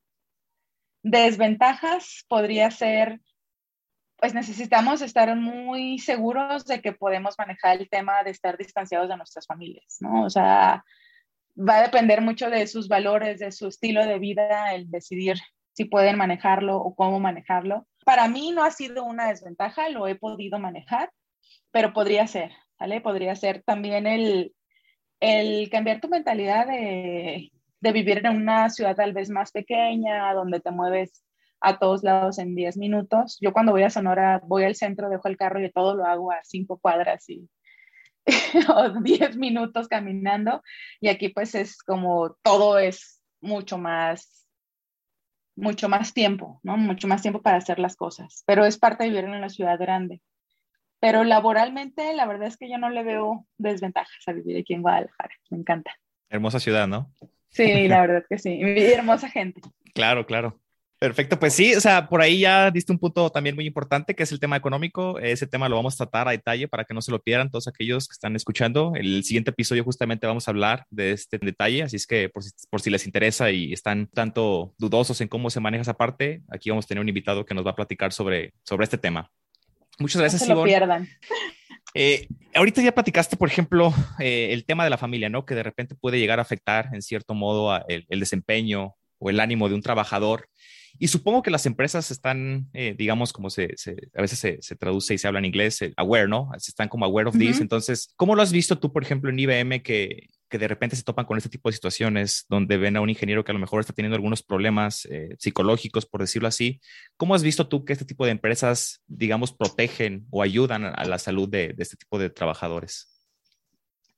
Desventajas 1.02 2.26
podría 2.30 2.70
ser, 2.72 3.20
pues 4.24 4.34
necesitamos 4.34 5.02
estar 5.02 5.36
muy 5.36 6.00
seguros 6.00 6.64
de 6.64 6.80
que 6.80 6.94
podemos 6.94 7.36
manejar 7.38 7.82
el 7.82 7.90
tema 7.90 8.24
de 8.24 8.32
estar 8.32 8.58
distanciados 8.58 9.10
de 9.10 9.18
nuestras 9.18 9.46
familias, 9.46 9.98
¿no? 10.00 10.24
O 10.24 10.30
sea, 10.30 10.86
va 11.60 11.80
a 11.80 11.82
depender 11.82 12.22
mucho 12.22 12.50
de 12.50 12.66
sus 12.68 12.88
valores, 12.88 13.40
de 13.40 13.52
su 13.52 13.68
estilo 13.68 14.06
de 14.06 14.20
vida, 14.20 14.76
el 14.76 14.90
decidir 14.90 15.36
si 15.74 15.84
pueden 15.84 16.18
manejarlo 16.18 16.78
o 16.78 16.96
cómo 16.96 17.20
manejarlo. 17.20 17.86
Para 18.06 18.30
mí 18.30 18.52
no 18.52 18.64
ha 18.64 18.72
sido 18.72 19.04
una 19.04 19.28
desventaja, 19.28 19.90
lo 19.90 20.08
he 20.08 20.16
podido 20.16 20.58
manejar, 20.58 21.12
pero 21.72 21.92
podría 21.92 22.26
ser, 22.26 22.54
¿vale? 22.80 23.02
Podría 23.02 23.36
ser 23.36 23.62
también 23.64 24.08
el, 24.08 24.56
el 25.20 25.70
cambiar 25.70 26.00
tu 26.00 26.08
mentalidad 26.08 26.66
de, 26.66 27.52
de 27.82 27.92
vivir 27.92 28.26
en 28.26 28.38
una 28.38 28.70
ciudad 28.70 28.96
tal 28.96 29.12
vez 29.12 29.30
más 29.30 29.52
pequeña, 29.52 30.34
donde 30.34 30.62
te 30.62 30.72
mueves 30.72 31.26
a 31.64 31.80
todos 31.80 32.04
lados 32.04 32.38
en 32.40 32.56
10 32.56 32.78
minutos. 32.78 33.38
Yo 33.42 33.54
cuando 33.54 33.72
voy 33.72 33.84
a 33.84 33.90
Sonora 33.90 34.42
voy 34.46 34.66
al 34.66 34.76
centro, 34.76 35.10
dejo 35.10 35.30
el 35.30 35.38
carro 35.38 35.64
y 35.64 35.72
todo 35.72 35.96
lo 35.96 36.06
hago 36.06 36.32
a 36.32 36.44
5 36.44 36.78
cuadras 36.78 37.28
y 37.30 37.50
o 38.70 38.90
10 39.02 39.38
minutos 39.38 39.88
caminando. 39.88 40.62
Y 41.00 41.08
aquí 41.08 41.30
pues 41.30 41.56
es 41.56 41.82
como 41.82 42.36
todo 42.44 42.78
es 42.78 43.22
mucho 43.42 43.78
más 43.78 44.46
mucho 45.56 45.88
más 45.88 46.14
tiempo, 46.14 46.60
¿no? 46.64 46.78
Mucho 46.78 47.08
más 47.08 47.22
tiempo 47.22 47.42
para 47.42 47.58
hacer 47.58 47.80
las 47.80 47.96
cosas, 47.96 48.44
pero 48.46 48.66
es 48.66 48.78
parte 48.78 49.04
de 49.04 49.12
vivir 49.12 49.26
en 49.26 49.36
una 49.36 49.50
ciudad 49.50 49.80
grande. 49.80 50.22
pero 51.00 51.24
laboralmente 51.24 52.14
la 52.14 52.26
verdad 52.26 52.48
es 52.48 52.58
que 52.58 52.70
yo 52.70 52.78
no 52.78 52.90
le 52.90 53.04
veo 53.04 53.46
desventajas 53.58 54.24
a 54.28 54.34
vivir 54.34 54.58
aquí 54.58 54.74
en 54.74 54.82
Guadalajara, 54.82 55.36
me 55.50 55.60
encanta. 55.60 55.92
Hermosa 56.30 56.60
ciudad, 56.60 56.88
¿no? 56.88 57.12
Sí, 57.50 57.88
la 57.88 58.02
verdad 58.08 58.26
que 58.28 58.38
sí, 58.40 58.54
y 58.54 58.94
hermosa 58.94 59.30
gente. 59.30 59.62
Claro, 59.94 60.26
claro. 60.26 60.63
Perfecto, 61.04 61.38
pues 61.38 61.54
sí, 61.54 61.76
o 61.76 61.82
sea, 61.82 62.08
por 62.08 62.22
ahí 62.22 62.40
ya 62.40 62.72
diste 62.72 62.94
un 62.94 62.98
punto 62.98 63.30
también 63.30 63.56
muy 63.56 63.68
importante, 63.68 64.16
que 64.16 64.24
es 64.24 64.32
el 64.32 64.40
tema 64.40 64.56
económico. 64.56 65.20
Ese 65.20 65.46
tema 65.46 65.68
lo 65.68 65.76
vamos 65.76 65.96
a 65.96 65.98
tratar 65.98 66.30
a 66.30 66.32
detalle 66.32 66.70
para 66.70 66.86
que 66.86 66.94
no 66.94 67.02
se 67.02 67.12
lo 67.12 67.22
pierdan 67.22 67.52
todos 67.52 67.68
aquellos 67.68 68.08
que 68.08 68.14
están 68.14 68.38
escuchando. 68.38 68.94
El 68.96 69.22
siguiente 69.26 69.50
episodio 69.52 69.84
justamente 69.84 70.28
vamos 70.28 70.48
a 70.48 70.52
hablar 70.52 70.86
de 70.92 71.12
este 71.12 71.40
detalle, 71.40 71.84
así 71.84 71.98
es 71.98 72.08
que 72.08 72.30
por 72.30 72.42
si, 72.42 72.52
por 72.70 72.80
si 72.80 72.90
les 72.90 73.06
interesa 73.06 73.52
y 73.52 73.74
están 73.74 74.08
tanto 74.08 74.76
dudosos 74.78 75.20
en 75.20 75.28
cómo 75.28 75.50
se 75.50 75.60
maneja 75.60 75.82
esa 75.82 75.96
parte, 75.96 76.42
aquí 76.50 76.70
vamos 76.70 76.86
a 76.86 76.88
tener 76.88 77.02
un 77.02 77.10
invitado 77.10 77.46
que 77.46 77.54
nos 77.54 77.66
va 77.66 77.72
a 77.72 77.76
platicar 77.76 78.14
sobre, 78.14 78.54
sobre 78.64 78.86
este 78.86 78.98
tema. 78.98 79.30
Muchas 80.00 80.22
gracias, 80.22 80.44
no 80.44 80.48
se 80.48 80.56
lo 80.56 80.64
pierdan. 80.64 81.10
Eh, 81.96 82.30
ahorita 82.56 82.82
ya 82.82 82.94
platicaste, 82.94 83.36
por 83.36 83.50
ejemplo, 83.50 83.94
eh, 84.20 84.54
el 84.54 84.64
tema 84.64 84.86
de 84.86 84.90
la 84.90 84.98
familia, 84.98 85.28
¿no? 85.28 85.46
Que 85.46 85.54
de 85.54 85.64
repente 85.64 85.96
puede 85.96 86.18
llegar 86.18 86.40
a 86.40 86.44
afectar 86.44 86.92
en 86.94 87.02
cierto 87.02 87.34
modo 87.34 87.78
el, 87.90 88.06
el 88.08 88.20
desempeño 88.22 88.96
o 89.20 89.30
el 89.30 89.42
ánimo 89.42 89.68
de 89.68 89.76
un 89.76 89.82
trabajador. 89.82 90.48
Y 91.00 91.08
supongo 91.08 91.42
que 91.42 91.52
las 91.52 91.66
empresas 91.66 92.12
están, 92.12 92.70
eh, 92.74 92.94
digamos, 92.98 93.34
como 93.34 93.50
se, 93.50 93.76
a 94.16 94.22
veces 94.22 94.60
se, 94.62 94.76
traduce 94.76 95.14
y 95.14 95.18
se 95.18 95.28
habla 95.28 95.40
en 95.40 95.46
inglés, 95.46 95.82
eh, 95.82 95.94
aware, 95.98 96.28
¿no? 96.28 96.52
Están 96.56 96.88
como 96.88 97.06
aware 97.06 97.28
of 97.30 97.38
this. 97.38 97.60
Entonces, 97.62 98.14
¿cómo 98.16 98.36
lo 98.36 98.42
has 98.42 98.52
visto 98.52 98.78
tú, 98.78 98.92
por 98.92 99.04
ejemplo, 99.04 99.30
en 99.30 99.40
IBM 99.40 99.82
que, 99.82 100.30
que 100.50 100.60
de 100.60 100.68
repente 100.68 100.96
se 100.96 101.04
topan 101.04 101.26
con 101.26 101.38
este 101.38 101.50
tipo 101.50 101.68
de 101.68 101.74
situaciones 101.74 102.46
donde 102.48 102.78
ven 102.78 102.96
a 102.96 103.02
un 103.02 103.10
ingeniero 103.10 103.44
que 103.44 103.52
a 103.52 103.54
lo 103.54 103.60
mejor 103.60 103.82
está 103.82 103.92
teniendo 103.94 104.16
algunos 104.16 104.44
problemas 104.44 105.06
eh, 105.06 105.36
psicológicos, 105.40 106.06
por 106.06 106.22
decirlo 106.22 106.48
así? 106.48 106.80
¿Cómo 107.18 107.34
has 107.34 107.42
visto 107.42 107.68
tú 107.68 107.86
que 107.86 107.94
este 107.94 108.06
tipo 108.06 108.26
de 108.26 108.32
empresas, 108.32 109.02
digamos, 109.08 109.52
protegen 109.52 110.28
o 110.30 110.44
ayudan 110.44 110.86
a, 110.86 111.06
la 111.06 111.18
salud 111.18 111.50
de, 111.50 111.74
de 111.74 111.82
este 111.84 111.98
tipo 111.98 112.20
de 112.20 112.30
trabajadores? 112.30 113.10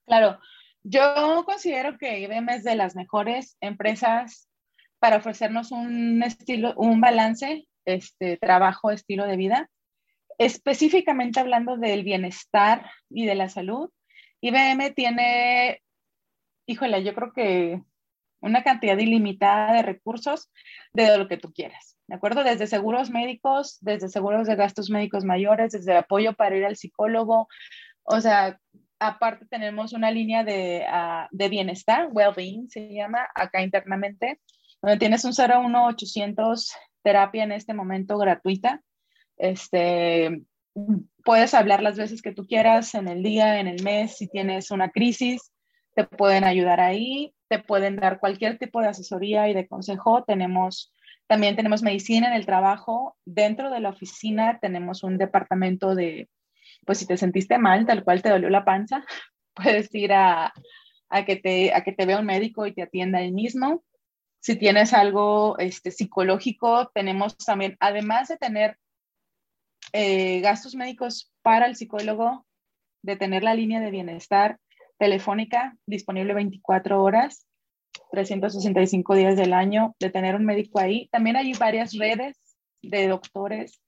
Claro, 0.06 0.38
yo 0.84 1.44
considero 1.46 1.98
que 1.98 2.20
IBM 2.20 2.50
es 2.50 2.64
de 2.64 2.76
las 2.76 2.96
mejores 2.96 3.56
empresas 3.62 4.50
para 5.06 5.18
ofrecernos 5.18 5.72
un 5.72 6.24
estilo, 6.24 6.74
un 6.78 7.00
balance, 7.00 7.68
este 7.86 8.38
trabajo, 8.38 8.90
estilo 8.90 9.28
de 9.28 9.38
vida. 9.38 9.70
Específicamente 10.40 11.40
hablando 11.40 11.78
del 11.78 12.04
bienestar 12.04 12.90
y 13.12 13.28
de 13.28 13.36
la 13.36 13.48
salud, 13.48 13.92
IBM 14.42 14.96
tiene, 14.96 15.84
híjole, 16.66 17.04
yo 17.04 17.14
creo 17.14 17.34
que 17.34 17.84
una 18.42 18.64
cantidad 18.64 18.98
ilimitada 18.98 19.74
de 19.74 19.84
recursos 19.84 20.52
de 20.92 21.16
lo 21.20 21.28
que 21.28 21.38
tú 21.38 21.54
quieras, 21.54 21.96
¿de 22.08 22.16
acuerdo? 22.16 22.44
Desde 22.44 22.66
seguros 22.66 23.12
médicos, 23.12 23.78
desde 23.82 24.10
seguros 24.10 24.48
de 24.48 24.56
gastos 24.56 24.90
médicos 24.90 25.24
mayores, 25.24 25.74
desde 25.74 25.96
apoyo 25.96 26.34
para 26.34 26.58
ir 26.58 26.66
al 26.66 26.78
psicólogo, 26.78 27.48
o 28.06 28.22
sea, 28.22 28.60
aparte 28.98 29.46
tenemos 29.46 29.94
una 29.94 30.10
línea 30.10 30.44
de, 30.44 30.84
uh, 30.92 31.28
de 31.30 31.50
bienestar, 31.50 32.08
well-being 32.12 32.70
se 32.70 32.92
llama 32.92 33.30
acá 33.36 33.62
internamente, 33.62 34.40
tienes 35.00 35.26
un 35.26 35.34
01800 35.34 36.72
terapia 37.04 37.44
en 37.44 37.52
este 37.52 37.74
momento 37.74 38.18
gratuita. 38.18 38.82
Este, 39.38 40.42
puedes 41.24 41.54
hablar 41.54 41.82
las 41.82 41.98
veces 41.98 42.22
que 42.22 42.34
tú 42.34 42.46
quieras 42.48 42.96
en 42.96 43.08
el 43.08 43.24
día, 43.24 43.60
en 43.60 43.68
el 43.68 43.84
mes, 43.84 44.18
si 44.18 44.28
tienes 44.28 44.72
una 44.72 44.90
crisis, 44.90 45.52
te 45.94 46.04
pueden 46.04 46.44
ayudar 46.44 46.80
ahí, 46.80 47.34
te 47.48 47.60
pueden 47.60 47.96
dar 47.96 48.20
cualquier 48.20 48.58
tipo 48.58 48.82
de 48.82 48.88
asesoría 48.88 49.48
y 49.50 49.54
de 49.54 49.68
consejo. 49.68 50.24
Tenemos 50.24 50.92
también 51.28 51.56
tenemos 51.56 51.82
medicina 51.82 52.28
en 52.28 52.34
el 52.34 52.46
trabajo. 52.46 53.18
Dentro 53.26 53.72
de 53.72 53.80
la 53.80 53.90
oficina 53.90 54.60
tenemos 54.60 55.04
un 55.04 55.18
departamento 55.18 55.96
de, 55.96 56.30
pues 56.86 57.00
si 57.00 57.08
te 57.08 57.18
sentiste 57.18 57.58
mal, 57.58 57.86
tal 57.86 58.04
cual 58.04 58.22
te 58.22 58.30
dolió 58.30 58.50
la 58.50 58.66
panza, 58.66 59.06
puedes 59.54 59.94
ir 59.96 60.14
a, 60.14 60.54
a, 61.10 61.26
que, 61.26 61.36
te, 61.36 61.74
a 61.74 61.84
que 61.84 61.94
te 61.94 62.06
vea 62.06 62.20
un 62.20 62.26
médico 62.26 62.66
y 62.68 62.74
te 62.74 62.84
atienda 62.84 63.22
él 63.22 63.32
mismo. 63.34 63.84
Si 64.46 64.56
tienes 64.56 64.94
algo 64.94 65.58
este, 65.58 65.90
psicológico, 65.90 66.92
tenemos 66.94 67.36
también, 67.36 67.78
además 67.80 68.28
de 68.28 68.38
tener 68.38 68.78
eh, 69.92 70.40
gastos 70.42 70.76
médicos 70.76 71.34
para 71.42 71.66
el 71.66 71.76
psicólogo, 71.76 72.46
de 73.02 73.16
tener 73.16 73.42
la 73.42 73.56
línea 73.56 73.80
de 73.80 73.90
bienestar 73.90 74.60
telefónica 75.00 75.76
disponible 75.88 76.36
24 76.36 77.02
horas, 77.02 77.48
365 78.12 79.16
días 79.16 79.36
del 79.36 79.52
año, 79.52 79.96
de 80.00 80.12
tener 80.12 80.36
un 80.36 80.46
médico 80.46 80.80
ahí. 80.80 81.10
También 81.12 81.38
hay 81.38 81.54
varias 81.54 81.98
redes 81.98 82.38
de 82.84 83.08
doctores, 83.08 83.82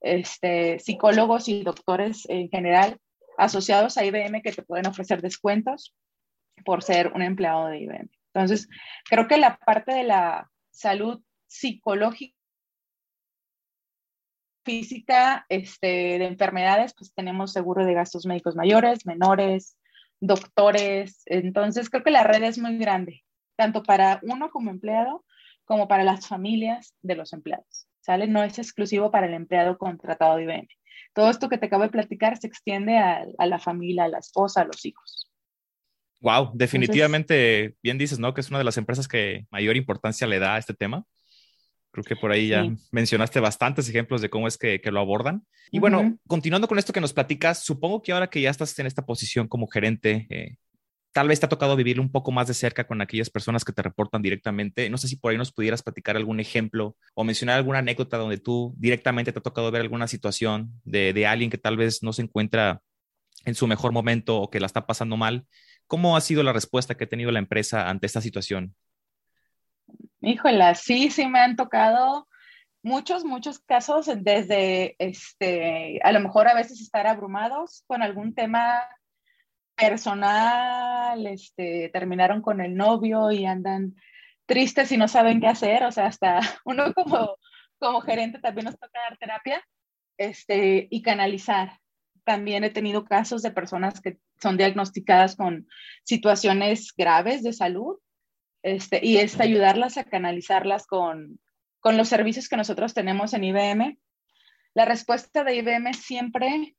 este, 0.00 0.78
psicólogos 0.78 1.48
y 1.48 1.64
doctores 1.64 2.24
en 2.28 2.48
general 2.50 2.98
asociados 3.36 3.98
a 3.98 4.04
IBM 4.04 4.42
que 4.42 4.52
te 4.52 4.62
pueden 4.62 4.86
ofrecer 4.86 5.20
descuentos 5.22 5.92
por 6.64 6.84
ser 6.84 7.08
un 7.14 7.22
empleado 7.22 7.66
de 7.66 7.80
IBM. 7.80 8.10
Entonces, 8.34 8.68
creo 9.08 9.28
que 9.28 9.36
la 9.36 9.56
parte 9.58 9.94
de 9.94 10.04
la 10.04 10.50
salud 10.70 11.22
psicológica, 11.46 12.36
física, 14.64 15.46
este, 15.48 16.18
de 16.18 16.24
enfermedades, 16.26 16.94
pues 16.96 17.14
tenemos 17.14 17.52
seguro 17.52 17.84
de 17.84 17.94
gastos 17.94 18.26
médicos 18.26 18.56
mayores, 18.56 19.06
menores, 19.06 19.76
doctores. 20.20 21.22
Entonces, 21.26 21.90
creo 21.90 22.02
que 22.02 22.10
la 22.10 22.24
red 22.24 22.42
es 22.42 22.58
muy 22.58 22.78
grande, 22.78 23.24
tanto 23.56 23.82
para 23.82 24.20
uno 24.22 24.50
como 24.50 24.70
empleado, 24.70 25.24
como 25.64 25.86
para 25.86 26.02
las 26.02 26.26
familias 26.26 26.94
de 27.02 27.14
los 27.14 27.32
empleados. 27.32 27.86
¿Sale? 28.00 28.26
No 28.26 28.42
es 28.42 28.58
exclusivo 28.58 29.10
para 29.10 29.26
el 29.26 29.34
empleado 29.34 29.78
contratado 29.78 30.36
de 30.36 30.44
IBM. 30.44 30.68
Todo 31.14 31.30
esto 31.30 31.48
que 31.48 31.58
te 31.58 31.66
acabo 31.66 31.84
de 31.84 31.90
platicar 31.90 32.36
se 32.36 32.46
extiende 32.46 32.98
a, 32.98 33.24
a 33.38 33.46
la 33.46 33.58
familia, 33.58 34.04
a 34.04 34.08
la 34.08 34.18
esposa, 34.18 34.62
a 34.62 34.64
los 34.64 34.84
hijos. 34.84 35.30
Wow, 36.24 36.52
definitivamente, 36.54 37.76
bien 37.82 37.98
dices, 37.98 38.18
¿no? 38.18 38.32
Que 38.32 38.40
es 38.40 38.48
una 38.48 38.56
de 38.56 38.64
las 38.64 38.78
empresas 38.78 39.06
que 39.06 39.46
mayor 39.50 39.76
importancia 39.76 40.26
le 40.26 40.38
da 40.38 40.54
a 40.54 40.58
este 40.58 40.72
tema. 40.72 41.04
Creo 41.90 42.02
que 42.02 42.16
por 42.16 42.32
ahí 42.32 42.48
ya 42.48 42.66
mencionaste 42.90 43.40
bastantes 43.40 43.90
ejemplos 43.90 44.22
de 44.22 44.30
cómo 44.30 44.48
es 44.48 44.56
que, 44.56 44.80
lo 44.86 45.00
abordan. 45.00 45.46
Y 45.70 45.80
bueno, 45.80 46.18
continuando 46.26 46.66
con 46.66 46.78
esto 46.78 46.94
que 46.94 47.00
nos 47.02 47.12
platicas, 47.12 47.62
supongo 47.62 48.00
que 48.00 48.12
ahora 48.12 48.30
que 48.30 48.40
ya 48.40 48.48
estás 48.48 48.76
en 48.78 48.86
esta 48.86 49.04
posición 49.04 49.48
como 49.48 49.66
gerente, 49.66 50.26
eh, 50.30 50.56
tal 51.12 51.28
vez 51.28 51.40
te 51.40 51.46
ha 51.46 51.50
tocado 51.50 51.76
vivir 51.76 52.00
un 52.00 52.10
poco 52.10 52.32
más 52.32 52.48
de 52.48 52.54
cerca 52.54 52.86
con 52.86 53.02
aquellas 53.02 53.28
personas 53.28 53.62
que 53.62 53.74
te 53.74 53.82
reportan 53.82 54.22
directamente. 54.22 54.88
No 54.88 54.96
sé 54.96 55.08
si 55.08 55.16
por 55.16 55.30
ahí 55.30 55.36
nos 55.36 55.52
pudieras 55.52 55.82
platicar 55.82 56.16
algún 56.16 56.40
ejemplo 56.40 56.96
o 57.12 57.22
mencionar 57.22 57.58
alguna 57.58 57.80
anécdota 57.80 58.16
donde 58.16 58.38
tú 58.38 58.74
directamente 58.78 59.30
te 59.30 59.40
ha 59.40 59.42
tocado 59.42 59.70
ver 59.70 59.82
alguna 59.82 60.08
situación 60.08 60.72
de, 60.84 61.12
de 61.12 61.26
alguien 61.26 61.50
que 61.50 61.58
tal 61.58 61.76
vez 61.76 62.02
no 62.02 62.14
se 62.14 62.22
encuentra 62.22 62.80
en 63.44 63.54
su 63.54 63.66
mejor 63.66 63.92
momento 63.92 64.38
o 64.38 64.50
que 64.50 64.58
la 64.58 64.66
está 64.66 64.86
pasando 64.86 65.18
mal 65.18 65.46
¿Cómo 65.86 66.16
ha 66.16 66.20
sido 66.20 66.42
la 66.42 66.52
respuesta 66.52 66.94
que 66.94 67.04
ha 67.04 67.08
tenido 67.08 67.30
la 67.30 67.38
empresa 67.38 67.88
ante 67.88 68.06
esta 68.06 68.20
situación? 68.20 68.74
Híjola, 70.20 70.74
sí, 70.74 71.10
sí 71.10 71.26
me 71.26 71.40
han 71.40 71.56
tocado 71.56 72.26
muchos, 72.82 73.24
muchos 73.24 73.58
casos 73.58 74.08
desde, 74.16 74.94
este, 74.98 76.00
a 76.02 76.12
lo 76.12 76.20
mejor 76.20 76.48
a 76.48 76.54
veces 76.54 76.80
estar 76.80 77.06
abrumados 77.06 77.84
con 77.86 78.02
algún 78.02 78.34
tema 78.34 78.82
personal, 79.74 81.26
este, 81.26 81.90
terminaron 81.92 82.42
con 82.42 82.60
el 82.60 82.74
novio 82.74 83.30
y 83.30 83.44
andan 83.44 83.96
tristes 84.46 84.92
y 84.92 84.96
no 84.96 85.08
saben 85.08 85.40
qué 85.40 85.48
hacer, 85.48 85.84
o 85.84 85.92
sea, 85.92 86.06
hasta 86.06 86.40
uno 86.64 86.92
como, 86.94 87.36
como 87.78 88.00
gerente 88.00 88.38
también 88.38 88.66
nos 88.66 88.78
toca 88.78 89.00
dar 89.00 89.18
terapia 89.18 89.64
este, 90.16 90.86
y 90.90 91.02
canalizar, 91.02 91.78
también 92.24 92.64
he 92.64 92.70
tenido 92.70 93.04
casos 93.04 93.42
de 93.42 93.50
personas 93.50 94.00
que 94.00 94.18
son 94.40 94.56
diagnosticadas 94.56 95.36
con 95.36 95.68
situaciones 96.04 96.92
graves 96.96 97.42
de 97.42 97.52
salud 97.52 97.98
este, 98.62 99.00
y 99.02 99.18
es 99.18 99.38
ayudarlas 99.40 99.98
a 99.98 100.04
canalizarlas 100.04 100.86
con, 100.86 101.38
con 101.80 101.96
los 101.96 102.08
servicios 102.08 102.48
que 102.48 102.56
nosotros 102.56 102.94
tenemos 102.94 103.34
en 103.34 103.44
IBM. 103.44 103.98
La 104.72 104.86
respuesta 104.86 105.44
de 105.44 105.56
IBM 105.56 105.92
siempre, 105.92 106.74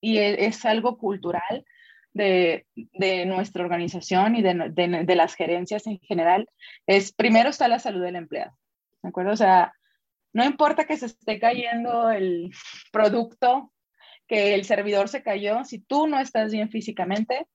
y 0.00 0.18
e, 0.18 0.46
es 0.46 0.64
algo 0.64 0.98
cultural 0.98 1.64
de, 2.12 2.66
de 2.74 3.26
nuestra 3.26 3.62
organización 3.62 4.34
y 4.34 4.42
de, 4.42 4.70
de, 4.72 5.04
de, 5.04 5.16
las 5.16 5.34
gerencias 5.34 5.86
en 5.86 6.00
general, 6.00 6.48
es 6.86 7.12
primero 7.12 7.50
está 7.50 7.68
la 7.68 7.78
salud 7.78 8.02
del 8.02 8.16
empleado. 8.16 8.58
¿De 9.02 9.10
acuerdo? 9.10 9.32
O 9.32 9.36
sea, 9.36 9.72
no 10.32 10.44
importa 10.44 10.84
que 10.84 10.96
se 10.96 11.06
esté 11.06 11.38
cayendo 11.38 12.10
el 12.10 12.50
producto 12.92 13.72
que 14.30 14.54
el 14.54 14.64
servidor 14.64 15.08
se 15.08 15.24
cayó, 15.24 15.64
si 15.64 15.80
tú 15.80 16.06
no 16.06 16.20
estás 16.20 16.52
bien 16.52 16.70
físicamente, 16.70 17.48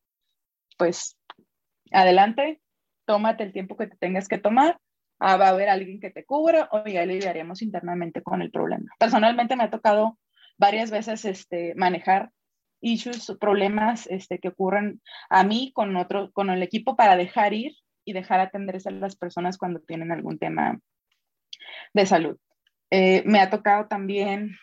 pues 0.77 1.17
adelante, 1.89 2.59
tómate 3.05 3.45
el 3.45 3.53
tiempo 3.53 3.77
que 3.77 3.87
te 3.87 3.95
tengas 3.95 4.27
que 4.27 4.39
tomar, 4.39 4.77
ah, 5.19 5.37
va 5.37 5.45
a 5.45 5.51
haber 5.51 5.69
alguien 5.69 6.01
que 6.01 6.11
te 6.11 6.25
cubra 6.25 6.67
o 6.73 6.85
ya 6.85 7.05
lidiaremos 7.05 7.61
internamente 7.61 8.21
con 8.21 8.41
el 8.41 8.51
problema. 8.51 8.91
Personalmente 8.99 9.55
me 9.55 9.63
ha 9.63 9.69
tocado 9.69 10.19
varias 10.57 10.91
veces 10.91 11.23
este, 11.23 11.75
manejar 11.75 12.31
issues, 12.81 13.33
problemas 13.39 14.05
este, 14.07 14.39
que 14.39 14.49
ocurren 14.49 15.01
a 15.29 15.45
mí 15.45 15.71
con, 15.73 15.95
otro, 15.95 16.29
con 16.33 16.49
el 16.49 16.61
equipo 16.61 16.97
para 16.97 17.15
dejar 17.15 17.53
ir 17.53 17.71
y 18.03 18.11
dejar 18.11 18.41
atenderse 18.41 18.89
a 18.89 18.91
las 18.91 19.15
personas 19.15 19.57
cuando 19.57 19.79
tienen 19.79 20.11
algún 20.11 20.39
tema 20.39 20.77
de 21.93 22.05
salud. 22.05 22.37
Eh, 22.91 23.23
me 23.25 23.39
ha 23.39 23.49
tocado 23.49 23.87
también 23.87 24.57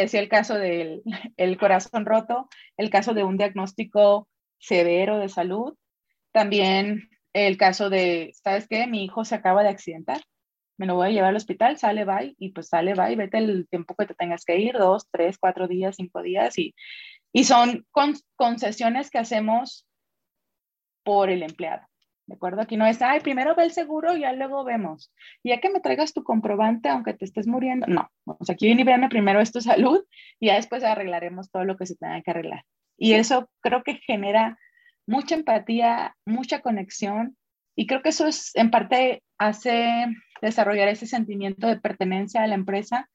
decía 0.00 0.20
el 0.20 0.28
caso 0.28 0.54
del 0.54 1.02
el 1.36 1.58
corazón 1.58 2.06
roto, 2.06 2.48
el 2.76 2.90
caso 2.90 3.14
de 3.14 3.24
un 3.24 3.36
diagnóstico 3.36 4.28
severo 4.58 5.18
de 5.18 5.28
salud, 5.28 5.76
también 6.32 7.10
el 7.32 7.56
caso 7.56 7.90
de, 7.90 8.32
¿sabes 8.42 8.66
qué? 8.68 8.86
Mi 8.86 9.04
hijo 9.04 9.24
se 9.24 9.34
acaba 9.34 9.62
de 9.62 9.68
accidentar, 9.68 10.22
me 10.78 10.86
lo 10.86 10.94
voy 10.94 11.08
a 11.08 11.10
llevar 11.10 11.30
al 11.30 11.36
hospital, 11.36 11.78
sale, 11.78 12.04
va 12.04 12.20
y 12.22 12.52
pues 12.52 12.68
sale, 12.68 12.94
y 13.10 13.16
vete 13.16 13.38
el 13.38 13.68
tiempo 13.68 13.94
que 13.94 14.06
te 14.06 14.14
tengas 14.14 14.44
que 14.44 14.58
ir, 14.58 14.76
dos, 14.76 15.08
tres, 15.10 15.38
cuatro 15.38 15.68
días, 15.68 15.96
cinco 15.96 16.22
días 16.22 16.58
y, 16.58 16.74
y 17.32 17.44
son 17.44 17.86
concesiones 18.36 19.10
que 19.10 19.18
hacemos 19.18 19.86
por 21.02 21.30
el 21.30 21.42
empleado. 21.42 21.86
¿De 22.26 22.34
acuerdo? 22.34 22.60
Aquí 22.60 22.76
no 22.76 22.86
es, 22.86 23.00
ay, 23.02 23.20
primero 23.20 23.54
ve 23.54 23.64
el 23.64 23.70
seguro 23.70 24.16
y 24.16 24.20
ya 24.20 24.32
luego 24.32 24.64
vemos. 24.64 25.12
Y 25.44 25.50
ya 25.50 25.60
que 25.60 25.70
me 25.70 25.80
traigas 25.80 26.12
tu 26.12 26.24
comprobante, 26.24 26.88
aunque 26.88 27.14
te 27.14 27.24
estés 27.24 27.46
muriendo, 27.46 27.86
no. 27.86 28.10
O 28.24 28.44
sea, 28.44 28.54
aquí 28.54 28.66
viene 28.66 28.82
y 28.82 28.84
véame 28.84 29.08
primero 29.08 29.40
es 29.40 29.52
tu 29.52 29.60
salud 29.60 30.04
y 30.40 30.46
ya 30.46 30.54
después 30.54 30.82
arreglaremos 30.82 31.50
todo 31.50 31.64
lo 31.64 31.76
que 31.76 31.86
se 31.86 31.96
tenga 31.96 32.20
que 32.22 32.30
arreglar. 32.32 32.64
Y 32.98 33.12
eso 33.12 33.48
creo 33.60 33.84
que 33.84 33.96
genera 33.96 34.58
mucha 35.06 35.36
empatía, 35.36 36.16
mucha 36.24 36.60
conexión 36.62 37.36
y 37.76 37.86
creo 37.86 38.02
que 38.02 38.08
eso 38.08 38.26
es, 38.26 38.56
en 38.56 38.70
parte, 38.70 39.22
hace 39.38 40.06
desarrollar 40.40 40.88
ese 40.88 41.06
sentimiento 41.06 41.68
de 41.68 41.78
pertenencia 41.78 42.42
a 42.42 42.46
la 42.46 42.54
empresa 42.54 43.08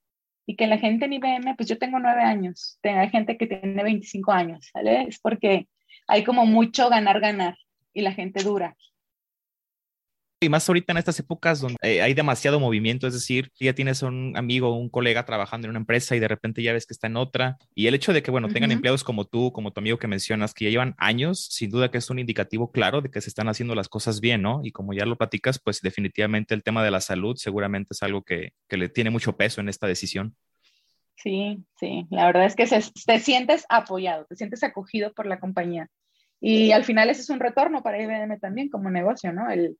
y 0.46 0.56
que 0.56 0.68
la 0.68 0.78
gente 0.78 1.06
en 1.06 1.14
IBM, 1.14 1.56
pues 1.56 1.68
yo 1.68 1.78
tengo 1.78 2.00
nueve 2.00 2.22
años, 2.22 2.80
hay 2.84 3.10
gente 3.10 3.38
que 3.38 3.48
tiene 3.48 3.84
25 3.84 4.32
años, 4.32 4.70
¿vale? 4.74 5.04
Es 5.04 5.20
porque 5.20 5.68
hay 6.08 6.24
como 6.24 6.46
mucho 6.46 6.90
ganar, 6.90 7.20
ganar 7.20 7.58
y 7.94 8.02
la 8.02 8.14
gente 8.14 8.44
dura. 8.44 8.76
Y 10.44 10.50
más 10.50 10.68
ahorita 10.68 10.92
en 10.92 10.98
estas 10.98 11.20
épocas 11.20 11.62
donde 11.62 11.78
eh, 11.84 12.02
hay 12.02 12.16
demasiado 12.16 12.60
movimiento, 12.60 13.06
es 13.06 13.14
decir, 13.14 13.52
ya 13.60 13.74
tienes 13.74 14.02
un 14.02 14.34
amigo, 14.36 14.76
un 14.76 14.90
colega 14.90 15.24
trabajando 15.24 15.68
en 15.68 15.70
una 15.70 15.80
empresa 15.80 16.16
y 16.16 16.20
de 16.20 16.28
repente 16.28 16.64
ya 16.64 16.74
ves 16.74 16.88
que 16.88 16.94
está 16.96 17.06
en 17.06 17.18
otra. 17.18 17.60
Y 17.76 17.86
el 17.86 17.94
hecho 17.94 18.12
de 18.12 18.24
que, 18.24 18.32
bueno, 18.32 18.48
tengan 18.48 18.72
empleados 18.72 19.04
como 19.04 19.26
tú, 19.26 19.52
como 19.52 19.72
tu 19.72 19.82
amigo 19.82 20.00
que 20.00 20.08
mencionas, 20.08 20.56
que 20.56 20.66
ya 20.66 20.72
llevan 20.72 20.96
años, 20.98 21.46
sin 21.52 21.70
duda 21.70 21.92
que 21.92 22.00
es 22.00 22.10
un 22.10 22.18
indicativo 22.18 22.72
claro 22.72 23.02
de 23.02 23.12
que 23.12 23.22
se 23.22 23.30
están 23.30 23.50
haciendo 23.50 23.76
las 23.76 23.88
cosas 23.88 24.20
bien, 24.20 24.42
¿no? 24.42 24.62
Y 24.64 24.72
como 24.72 24.94
ya 24.94 25.06
lo 25.06 25.16
platicas, 25.16 25.60
pues 25.64 25.80
definitivamente 25.80 26.56
el 26.56 26.64
tema 26.64 26.84
de 26.84 26.90
la 26.90 27.02
salud 27.02 27.36
seguramente 27.36 27.90
es 27.92 28.02
algo 28.02 28.24
que, 28.24 28.54
que 28.68 28.78
le 28.78 28.90
tiene 28.90 29.12
mucho 29.12 29.38
peso 29.38 29.62
en 29.62 29.70
esta 29.70 29.86
decisión. 29.86 30.36
Sí, 31.18 31.64
sí, 31.80 32.08
la 32.10 32.26
verdad 32.26 32.46
es 32.46 32.56
que 32.56 32.66
se, 32.66 32.82
te 33.06 33.20
sientes 33.20 33.64
apoyado, 33.70 34.26
te 34.26 34.36
sientes 34.36 34.64
acogido 34.64 35.14
por 35.14 35.28
la 35.28 35.40
compañía. 35.40 35.88
Y 36.40 36.72
al 36.72 36.84
final 36.84 37.12
ese 37.12 37.22
es 37.22 37.30
un 37.30 37.40
retorno 37.40 37.84
para 37.84 38.02
IBM 38.02 38.40
también 38.40 38.70
como 38.70 38.90
negocio, 38.90 39.32
¿no? 39.32 39.48
El, 39.52 39.78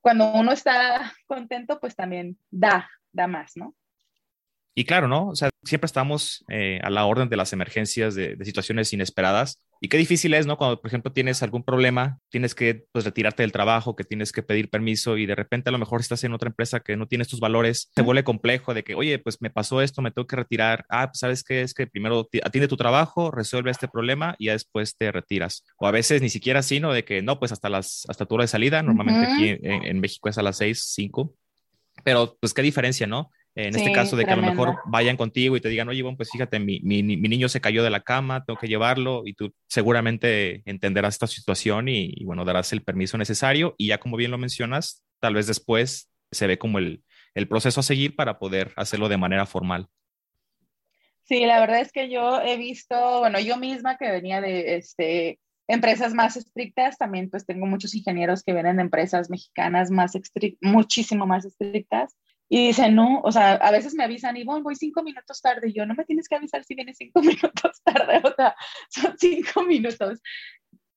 cuando 0.00 0.32
uno 0.32 0.52
está 0.52 1.12
contento, 1.26 1.80
pues 1.80 1.96
también 1.96 2.38
da, 2.50 2.90
da 3.12 3.26
más, 3.26 3.52
¿no? 3.56 3.74
Y 4.74 4.84
claro, 4.84 5.08
¿no? 5.08 5.28
O 5.28 5.36
sea, 5.36 5.48
siempre 5.66 5.86
estamos 5.86 6.44
eh, 6.48 6.80
a 6.82 6.90
la 6.90 7.04
orden 7.04 7.28
de 7.28 7.36
las 7.36 7.52
emergencias, 7.52 8.14
de, 8.14 8.36
situaciones 8.44 8.92
inesperadas. 8.92 9.62
Y 9.80 9.88
qué 9.88 9.98
difícil 9.98 10.32
es, 10.32 10.46
¿no? 10.46 10.56
Cuando, 10.56 10.80
por 10.80 10.88
ejemplo, 10.88 11.12
tienes 11.12 11.42
algún 11.42 11.62
problema, 11.62 12.18
tienes 12.30 12.54
que 12.54 12.86
pues, 12.92 13.04
retirarte 13.04 13.42
del 13.42 13.52
trabajo, 13.52 13.94
que 13.94 14.04
tienes 14.04 14.32
que 14.32 14.42
pedir 14.42 14.70
permiso 14.70 15.18
y 15.18 15.26
de 15.26 15.34
repente 15.34 15.68
a 15.68 15.72
lo 15.72 15.78
mejor 15.78 16.00
estás 16.00 16.24
en 16.24 16.32
otra 16.32 16.48
empresa 16.48 16.80
que 16.80 16.96
no 16.96 17.06
tienes 17.06 17.28
tus 17.28 17.40
valores, 17.40 17.90
se 17.94 18.02
vuelve 18.02 18.24
complejo 18.24 18.72
de 18.72 18.84
que, 18.84 18.94
oye, 18.94 19.18
pues 19.18 19.42
me 19.42 19.50
pasó 19.50 19.82
esto, 19.82 20.00
me 20.00 20.10
tengo 20.10 20.26
que 20.26 20.36
retirar. 20.36 20.86
Ah, 20.88 21.08
pues 21.08 21.18
sabes 21.18 21.44
qué 21.44 21.60
es 21.60 21.74
que 21.74 21.86
primero 21.86 22.28
atiende 22.42 22.68
tu 22.68 22.76
trabajo, 22.76 23.30
resuelve 23.30 23.70
este 23.70 23.88
problema 23.88 24.34
y 24.38 24.46
ya 24.46 24.52
después 24.52 24.96
te 24.96 25.12
retiras. 25.12 25.64
O 25.78 25.86
a 25.86 25.90
veces 25.90 26.22
ni 26.22 26.30
siquiera 26.30 26.60
así, 26.60 26.80
¿no? 26.80 26.92
De 26.92 27.04
que 27.04 27.20
no, 27.20 27.38
pues 27.38 27.52
hasta 27.52 27.68
las, 27.68 28.04
hasta 28.08 28.24
tu 28.24 28.36
hora 28.36 28.44
de 28.44 28.48
salida, 28.48 28.82
normalmente 28.82 29.30
aquí 29.30 29.48
en, 29.62 29.84
en 29.84 30.00
México 30.00 30.30
es 30.30 30.38
a 30.38 30.42
las 30.42 30.56
seis, 30.56 30.84
cinco. 30.94 31.34
Pero 32.02 32.36
pues 32.40 32.54
qué 32.54 32.62
diferencia, 32.62 33.06
¿no? 33.06 33.30
En 33.58 33.74
este 33.74 33.90
caso 33.90 34.16
de 34.16 34.26
que 34.26 34.32
a 34.32 34.36
lo 34.36 34.42
mejor 34.42 34.80
vayan 34.84 35.16
contigo 35.16 35.56
y 35.56 35.62
te 35.62 35.70
digan, 35.70 35.88
oye, 35.88 36.02
bueno, 36.02 36.18
pues 36.18 36.30
fíjate, 36.30 36.58
mi, 36.58 36.78
mi, 36.80 37.02
mi, 37.02 37.16
niño 37.16 37.48
se 37.48 37.62
cayó 37.62 37.82
de 37.82 37.88
la 37.88 38.02
cama, 38.02 38.44
tengo 38.44 38.60
que 38.60 38.68
llevarlo 38.68 39.22
y 39.24 39.32
tú 39.32 39.50
seguramente 39.66 40.60
entenderás 40.66 41.14
esta 41.14 41.26
situación 41.26 41.88
y, 41.88 42.22
bueno, 42.24 42.44
darás 42.44 42.74
el 42.74 42.82
permiso 42.82 43.16
necesario 43.16 43.74
y 43.78 43.86
ya 43.86 43.98
como 43.98 44.18
bien 44.18 44.30
lo 44.30 44.36
mencionas, 44.36 45.02
tal 45.20 45.32
vez 45.32 45.46
después 45.46 46.10
se 46.30 46.46
ve 46.46 46.58
como 46.58 46.78
el, 46.78 47.02
el 47.34 47.48
proceso 47.48 47.80
a 47.80 47.82
seguir 47.82 48.14
para 48.14 48.38
poder 48.38 48.74
hacerlo 48.76 49.08
de 49.08 49.16
manera 49.16 49.46
formal. 49.46 49.88
Sí, 51.22 51.46
la 51.46 51.58
verdad 51.58 51.80
es 51.80 51.92
que 51.92 52.10
yo 52.10 52.42
he 52.42 52.58
visto, 52.58 53.20
bueno, 53.20 53.40
yo 53.40 53.56
misma 53.56 53.96
que 53.96 54.10
venía 54.10 54.42
de 54.42 54.76
este, 54.76 55.40
empresas 55.66 56.12
más 56.12 56.36
estrictas, 56.36 56.98
también 56.98 57.30
pues 57.30 57.46
tengo 57.46 57.64
muchos 57.64 57.94
ingenieros 57.94 58.42
que 58.42 58.52
vienen 58.52 58.76
de 58.76 58.82
empresas 58.82 59.30
mexicanas 59.30 59.90
más 59.90 60.12
muchísimo 60.60 61.26
más 61.26 61.46
estrictas 61.46 62.14
y 62.48 62.68
dice, 62.68 62.90
no, 62.90 63.20
o 63.22 63.32
sea, 63.32 63.54
a 63.54 63.70
veces 63.72 63.94
me 63.94 64.04
avisan, 64.04 64.36
y 64.36 64.44
voy 64.44 64.76
cinco 64.76 65.02
minutos 65.02 65.40
tarde. 65.42 65.68
Y 65.68 65.72
yo, 65.72 65.84
no 65.84 65.94
me 65.94 66.04
tienes 66.04 66.28
que 66.28 66.36
avisar 66.36 66.64
si 66.64 66.74
vienes 66.74 66.96
cinco 66.96 67.20
minutos 67.22 67.82
tarde, 67.82 68.20
o 68.22 68.34
sea, 68.34 68.54
son 68.88 69.16
cinco 69.18 69.64
minutos. 69.64 70.20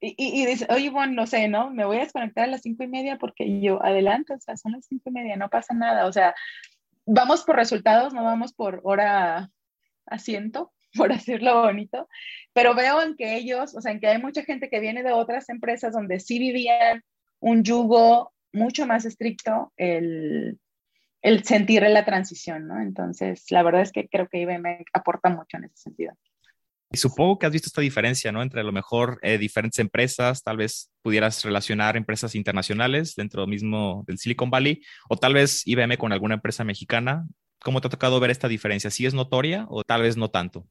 Y, 0.02 0.16
y, 0.18 0.46
dice, 0.46 0.66
oye, 0.70 0.90
bueno, 0.90 1.14
no 1.14 1.28
sé, 1.28 1.50
¿no? 1.50 1.72
Me 1.72 1.84
voy 1.86 1.98
a 1.98 2.02
desconectar 2.02 2.46
a 2.46 2.48
las 2.48 2.62
cinco 2.62 2.84
y 2.84 2.88
media 2.88 3.18
porque 3.18 3.60
yo, 3.60 3.84
adelante, 3.84 4.34
o 4.34 4.40
sea, 4.40 4.56
son 4.56 4.74
las 4.74 4.86
cinco 4.86 5.10
y 5.10 5.14
media, 5.14 5.36
no 5.36 5.50
pasa 5.50 5.74
nada. 5.74 6.06
O 6.06 6.14
sea, 6.14 6.34
vamos 7.06 7.44
por 7.44 7.56
resultados, 7.58 8.14
no 8.14 8.24
vamos 8.24 8.54
por 8.54 8.80
hora 8.84 9.50
asiento, 10.06 10.72
por 10.96 11.10
decirlo 11.12 11.64
bonito. 11.64 12.08
Pero 12.54 12.76
veo 12.76 13.02
en 13.02 13.16
que 13.16 13.36
ellos, 13.36 13.76
o 13.76 13.82
sea, 13.82 13.92
en 13.92 14.00
que 14.00 14.08
hay 14.08 14.22
mucha 14.22 14.44
gente 14.44 14.70
que 14.70 14.80
viene 14.80 15.04
de 15.04 15.12
otras 15.12 15.50
empresas 15.50 15.94
donde 15.94 16.20
sí 16.20 16.40
vivían 16.40 17.04
un 17.40 17.64
yugo 17.64 18.32
mucho 18.54 18.88
más 18.88 19.06
estricto, 19.06 19.74
el 19.78 20.60
el 21.22 21.44
sentir 21.44 21.84
la 21.84 22.06
transición, 22.06 22.68
¿no? 22.68 22.80
Entonces, 22.82 23.46
la 23.50 23.64
verdad 23.64 23.82
es 23.82 23.92
que 23.92 24.08
creo 24.08 24.28
que 24.28 24.40
IBM 24.40 24.86
aporta 24.94 25.30
mucho 25.30 25.58
en 25.58 25.66
ese 25.66 25.78
sentido. 25.78 26.14
Y 26.92 26.98
supongo 26.98 27.38
que 27.38 27.46
has 27.46 27.52
visto 27.52 27.68
esta 27.68 27.82
diferencia, 27.82 28.32
¿no? 28.32 28.42
Entre 28.42 28.62
a 28.62 28.64
lo 28.64 28.72
mejor 28.72 29.20
eh, 29.22 29.38
diferentes 29.38 29.78
empresas, 29.78 30.42
tal 30.42 30.58
vez 30.58 30.90
pudieras 31.04 31.44
relacionar 31.44 31.96
empresas 31.96 32.34
internacionales 32.34 33.16
dentro 33.16 33.46
mismo 33.46 34.04
del 34.08 34.18
Silicon 34.18 34.50
Valley, 34.50 34.82
o 35.08 35.16
tal 35.16 35.36
vez 35.36 35.62
IBM 35.68 35.98
con 35.98 36.12
alguna 36.14 36.36
empresa 36.36 36.64
mexicana. 36.64 37.28
¿Cómo 37.60 37.80
te 37.80 37.88
ha 37.88 37.92
tocado 37.92 38.20
ver 38.20 38.32
esta 38.32 38.48
diferencia? 38.48 38.90
¿Sí 38.90 39.06
es 39.06 39.14
notoria 39.14 39.68
o 39.70 39.84
tal 39.84 40.02
vez 40.02 40.18
no 40.18 40.30
tanto? 40.30 40.66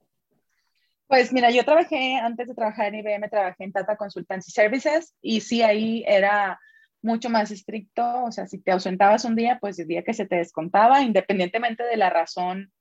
Pues 1.06 1.32
mira, 1.32 1.50
yo 1.50 1.64
trabajé, 1.64 2.16
antes 2.16 2.48
de 2.48 2.54
trabajar 2.54 2.92
en 2.92 2.96
IBM, 2.96 3.30
trabajé 3.30 3.64
en 3.64 3.72
Tata 3.72 3.96
Consultancy 3.96 4.50
Services 4.50 5.14
y 5.22 5.40
sí, 5.40 5.62
ahí 5.62 6.04
era 6.06 6.58
mucho 7.02 7.30
más 7.30 7.50
estricto, 7.50 8.24
o 8.24 8.32
sea, 8.32 8.46
si 8.46 8.58
te 8.58 8.72
ausentabas 8.72 9.24
un 9.24 9.36
día, 9.36 9.58
pues 9.60 9.78
el 9.78 9.86
día 9.86 10.02
que 10.02 10.14
se 10.14 10.26
te 10.26 10.36
descontaba, 10.36 11.02
independientemente 11.02 11.84
de 11.84 11.96
la 11.96 12.10
razón 12.10 12.72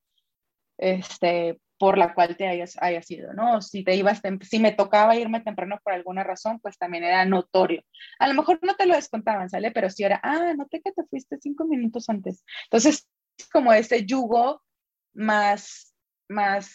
este, 0.78 1.60
por 1.78 1.98
la 1.98 2.14
cual 2.14 2.36
te 2.36 2.48
hayas, 2.48 2.76
hayas 2.82 3.10
ido, 3.12 3.34
¿no? 3.34 3.62
Si 3.62 3.84
te 3.84 3.96
ibas, 3.96 4.22
si 4.42 4.60
me 4.60 4.72
tocaba 4.72 5.16
irme 5.16 5.42
temprano 5.42 5.80
por 5.84 5.94
alguna 5.94 6.24
razón, 6.24 6.60
pues 6.60 6.78
también 6.78 7.04
era 7.04 7.26
notorio. 7.26 7.84
A 8.20 8.28
lo 8.28 8.34
mejor 8.34 8.60
no 8.64 8.76
te 8.76 8.86
lo 8.86 8.96
descontaban, 8.96 9.50
¿sale? 9.50 9.72
Pero 9.72 9.90
sí 9.90 10.04
era, 10.04 10.20
ah, 10.24 10.54
noté 10.56 10.82
que 10.82 10.92
te 10.92 11.04
fuiste 11.06 11.38
cinco 11.40 11.66
minutos 11.66 12.10
antes. 12.10 12.44
Entonces, 12.66 13.08
es 13.38 13.50
como 13.50 13.74
ese 13.74 14.06
yugo 14.06 14.64
más, 15.14 15.94
más 16.28 16.74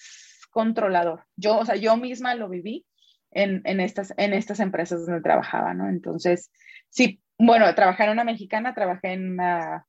controlador. 0.50 1.24
Yo, 1.36 1.58
o 1.58 1.64
sea, 1.64 1.76
yo 1.76 1.96
misma 1.96 2.34
lo 2.34 2.48
viví 2.48 2.86
en, 3.32 3.62
en, 3.64 3.80
estas, 3.80 4.14
en 4.16 4.34
estas 4.34 4.60
empresas 4.60 5.06
donde 5.06 5.22
trabajaba, 5.22 5.74
¿no? 5.74 5.88
Entonces, 5.88 6.52
sí, 6.90 7.20
bueno, 7.44 7.74
trabajé 7.74 8.04
en 8.04 8.10
una 8.10 8.24
mexicana, 8.24 8.72
trabajé 8.72 9.14
en 9.14 9.36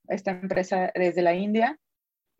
esta 0.08 0.32
empresa 0.32 0.92
desde 0.96 1.22
la 1.22 1.36
India 1.36 1.78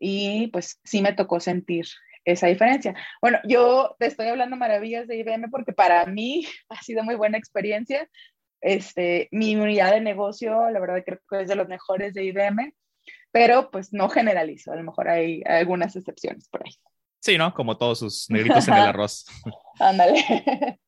y 0.00 0.48
pues 0.48 0.80
sí 0.82 1.02
me 1.02 1.12
tocó 1.12 1.38
sentir 1.38 1.86
esa 2.24 2.48
diferencia. 2.48 2.94
Bueno, 3.22 3.38
yo 3.44 3.94
te 4.00 4.06
estoy 4.06 4.26
hablando 4.26 4.56
maravillas 4.56 5.06
de 5.06 5.16
IBM 5.18 5.50
porque 5.50 5.72
para 5.72 6.04
mí 6.06 6.46
ha 6.68 6.82
sido 6.82 7.04
muy 7.04 7.14
buena 7.14 7.38
experiencia. 7.38 8.08
Este, 8.60 9.28
mi 9.30 9.54
unidad 9.54 9.92
de 9.92 10.00
negocio, 10.00 10.68
la 10.70 10.80
verdad 10.80 11.04
creo 11.04 11.20
que 11.30 11.42
es 11.42 11.48
de 11.48 11.54
los 11.54 11.68
mejores 11.68 12.14
de 12.14 12.24
IBM, 12.24 12.74
pero 13.30 13.70
pues 13.70 13.92
no 13.92 14.08
generalizo, 14.08 14.72
a 14.72 14.76
lo 14.76 14.82
mejor 14.82 15.08
hay 15.08 15.42
algunas 15.44 15.94
excepciones 15.94 16.48
por 16.48 16.64
ahí. 16.64 16.72
Sí, 17.20 17.38
¿no? 17.38 17.54
Como 17.54 17.76
todos 17.76 18.00
sus 18.00 18.28
negritos 18.30 18.66
en 18.66 18.74
el 18.74 18.80
arroz. 18.88 19.26
Ándale. 19.78 20.80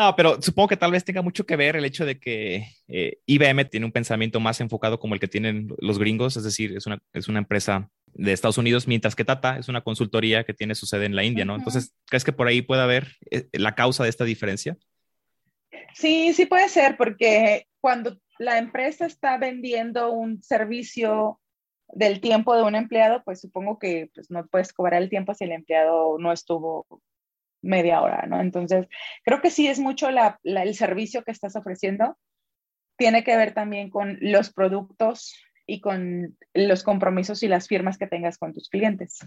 No, 0.00 0.16
pero 0.16 0.40
supongo 0.40 0.68
que 0.68 0.78
tal 0.78 0.92
vez 0.92 1.04
tenga 1.04 1.20
mucho 1.20 1.44
que 1.44 1.56
ver 1.56 1.76
el 1.76 1.84
hecho 1.84 2.06
de 2.06 2.18
que 2.18 2.68
eh, 2.88 3.18
IBM 3.26 3.66
tiene 3.66 3.84
un 3.84 3.92
pensamiento 3.92 4.40
más 4.40 4.58
enfocado 4.62 4.98
como 4.98 5.12
el 5.12 5.20
que 5.20 5.28
tienen 5.28 5.68
los 5.78 5.98
gringos, 5.98 6.38
es 6.38 6.42
decir, 6.42 6.74
es 6.74 6.86
una, 6.86 7.02
es 7.12 7.28
una 7.28 7.40
empresa 7.40 7.90
de 8.06 8.32
Estados 8.32 8.56
Unidos, 8.56 8.88
mientras 8.88 9.14
que 9.14 9.26
Tata 9.26 9.58
es 9.58 9.68
una 9.68 9.82
consultoría 9.82 10.44
que 10.44 10.54
tiene 10.54 10.74
su 10.74 10.86
sede 10.86 11.04
en 11.04 11.16
la 11.16 11.22
India, 11.22 11.44
¿no? 11.44 11.54
Entonces, 11.54 11.92
¿crees 12.06 12.24
que 12.24 12.32
por 12.32 12.46
ahí 12.46 12.62
puede 12.62 12.80
haber 12.80 13.08
eh, 13.30 13.46
la 13.52 13.74
causa 13.74 14.04
de 14.04 14.08
esta 14.08 14.24
diferencia? 14.24 14.78
Sí, 15.92 16.32
sí 16.32 16.46
puede 16.46 16.70
ser, 16.70 16.96
porque 16.96 17.66
cuando 17.82 18.16
la 18.38 18.56
empresa 18.56 19.04
está 19.04 19.36
vendiendo 19.36 20.12
un 20.12 20.42
servicio 20.42 21.42
del 21.88 22.22
tiempo 22.22 22.56
de 22.56 22.62
un 22.62 22.74
empleado, 22.74 23.22
pues 23.22 23.42
supongo 23.42 23.78
que 23.78 24.10
pues, 24.14 24.30
no 24.30 24.46
puedes 24.46 24.72
cobrar 24.72 25.02
el 25.02 25.10
tiempo 25.10 25.34
si 25.34 25.44
el 25.44 25.52
empleado 25.52 26.16
no 26.18 26.32
estuvo 26.32 26.86
media 27.62 28.00
hora, 28.00 28.26
¿no? 28.26 28.40
Entonces, 28.40 28.86
creo 29.24 29.40
que 29.40 29.50
sí 29.50 29.68
es 29.68 29.78
mucho 29.78 30.08
el 30.08 30.74
servicio 30.74 31.22
que 31.24 31.32
estás 31.32 31.56
ofreciendo. 31.56 32.16
Tiene 32.96 33.24
que 33.24 33.36
ver 33.36 33.52
también 33.52 33.90
con 33.90 34.18
los 34.20 34.52
productos 34.52 35.34
y 35.66 35.80
con 35.80 36.36
los 36.54 36.82
compromisos 36.82 37.42
y 37.42 37.48
las 37.48 37.68
firmas 37.68 37.98
que 37.98 38.06
tengas 38.06 38.38
con 38.38 38.52
tus 38.52 38.68
clientes. 38.68 39.18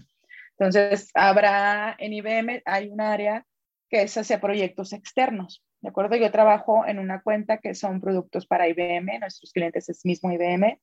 Entonces, 0.58 1.10
habrá 1.14 1.96
en 1.98 2.12
IBM, 2.12 2.62
hay 2.64 2.88
un 2.88 3.00
área 3.00 3.44
que 3.88 4.02
es 4.02 4.16
hacia 4.16 4.40
proyectos 4.40 4.92
externos. 4.92 5.64
¿De 5.84 5.90
acuerdo? 5.90 6.16
Yo 6.16 6.30
trabajo 6.30 6.86
en 6.86 6.98
una 6.98 7.20
cuenta 7.20 7.58
que 7.58 7.74
son 7.74 8.00
productos 8.00 8.46
para 8.46 8.66
IBM, 8.66 9.18
nuestros 9.20 9.52
clientes 9.52 9.86
es 9.90 10.02
mismo 10.06 10.32
IBM, 10.32 10.80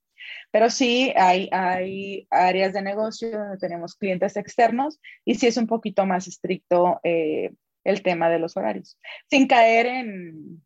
pero 0.52 0.70
sí 0.70 1.12
hay, 1.16 1.50
hay 1.52 2.28
áreas 2.30 2.72
de 2.74 2.84
negocio 2.84 3.32
donde 3.32 3.58
tenemos 3.58 3.96
clientes 3.96 4.38
externos 4.38 5.02
y 5.26 5.34
sí 5.34 5.48
es 5.48 5.58
un 5.58 5.66
poquito 5.66 6.06
más 6.06 6.28
estricto 6.28 7.00
eh, 7.04 7.50
el 7.84 8.04
tema 8.04 8.30
de 8.30 8.38
los 8.38 8.56
horarios, 8.56 9.00
sin 9.28 9.48
caer 9.48 9.88
en, 9.88 10.64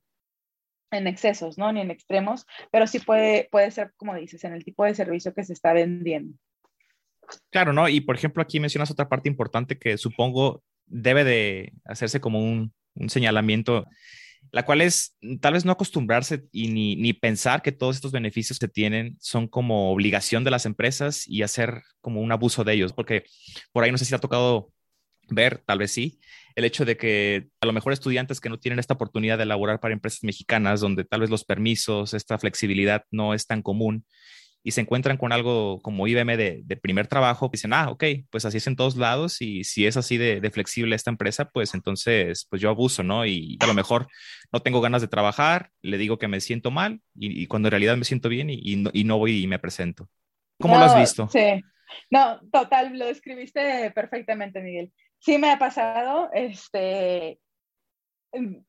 en 0.91 1.07
excesos, 1.07 1.57
¿no? 1.57 1.71
Ni 1.71 1.79
en 1.79 1.91
extremos, 1.91 2.45
pero 2.73 2.87
sí 2.87 2.99
puede, 2.99 3.47
puede 3.49 3.71
ser, 3.71 3.93
como 3.95 4.15
dices, 4.15 4.43
en 4.43 4.51
el 4.51 4.65
tipo 4.65 4.83
de 4.83 4.95
servicio 4.95 5.33
que 5.33 5.45
se 5.45 5.53
está 5.53 5.71
vendiendo. 5.71 6.37
Claro, 7.51 7.71
¿no? 7.71 7.87
Y 7.87 8.01
por 8.01 8.17
ejemplo, 8.17 8.43
aquí 8.43 8.59
mencionas 8.59 8.91
otra 8.91 9.07
parte 9.07 9.29
importante 9.29 9.79
que 9.79 9.97
supongo 9.97 10.61
debe 10.87 11.23
de 11.23 11.71
hacerse 11.85 12.19
como 12.19 12.39
un, 12.39 12.73
un 12.95 13.09
señalamiento 13.09 13.85
la 14.51 14.65
cual 14.65 14.81
es 14.81 15.17
tal 15.41 15.53
vez 15.53 15.65
no 15.65 15.71
acostumbrarse 15.71 16.45
y 16.51 16.69
ni, 16.69 16.95
ni, 16.95 17.13
pensar 17.13 17.61
que 17.61 17.71
todos 17.71 17.95
estos 17.95 18.11
beneficios 18.11 18.59
que 18.59 18.67
tienen 18.67 19.17
son 19.19 19.47
como 19.47 19.91
obligación 19.91 20.43
de 20.43 20.51
las 20.51 20.65
empresas 20.65 21.27
y 21.27 21.43
hacer 21.43 21.81
como 22.01 22.21
un 22.21 22.31
abuso 22.31 22.63
de 22.63 22.73
ellos, 22.73 22.93
porque 22.93 23.25
por 23.71 23.83
ahí 23.83 23.91
no 23.91 23.97
sé 23.97 24.05
si 24.05 24.15
ha 24.15 24.19
tocado 24.19 24.71
ver, 25.29 25.63
tal 25.65 25.79
vez 25.79 25.91
sí, 25.91 26.19
el 26.55 26.65
hecho 26.65 26.85
de 26.85 26.97
que 26.97 27.47
a 27.61 27.65
lo 27.65 27.73
mejor 27.73 27.93
estudiantes 27.93 28.39
que 28.39 28.49
no 28.49 28.59
tienen 28.59 28.79
esta 28.79 28.93
oportunidad 28.93 29.37
de 29.37 29.43
elaborar 29.43 29.79
para 29.79 29.93
empresas 29.93 30.23
mexicanas, 30.23 30.79
donde 30.79 31.03
tal 31.03 31.21
vez 31.21 31.29
los 31.29 31.43
permisos, 31.43 32.13
esta 32.13 32.37
flexibilidad 32.37 33.03
no 33.11 33.33
es 33.33 33.45
tan 33.47 33.61
común 33.61 34.05
y 34.67 34.71
se 34.71 34.81
encuentran 34.81 35.17
con 35.17 35.31
algo 35.31 35.79
como 35.83 36.07
IBM 36.07 36.37
de, 36.37 36.79
primer 36.81 37.05
trabajo, 37.05 37.49
dicen, 37.51 37.71
ah, 37.71 37.91
ok, 37.91 38.03
pues 38.31 38.45
así 38.45 38.57
es 38.57 38.65
en 38.65 38.75
todos 38.75 38.97
lados 38.97 39.39
y 39.39 39.63
si 39.63 39.85
es 39.85 39.95
así 39.95 40.17
de, 40.17 40.49
flexible 40.49 40.95
esta 40.95 41.11
empresa, 41.11 41.51
pues 41.51 41.75
entonces, 41.75 42.47
pues 42.49 42.63
yo 42.63 42.71
abuso, 42.71 43.03
¿no? 43.03 43.27
Y 43.27 43.59
a 43.59 43.67
lo 43.67 43.75
mejor 43.75 44.07
no 44.51 44.63
tengo 44.63 44.81
ganas 44.81 45.03
de 45.03 45.07
trabajar, 45.07 45.69
le 45.83 45.99
digo 45.99 46.17
que 46.17 46.27
me 46.27 46.41
siento 46.41 46.71
mal 46.71 46.99
y, 47.13 47.45
cuando 47.45 47.67
en 47.67 47.73
realidad 47.73 47.95
me 47.95 48.05
siento 48.05 48.27
bien 48.27 48.49
y, 48.49 48.75
no, 49.03 49.17
voy 49.19 49.43
y 49.43 49.45
me 49.45 49.59
presento. 49.59 50.09
¿Cómo 50.59 50.79
lo 50.79 50.85
has 50.85 50.99
visto? 50.99 51.29
Sí, 51.29 51.63
no, 52.09 52.39
total, 52.51 52.97
lo 52.97 53.05
describiste 53.05 53.91
perfectamente, 53.91 54.61
Miguel. 54.61 54.91
Sí 55.19 55.37
me 55.37 55.51
ha 55.51 55.59
pasado, 55.59 56.31
este, 56.33 57.39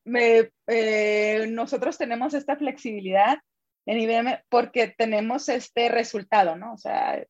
me, 0.05 0.51
eh, 0.67 1.47
nosotros 1.49 1.97
tenemos 1.97 2.35
esta 2.35 2.55
flexibilidad 2.57 3.39
en 3.87 4.01
IBM 4.01 4.45
porque 4.49 4.89
tenemos 4.89 5.49
este 5.49 5.89
resultado, 5.89 6.57
¿no? 6.57 6.75
O 6.75 6.77
sea, 6.77 7.25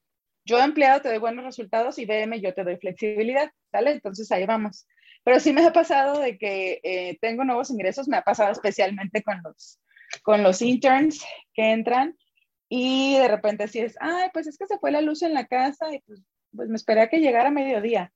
yo 0.44 0.58
empleado 0.58 1.02
te 1.02 1.08
doy 1.08 1.18
buenos 1.18 1.44
resultados, 1.44 1.98
IBM 1.98 2.40
yo 2.40 2.54
te 2.54 2.64
doy 2.64 2.76
flexibilidad, 2.76 3.50
¿sale? 3.70 3.92
Entonces 3.92 4.30
ahí 4.32 4.46
vamos. 4.46 4.86
Pero 5.22 5.40
sí 5.40 5.52
me 5.52 5.64
ha 5.64 5.72
pasado 5.72 6.20
de 6.20 6.38
que 6.38 6.80
eh, 6.82 7.18
tengo 7.20 7.44
nuevos 7.44 7.70
ingresos, 7.70 8.08
me 8.08 8.16
ha 8.16 8.22
pasado 8.22 8.52
especialmente 8.52 9.22
con 9.22 9.40
los, 9.42 9.80
con 10.22 10.42
los 10.42 10.62
interns 10.62 11.24
que 11.52 11.72
entran 11.72 12.16
y 12.68 13.16
de 13.18 13.28
repente 13.28 13.68
sí 13.68 13.80
es, 13.80 13.96
ay, 14.00 14.30
pues 14.32 14.46
es 14.46 14.56
que 14.56 14.66
se 14.66 14.78
fue 14.78 14.90
la 14.90 15.00
luz 15.00 15.22
en 15.22 15.34
la 15.34 15.46
casa 15.46 15.92
y 15.92 16.00
pues, 16.00 16.22
pues 16.54 16.68
me 16.68 16.76
esperé 16.76 17.02
a 17.02 17.08
que 17.08 17.20
llegara 17.20 17.48
a 17.48 17.52
mediodía. 17.52 18.12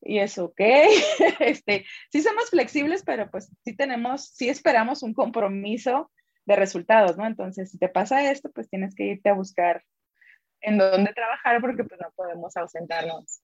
Y 0.00 0.18
eso, 0.18 0.46
ok, 0.46 0.60
este, 1.40 1.86
sí 2.10 2.22
somos 2.22 2.50
flexibles, 2.50 3.02
pero 3.04 3.30
pues 3.30 3.50
sí 3.64 3.74
tenemos, 3.74 4.28
sí 4.28 4.48
esperamos 4.48 5.02
un 5.02 5.14
compromiso 5.14 6.10
de 6.46 6.56
resultados, 6.56 7.16
¿no? 7.16 7.26
Entonces, 7.26 7.70
si 7.70 7.78
te 7.78 7.88
pasa 7.88 8.30
esto, 8.30 8.50
pues 8.52 8.68
tienes 8.68 8.94
que 8.94 9.04
irte 9.04 9.30
a 9.30 9.34
buscar 9.34 9.82
en 10.60 10.78
dónde 10.78 11.12
trabajar 11.12 11.60
porque 11.60 11.84
pues 11.84 12.00
no 12.00 12.10
podemos 12.14 12.56
ausentarnos 12.56 13.40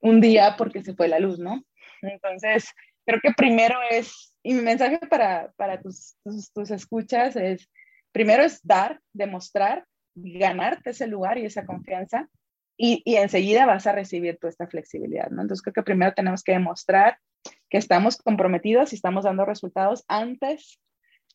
un 0.00 0.20
día 0.20 0.54
porque 0.56 0.82
se 0.82 0.94
fue 0.94 1.08
la 1.08 1.18
luz, 1.18 1.38
¿no? 1.38 1.62
Entonces, 2.02 2.68
creo 3.06 3.20
que 3.22 3.32
primero 3.32 3.78
es, 3.90 4.36
y 4.42 4.54
mi 4.54 4.62
mensaje 4.62 4.98
para, 4.98 5.52
para 5.56 5.80
tus, 5.80 6.16
tus, 6.52 6.70
escuchas 6.70 7.36
es, 7.36 7.70
primero 8.12 8.42
es 8.42 8.60
dar, 8.62 9.00
demostrar, 9.12 9.86
ganarte 10.14 10.90
ese 10.90 11.06
lugar 11.06 11.38
y 11.38 11.46
esa 11.46 11.64
confianza, 11.64 12.28
y, 12.76 13.02
y, 13.04 13.16
enseguida 13.16 13.66
vas 13.66 13.86
a 13.86 13.92
recibir 13.92 14.36
toda 14.36 14.50
esta 14.50 14.66
flexibilidad, 14.66 15.30
¿no? 15.30 15.42
Entonces, 15.42 15.62
creo 15.62 15.74
que 15.74 15.82
primero 15.84 16.12
tenemos 16.12 16.42
que 16.42 16.52
demostrar 16.52 17.18
que 17.70 17.78
estamos 17.78 18.16
comprometidos 18.16 18.92
y 18.92 18.96
estamos 18.96 19.24
dando 19.24 19.44
resultados 19.44 20.04
antes 20.08 20.80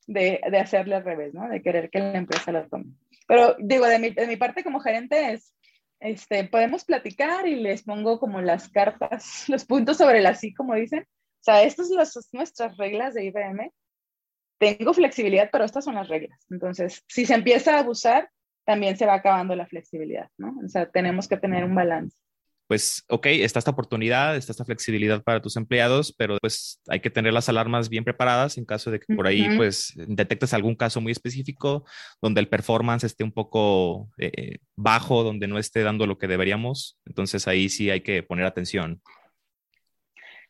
de, 0.09 0.41
de, 0.49 0.57
hacerle 0.59 0.95
al 0.95 1.05
revés, 1.05 1.33
¿no? 1.33 1.47
De 1.47 1.61
querer 1.61 1.89
que 1.89 1.99
la 1.99 2.17
empresa 2.17 2.51
lo 2.51 2.67
tome. 2.67 2.85
Pero 3.27 3.55
digo, 3.59 3.85
de 3.85 3.99
mi, 3.99 4.09
de 4.09 4.25
mi 4.25 4.37
parte 4.37 4.63
como 4.63 4.79
gerente 4.79 5.33
es, 5.33 5.53
este, 5.99 6.45
podemos 6.45 6.83
platicar 6.83 7.47
y 7.47 7.55
les 7.55 7.83
pongo 7.83 8.19
como 8.19 8.41
las 8.41 8.69
cartas, 8.69 9.45
los 9.49 9.65
puntos 9.65 9.97
sobre 9.97 10.21
la 10.21 10.33
sí, 10.33 10.53
como 10.53 10.73
dicen. 10.73 11.01
O 11.01 11.43
sea, 11.43 11.63
estas 11.63 11.89
son 11.89 12.25
nuestras 12.33 12.75
reglas 12.77 13.13
de 13.13 13.25
IBM. 13.25 13.71
Tengo 14.57 14.93
flexibilidad, 14.93 15.49
pero 15.51 15.63
estas 15.63 15.85
son 15.85 15.95
las 15.95 16.09
reglas. 16.09 16.39
Entonces, 16.49 17.03
si 17.07 17.25
se 17.25 17.35
empieza 17.35 17.75
a 17.75 17.79
abusar, 17.79 18.29
también 18.65 18.97
se 18.97 19.05
va 19.05 19.13
acabando 19.13 19.55
la 19.55 19.67
flexibilidad, 19.67 20.29
¿no? 20.37 20.53
O 20.65 20.67
sea, 20.67 20.89
tenemos 20.89 21.27
que 21.27 21.37
tener 21.37 21.63
un 21.63 21.75
balance 21.75 22.17
pues, 22.69 23.03
ok, 23.09 23.25
está 23.25 23.57
esta 23.57 23.71
oportunidad, 23.71 24.35
está 24.35 24.51
esta 24.51 24.63
flexibilidad 24.63 25.23
para 25.23 25.41
tus 25.41 25.57
empleados, 25.57 26.13
pero 26.15 26.37
pues 26.39 26.79
hay 26.87 26.99
que 26.99 27.09
tener 27.09 27.33
las 27.33 27.49
alarmas 27.49 27.89
bien 27.89 28.03
preparadas 28.03 28.59
en 28.59 28.65
caso 28.65 28.91
de 28.91 28.99
que 28.99 29.15
por 29.15 29.25
ahí 29.25 29.57
pues 29.57 29.91
detectes 29.95 30.53
algún 30.53 30.75
caso 30.75 31.01
muy 31.01 31.11
específico 31.11 31.83
donde 32.21 32.41
el 32.41 32.47
performance 32.47 33.05
esté 33.05 33.23
un 33.23 33.31
poco 33.31 34.11
eh, 34.19 34.59
bajo, 34.75 35.23
donde 35.23 35.47
no 35.47 35.57
esté 35.57 35.81
dando 35.81 36.05
lo 36.05 36.19
que 36.19 36.27
deberíamos. 36.27 36.99
Entonces 37.07 37.47
ahí 37.47 37.69
sí 37.69 37.89
hay 37.89 38.01
que 38.01 38.21
poner 38.21 38.45
atención. 38.45 39.01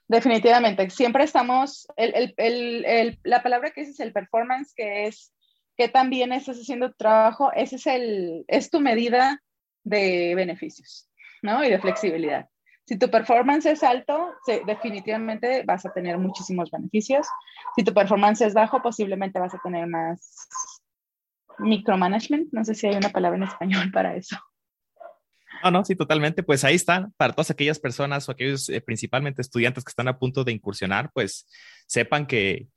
Definitivamente, 0.09 0.89
siempre 0.89 1.23
estamos, 1.23 1.87
el, 1.95 2.33
el, 2.35 2.85
el, 2.85 3.19
la 3.23 3.41
palabra 3.41 3.71
que 3.71 3.81
dices, 3.81 4.01
el 4.01 4.11
performance, 4.11 4.73
que 4.75 5.05
es 5.05 5.31
que 5.77 5.87
también 5.87 6.33
estás 6.33 6.57
haciendo 6.57 6.89
tu 6.89 6.97
trabajo, 6.97 7.53
ese 7.53 7.77
es, 7.77 7.87
el, 7.87 8.43
es 8.49 8.69
tu 8.69 8.81
medida 8.81 9.41
de 9.85 10.35
beneficios. 10.35 11.08
¿No? 11.41 11.63
Y 11.63 11.69
de 11.69 11.79
flexibilidad. 11.79 12.47
Si 12.85 12.97
tu 12.97 13.09
performance 13.09 13.67
es 13.67 13.83
alto, 13.83 14.33
definitivamente 14.65 15.63
vas 15.63 15.85
a 15.85 15.93
tener 15.93 16.17
muchísimos 16.17 16.71
beneficios. 16.71 17.27
Si 17.75 17.83
tu 17.83 17.93
performance 17.93 18.41
es 18.41 18.55
bajo, 18.55 18.81
posiblemente 18.81 19.39
vas 19.39 19.53
a 19.53 19.59
tener 19.59 19.85
más 19.85 20.49
micromanagement. 21.59 22.51
No 22.51 22.65
sé 22.65 22.73
si 22.73 22.87
hay 22.87 22.95
una 22.95 23.09
palabra 23.09 23.37
en 23.37 23.43
español 23.43 23.91
para 23.93 24.15
eso. 24.15 24.35
No, 25.63 25.69
no, 25.69 25.85
sí, 25.85 25.95
totalmente. 25.95 26.41
Pues 26.41 26.63
ahí 26.63 26.75
está, 26.75 27.11
para 27.17 27.33
todas 27.33 27.51
aquellas 27.51 27.79
personas 27.79 28.27
o 28.27 28.31
aquellos 28.31 28.69
eh, 28.69 28.81
principalmente 28.81 29.41
estudiantes 29.41 29.83
que 29.83 29.89
están 29.89 30.07
a 30.07 30.17
punto 30.17 30.43
de 30.43 30.51
incursionar, 30.51 31.11
pues 31.13 31.47
sepan 31.85 32.25
que 32.25 32.69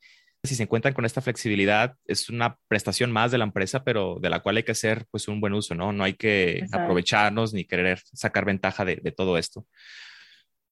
si 0.43 0.55
se 0.55 0.63
encuentran 0.63 0.93
con 0.93 1.05
esta 1.05 1.21
flexibilidad, 1.21 1.95
es 2.05 2.29
una 2.29 2.57
prestación 2.67 3.11
más 3.11 3.31
de 3.31 3.37
la 3.37 3.45
empresa, 3.45 3.83
pero 3.83 4.17
de 4.21 4.29
la 4.29 4.41
cual 4.41 4.57
hay 4.57 4.63
que 4.63 4.73
hacer 4.73 5.05
pues 5.09 5.27
un 5.29 5.39
buen 5.39 5.53
uso, 5.53 5.73
¿no? 5.73 5.93
No 5.93 6.03
hay 6.03 6.15
que 6.15 6.65
aprovecharnos 6.71 7.53
ni 7.53 7.63
querer 7.63 8.01
sacar 8.13 8.43
ventaja 8.43 8.83
de, 8.83 8.97
todo 9.15 9.37
esto. 9.37 9.65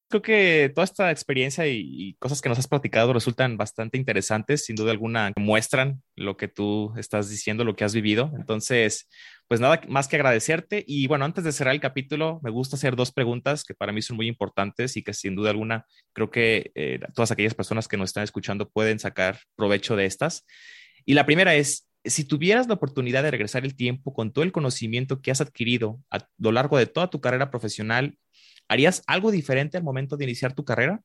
Creo 0.10 0.21
que 0.21 0.71
toda 0.75 0.84
esta 0.84 1.10
experiencia 1.10 1.67
y, 1.67 1.79
y, 1.84 2.13
cosas 2.15 2.41
que 2.41 2.49
nos 2.49 2.60
has 2.60 2.67
platicado 2.67 3.13
resultan 3.13 3.55
bastante 3.55 3.97
interesantes, 3.97 4.65
sin 4.65 4.75
duda 4.75 4.91
alguna, 4.91 5.31
muestran 5.38 6.03
lo 6.17 6.36
que 6.36 6.49
tú 6.49 6.93
estás 6.97 7.29
diciendo, 7.29 7.63
lo 7.63 7.77
que 7.77 7.86
has 7.86 7.93
vivido. 7.93 8.29
Entonces, 8.36 9.07
pues 9.52 9.60
nada 9.60 9.82
más 9.90 10.08
que 10.08 10.16
agradecerte. 10.16 10.82
Y 10.88 11.08
bueno, 11.08 11.26
antes 11.26 11.44
de 11.44 11.52
cerrar 11.52 11.74
el 11.74 11.82
capítulo, 11.82 12.40
me 12.42 12.50
gusta 12.50 12.78
hacer 12.78 12.96
dos 12.96 13.12
preguntas 13.12 13.66
que 13.66 13.74
para 13.74 13.92
mí 13.92 14.02
son 14.02 14.16
muy 14.16 14.30
importantes 14.30 14.96
y 14.96 15.04
que 15.04 15.14
sin 15.14 15.36
duda 15.36 15.50
alguna 15.50 15.86
creo 16.14 16.32
que 16.32 16.72
eh, 16.74 17.02
todas 17.14 17.32
aquellas 17.32 17.54
personas 17.54 17.90
que 17.90 17.98
nos 17.98 18.12
están 18.12 18.24
escuchando 18.24 18.70
pueden 18.70 18.97
sacar 18.97 19.39
provecho 19.58 19.97
de 19.97 20.06
estas. 20.06 20.45
Y 21.04 21.16
la 21.16 21.26
primera 21.26 21.54
es, 21.54 21.86
si 22.06 22.24
tuvieras 22.24 22.70
la 22.70 22.76
oportunidad 22.76 23.24
de 23.24 23.32
regresar 23.32 23.66
el 23.66 23.76
tiempo 23.76 24.14
con 24.14 24.32
todo 24.32 24.45
el 24.45 24.54
conocimiento 24.54 25.22
que 25.22 25.32
has 25.32 25.41
adquirido 25.41 25.99
a 26.10 26.26
lo 26.38 26.54
largo 26.54 26.78
de 26.78 26.86
toda 26.86 27.10
tu 27.10 27.20
carrera 27.20 27.52
profesional, 27.52 28.18
¿harías 28.70 29.04
algo 29.06 29.32
diferente 29.32 29.76
al 29.76 29.84
momento 29.84 30.16
de 30.16 30.24
iniciar 30.24 30.54
tu 30.54 30.64
carrera? 30.64 31.02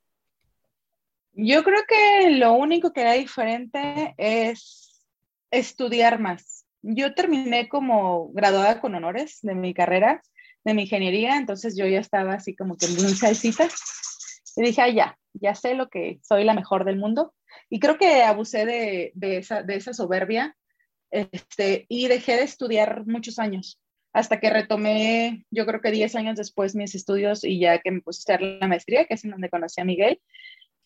Yo 1.32 1.64
creo 1.64 1.82
que 1.88 2.30
lo 2.30 2.52
único 2.52 2.92
que 2.92 3.00
era 3.00 3.14
diferente 3.14 4.14
es 4.16 5.04
estudiar 5.50 6.20
más 6.20 6.65
yo 6.82 7.14
terminé 7.14 7.68
como 7.68 8.30
graduada 8.32 8.80
con 8.80 8.94
honores 8.94 9.38
de 9.42 9.54
mi 9.54 9.74
carrera, 9.74 10.22
de 10.64 10.74
mi 10.74 10.82
ingeniería, 10.82 11.36
entonces 11.36 11.76
yo 11.76 11.86
ya 11.86 12.00
estaba 12.00 12.34
así 12.34 12.54
como 12.54 12.76
que 12.76 12.88
muy 12.88 13.14
salsita. 13.14 13.68
Y 14.56 14.62
dije, 14.62 14.82
ah, 14.82 14.88
ya, 14.88 15.18
ya 15.34 15.54
sé 15.54 15.74
lo 15.74 15.88
que 15.88 16.18
soy 16.22 16.44
la 16.44 16.54
mejor 16.54 16.84
del 16.84 16.96
mundo. 16.96 17.34
Y 17.68 17.78
creo 17.80 17.98
que 17.98 18.22
abusé 18.22 18.64
de, 18.64 19.12
de, 19.14 19.38
esa, 19.38 19.62
de 19.62 19.76
esa 19.76 19.92
soberbia 19.92 20.56
este, 21.10 21.86
y 21.88 22.08
dejé 22.08 22.36
de 22.36 22.42
estudiar 22.42 23.06
muchos 23.06 23.38
años 23.38 23.80
hasta 24.16 24.40
que 24.40 24.48
retomé, 24.48 25.44
yo 25.50 25.66
creo 25.66 25.82
que 25.82 25.90
10 25.90 26.16
años 26.16 26.36
después, 26.36 26.74
mis 26.74 26.94
estudios 26.94 27.44
y 27.44 27.60
ya 27.60 27.78
que 27.80 27.90
me 27.90 28.00
puse 28.00 28.32
a 28.32 28.36
hacer 28.36 28.58
la 28.60 28.66
maestría, 28.66 29.04
que 29.04 29.12
es 29.12 29.24
en 29.24 29.32
donde 29.32 29.50
conocí 29.50 29.78
a 29.78 29.84
Miguel. 29.84 30.22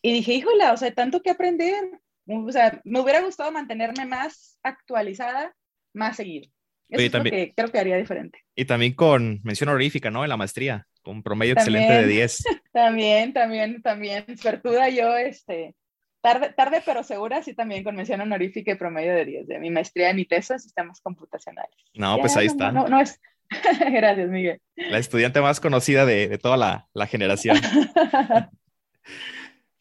Y 0.01 0.11
dije, 0.11 0.33
híjole, 0.33 0.69
o 0.69 0.75
sea, 0.75 0.93
tanto 0.93 1.21
que 1.21 1.29
aprender. 1.29 2.01
O 2.27 2.51
sea, 2.51 2.81
me 2.83 2.99
hubiera 2.99 3.21
gustado 3.21 3.49
mantenerme 3.53 4.05
más 4.05 4.59
actualizada 4.63 5.55
más 5.93 6.17
seguido. 6.17 6.49
Eso 6.89 7.05
es 7.05 7.13
lo 7.13 7.23
que 7.23 7.53
creo 7.55 7.71
que 7.71 7.79
haría 7.79 7.97
diferente. 7.97 8.39
Y 8.55 8.65
también 8.65 8.93
con 8.93 9.39
mención 9.43 9.69
honorífica, 9.69 10.11
¿no? 10.11 10.23
En 10.23 10.29
la 10.29 10.37
maestría. 10.37 10.87
con 11.01 11.23
promedio 11.23 11.53
excelente 11.53 11.93
de 11.93 12.07
10. 12.07 12.43
También, 12.73 13.33
también, 13.33 13.81
también. 13.81 14.37
Suertuda 14.37 14.87
yo, 14.89 15.17
este, 15.17 15.75
tarde, 16.21 16.53
tarde 16.53 16.81
pero 16.85 17.03
segura, 17.03 17.43
sí 17.43 17.53
también 17.53 17.83
con 17.83 17.95
mención 17.95 18.21
honorífica 18.21 18.71
y 18.71 18.75
promedio 18.75 19.13
de 19.13 19.25
10 19.25 19.47
de 19.47 19.59
mi 19.59 19.69
maestría 19.69 20.07
de 20.07 20.13
mi 20.13 20.25
tesis 20.25 20.51
en 20.51 20.59
sistemas 20.59 21.01
computacionales. 21.01 21.75
No, 21.93 22.17
pues 22.19 22.37
ahí 22.37 22.45
está. 22.45 22.71
No, 22.71 22.87
no, 22.87 23.01
es... 23.01 23.19
Gracias, 23.91 24.29
Miguel. 24.29 24.61
La 24.75 24.99
estudiante 24.99 25.41
más 25.41 25.59
conocida 25.59 26.05
de, 26.05 26.29
de 26.29 26.37
toda 26.37 26.55
la, 26.55 26.87
la 26.93 27.07
generación. 27.07 27.57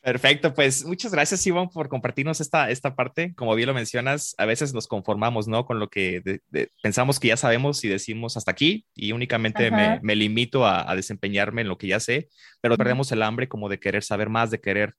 Perfecto, 0.03 0.55
pues 0.55 0.85
muchas 0.87 1.13
gracias, 1.13 1.47
Iván, 1.47 1.69
por 1.69 1.91
compartirnos 1.91 2.41
esta, 2.41 2.71
esta 2.71 2.97
parte. 2.97 3.35
Como 3.35 3.55
bien 3.55 3.67
lo 3.67 3.75
mencionas, 3.75 4.35
a 4.39 4.47
veces 4.47 4.73
nos 4.73 4.87
conformamos, 4.87 5.47
¿no? 5.47 5.67
Con 5.67 5.79
lo 5.79 5.89
que 5.89 6.41
pensamos 6.83 7.21
que 7.21 7.29
ya 7.29 7.37
sabemos 7.37 7.85
y 7.85 7.89
decimos 7.89 8.39
hasta 8.39 8.51
aquí 8.51 8.87
y 8.95 9.13
únicamente 9.13 9.71
me, 9.71 10.01
me, 10.03 10.17
limito 10.17 10.65
a, 10.65 10.91
a, 10.91 10.97
desempeñarme 10.97 11.61
en 11.61 11.69
lo 11.69 11.77
que 11.77 11.89
ya 11.89 12.01
sé, 12.01 12.29
pero 12.63 12.79
perdemos 12.79 13.13
el 13.13 13.23
hambre 13.23 13.49
como 13.49 13.69
de 13.69 13.79
querer 13.79 14.03
saber 14.03 14.31
más, 14.31 14.51
de 14.51 14.61
querer 14.61 14.95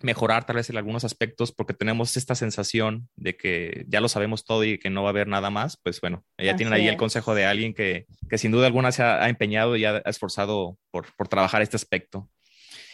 mejorar 0.00 0.44
tal 0.44 0.56
vez 0.56 0.68
en 0.70 0.76
algunos 0.76 1.04
aspectos 1.04 1.52
porque 1.52 1.74
tenemos 1.74 2.16
esta 2.16 2.34
sensación 2.34 3.08
de 3.14 3.36
que 3.36 3.84
ya 3.86 4.00
lo 4.00 4.08
sabemos 4.08 4.44
todo 4.44 4.64
y 4.64 4.78
que 4.78 4.90
no 4.90 5.02
va 5.02 5.10
a 5.10 5.10
haber 5.10 5.28
nada 5.28 5.50
más, 5.50 5.76
pues 5.76 6.00
bueno, 6.00 6.24
ya 6.36 6.56
tienen 6.56 6.74
ahí 6.74 6.88
el 6.88 6.96
consejo 6.96 7.36
de 7.36 7.44
alguien 7.44 7.74
que, 7.74 8.06
que, 8.28 8.38
sin 8.38 8.50
duda 8.50 8.66
alguna 8.66 8.90
se 8.90 9.04
ha, 9.04 9.22
ha 9.22 9.28
empeñado 9.28 9.76
y 9.76 9.84
ha 9.84 9.98
esforzado 9.98 10.78
por, 10.90 11.14
por 11.14 11.28
trabajar 11.28 11.62
este 11.62 11.76
aspecto. 11.76 12.28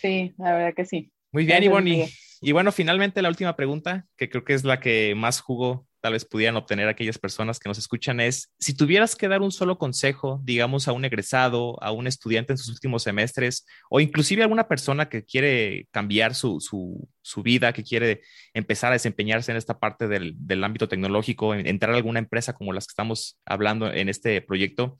Sí, 0.02 0.34
la 0.36 0.52
verdad 0.52 0.74
que 0.74 0.84
sí. 0.84 1.10
Muy 1.32 1.44
bien, 1.44 1.62
Ivonne. 1.62 2.08
Y, 2.40 2.52
bueno, 2.52 2.70
finalmente 2.72 3.20
la 3.20 3.28
última 3.28 3.56
pregunta, 3.56 4.06
que 4.16 4.28
creo 4.28 4.44
que 4.44 4.54
es 4.54 4.64
la 4.64 4.80
que 4.80 5.14
más 5.16 5.40
jugo 5.40 5.86
tal 6.00 6.12
vez 6.12 6.24
pudieran 6.24 6.56
obtener 6.56 6.88
aquellas 6.88 7.18
personas 7.18 7.58
que 7.58 7.68
nos 7.68 7.76
escuchan, 7.76 8.20
es 8.20 8.52
si 8.60 8.72
tuvieras 8.72 9.16
que 9.16 9.26
dar 9.26 9.42
un 9.42 9.50
solo 9.50 9.78
consejo, 9.78 10.40
digamos, 10.44 10.86
a 10.86 10.92
un 10.92 11.04
egresado, 11.04 11.82
a 11.82 11.90
un 11.90 12.06
estudiante 12.06 12.52
en 12.52 12.58
sus 12.58 12.68
últimos 12.68 13.02
semestres, 13.02 13.66
o 13.90 13.98
inclusive 13.98 14.42
a 14.42 14.44
alguna 14.44 14.68
persona 14.68 15.08
que 15.08 15.24
quiere 15.24 15.88
cambiar 15.90 16.36
su, 16.36 16.60
su, 16.60 17.42
vida, 17.42 17.72
que 17.72 17.82
quiere 17.82 18.22
empezar 18.54 18.92
a 18.92 18.94
desempeñarse 18.94 19.50
en 19.50 19.56
esta 19.56 19.80
parte 19.80 20.06
del, 20.06 20.34
del 20.36 20.62
ámbito 20.62 20.88
tecnológico, 20.88 21.52
entrar 21.54 21.92
a 21.92 21.96
alguna 21.96 22.20
empresa 22.20 22.52
como 22.52 22.72
las 22.72 22.86
que 22.86 22.92
estamos 22.92 23.40
hablando 23.44 23.92
en 23.92 24.08
este 24.08 24.40
proyecto, 24.40 24.98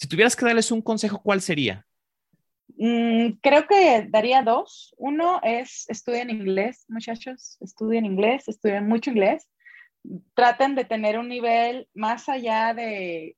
si 0.00 0.06
tuvieras 0.08 0.36
que 0.36 0.46
darles 0.46 0.70
un 0.70 0.80
consejo, 0.80 1.20
¿cuál 1.22 1.42
sería? 1.42 1.87
Mm, 2.78 3.38
creo 3.42 3.66
que 3.66 4.06
daría 4.08 4.42
dos. 4.42 4.94
Uno 4.98 5.40
es 5.42 5.84
estudien 5.88 6.30
inglés, 6.30 6.84
muchachos, 6.88 7.58
estudien 7.60 8.06
inglés, 8.06 8.48
estudien 8.48 8.86
mucho 8.86 9.10
inglés. 9.10 9.50
Traten 10.34 10.76
de 10.76 10.84
tener 10.84 11.18
un 11.18 11.28
nivel 11.28 11.88
más 11.92 12.28
allá 12.28 12.72
de 12.74 13.36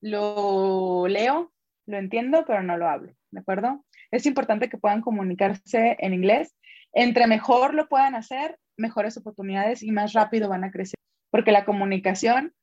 lo 0.00 1.08
leo, 1.08 1.52
lo 1.86 1.98
entiendo, 1.98 2.44
pero 2.46 2.62
no 2.62 2.76
lo 2.76 2.88
hablo, 2.88 3.12
¿de 3.32 3.40
acuerdo? 3.40 3.84
Es 4.12 4.26
importante 4.26 4.68
que 4.68 4.78
puedan 4.78 5.02
comunicarse 5.02 5.96
en 5.98 6.14
inglés. 6.14 6.54
Entre 6.92 7.26
mejor 7.26 7.74
lo 7.74 7.88
puedan 7.88 8.14
hacer, 8.14 8.58
mejores 8.76 9.16
oportunidades 9.16 9.82
y 9.82 9.90
más 9.90 10.12
rápido 10.12 10.48
van 10.48 10.62
a 10.62 10.70
crecer, 10.70 11.00
porque 11.30 11.50
la 11.50 11.64
comunicación, 11.64 12.54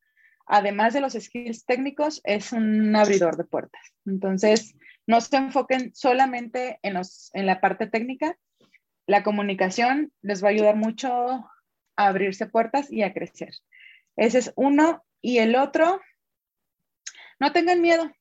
además 0.46 0.94
de 0.94 1.02
los 1.02 1.12
skills 1.12 1.66
técnicos, 1.66 2.22
es 2.24 2.52
un 2.54 2.96
abridor 2.96 3.36
de 3.36 3.44
puertas. 3.44 3.82
Entonces, 4.06 4.74
no 5.06 5.20
se 5.20 5.36
enfoquen 5.36 5.94
solamente 5.94 6.78
en, 6.82 6.94
los, 6.94 7.30
en 7.32 7.46
la 7.46 7.60
parte 7.60 7.86
técnica. 7.86 8.36
La 9.06 9.22
comunicación 9.22 10.12
les 10.22 10.42
va 10.42 10.48
a 10.48 10.50
ayudar 10.50 10.76
mucho 10.76 11.08
a 11.08 11.50
abrirse 11.96 12.46
puertas 12.46 12.90
y 12.90 13.02
a 13.02 13.12
crecer. 13.12 13.54
Ese 14.16 14.38
es 14.38 14.52
uno. 14.56 15.04
Y 15.22 15.38
el 15.38 15.56
otro, 15.56 16.00
no 17.40 17.52
tengan 17.52 17.80
miedo, 17.80 18.12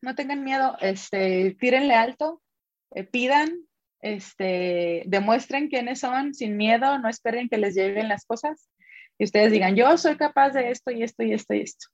no 0.00 0.14
tengan 0.14 0.44
miedo, 0.44 0.76
este, 0.80 1.56
tírenle 1.58 1.94
alto, 1.94 2.42
eh, 2.94 3.04
pidan, 3.04 3.66
este, 4.00 5.02
demuestren 5.06 5.68
quiénes 5.68 6.00
son 6.00 6.34
sin 6.34 6.56
miedo, 6.56 6.98
no 6.98 7.08
esperen 7.08 7.48
que 7.48 7.58
les 7.58 7.74
lleguen 7.74 8.08
las 8.08 8.26
cosas 8.26 8.68
y 9.18 9.24
ustedes 9.24 9.52
digan, 9.52 9.76
yo 9.76 9.96
soy 9.96 10.16
capaz 10.16 10.50
de 10.50 10.70
esto 10.70 10.90
y 10.90 11.02
esto 11.02 11.22
y 11.22 11.32
esto 11.32 11.54
y 11.54 11.60
esto. 11.60 11.88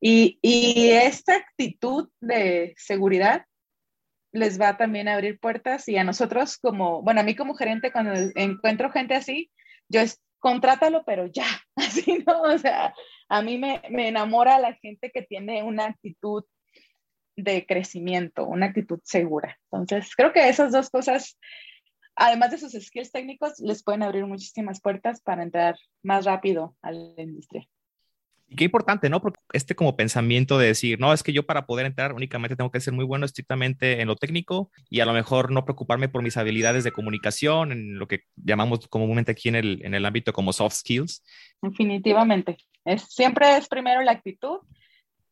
Y, 0.00 0.38
y 0.42 0.90
esta 0.90 1.36
actitud 1.36 2.08
de 2.20 2.74
seguridad 2.76 3.44
les 4.32 4.60
va 4.60 4.76
también 4.76 5.08
a 5.08 5.14
abrir 5.14 5.38
puertas 5.38 5.88
y 5.88 5.96
a 5.96 6.04
nosotros 6.04 6.58
como, 6.58 7.02
bueno, 7.02 7.20
a 7.20 7.24
mí 7.24 7.34
como 7.34 7.54
gerente 7.54 7.92
cuando 7.92 8.12
encuentro 8.34 8.90
gente 8.90 9.14
así, 9.14 9.50
yo 9.88 10.00
es, 10.00 10.20
contrátalo, 10.42 11.04
pero 11.04 11.26
ya, 11.26 11.46
así, 11.76 12.24
¿no? 12.26 12.42
O 12.42 12.58
sea, 12.58 12.94
a 13.28 13.42
mí 13.42 13.58
me, 13.58 13.80
me 13.90 14.08
enamora 14.08 14.58
la 14.58 14.74
gente 14.74 15.10
que 15.10 15.22
tiene 15.22 15.62
una 15.62 15.86
actitud 15.86 16.44
de 17.36 17.64
crecimiento, 17.66 18.46
una 18.46 18.66
actitud 18.66 19.00
segura. 19.04 19.58
Entonces, 19.70 20.14
creo 20.14 20.32
que 20.32 20.48
esas 20.48 20.72
dos 20.72 20.90
cosas, 20.90 21.38
además 22.16 22.50
de 22.50 22.58
sus 22.58 22.72
skills 22.72 23.12
técnicos, 23.12 23.58
les 23.58 23.82
pueden 23.82 24.02
abrir 24.02 24.26
muchísimas 24.26 24.80
puertas 24.80 25.22
para 25.22 25.42
entrar 25.42 25.76
más 26.02 26.24
rápido 26.24 26.76
a 26.82 26.92
la 26.92 27.22
industria. 27.22 27.66
Y 28.52 28.54
qué 28.54 28.64
importante, 28.64 29.08
¿no? 29.08 29.22
Porque 29.22 29.40
este 29.54 29.74
como 29.74 29.96
pensamiento 29.96 30.58
de 30.58 30.66
decir, 30.66 31.00
no, 31.00 31.14
es 31.14 31.22
que 31.22 31.32
yo 31.32 31.46
para 31.46 31.64
poder 31.64 31.86
entrar 31.86 32.12
únicamente 32.12 32.54
tengo 32.54 32.70
que 32.70 32.80
ser 32.80 32.92
muy 32.92 33.06
bueno 33.06 33.24
estrictamente 33.24 34.02
en 34.02 34.08
lo 34.08 34.14
técnico 34.14 34.70
y 34.90 35.00
a 35.00 35.06
lo 35.06 35.14
mejor 35.14 35.50
no 35.50 35.64
preocuparme 35.64 36.10
por 36.10 36.22
mis 36.22 36.36
habilidades 36.36 36.84
de 36.84 36.92
comunicación, 36.92 37.72
en 37.72 37.98
lo 37.98 38.06
que 38.06 38.24
llamamos 38.36 38.86
comúnmente 38.88 39.32
aquí 39.32 39.48
en 39.48 39.54
el, 39.54 39.80
en 39.86 39.94
el 39.94 40.04
ámbito 40.04 40.34
como 40.34 40.52
soft 40.52 40.74
skills. 40.74 41.24
Definitivamente. 41.62 42.58
Es, 42.84 43.04
siempre 43.04 43.56
es 43.56 43.68
primero 43.68 44.02
la 44.02 44.12
actitud 44.12 44.58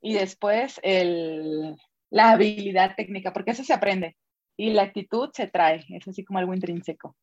y 0.01 0.15
después 0.15 0.81
el, 0.83 1.77
la 2.09 2.31
habilidad 2.31 2.95
técnica, 2.97 3.35
porque 3.35 3.51
eso 3.51 3.65
se 3.65 3.75
aprende 3.75 4.17
y 4.57 4.71
la 4.71 4.85
actitud 4.85 5.29
se 5.35 5.47
trae, 5.47 5.85
es 5.91 6.09
así 6.09 6.25
como 6.25 6.39
algo 6.39 6.55
intrínseco. 6.55 7.15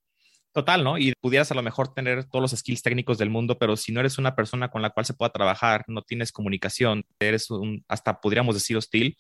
Total, 0.58 0.84
¿no? 0.84 0.98
Y 0.98 1.14
pudieras 1.22 1.52
a 1.52 1.54
lo 1.54 1.62
mejor 1.62 1.94
tener 1.94 2.24
todos 2.24 2.42
los 2.42 2.60
skills 2.60 2.82
técnicos 2.82 3.20
del 3.20 3.30
mundo, 3.30 3.60
pero 3.60 3.78
si 3.78 3.92
no 3.92 4.00
eres 4.00 4.18
una 4.18 4.34
persona 4.34 4.72
con 4.72 4.82
la 4.82 4.90
cual 4.90 5.06
se 5.06 5.14
pueda 5.14 5.32
trabajar, 5.32 5.84
no 5.86 6.02
tienes 6.02 6.32
comunicación, 6.32 7.04
eres 7.20 7.52
un, 7.52 7.86
hasta 7.88 8.20
podríamos 8.20 8.56
decir 8.56 8.76
hostil, 8.76 9.16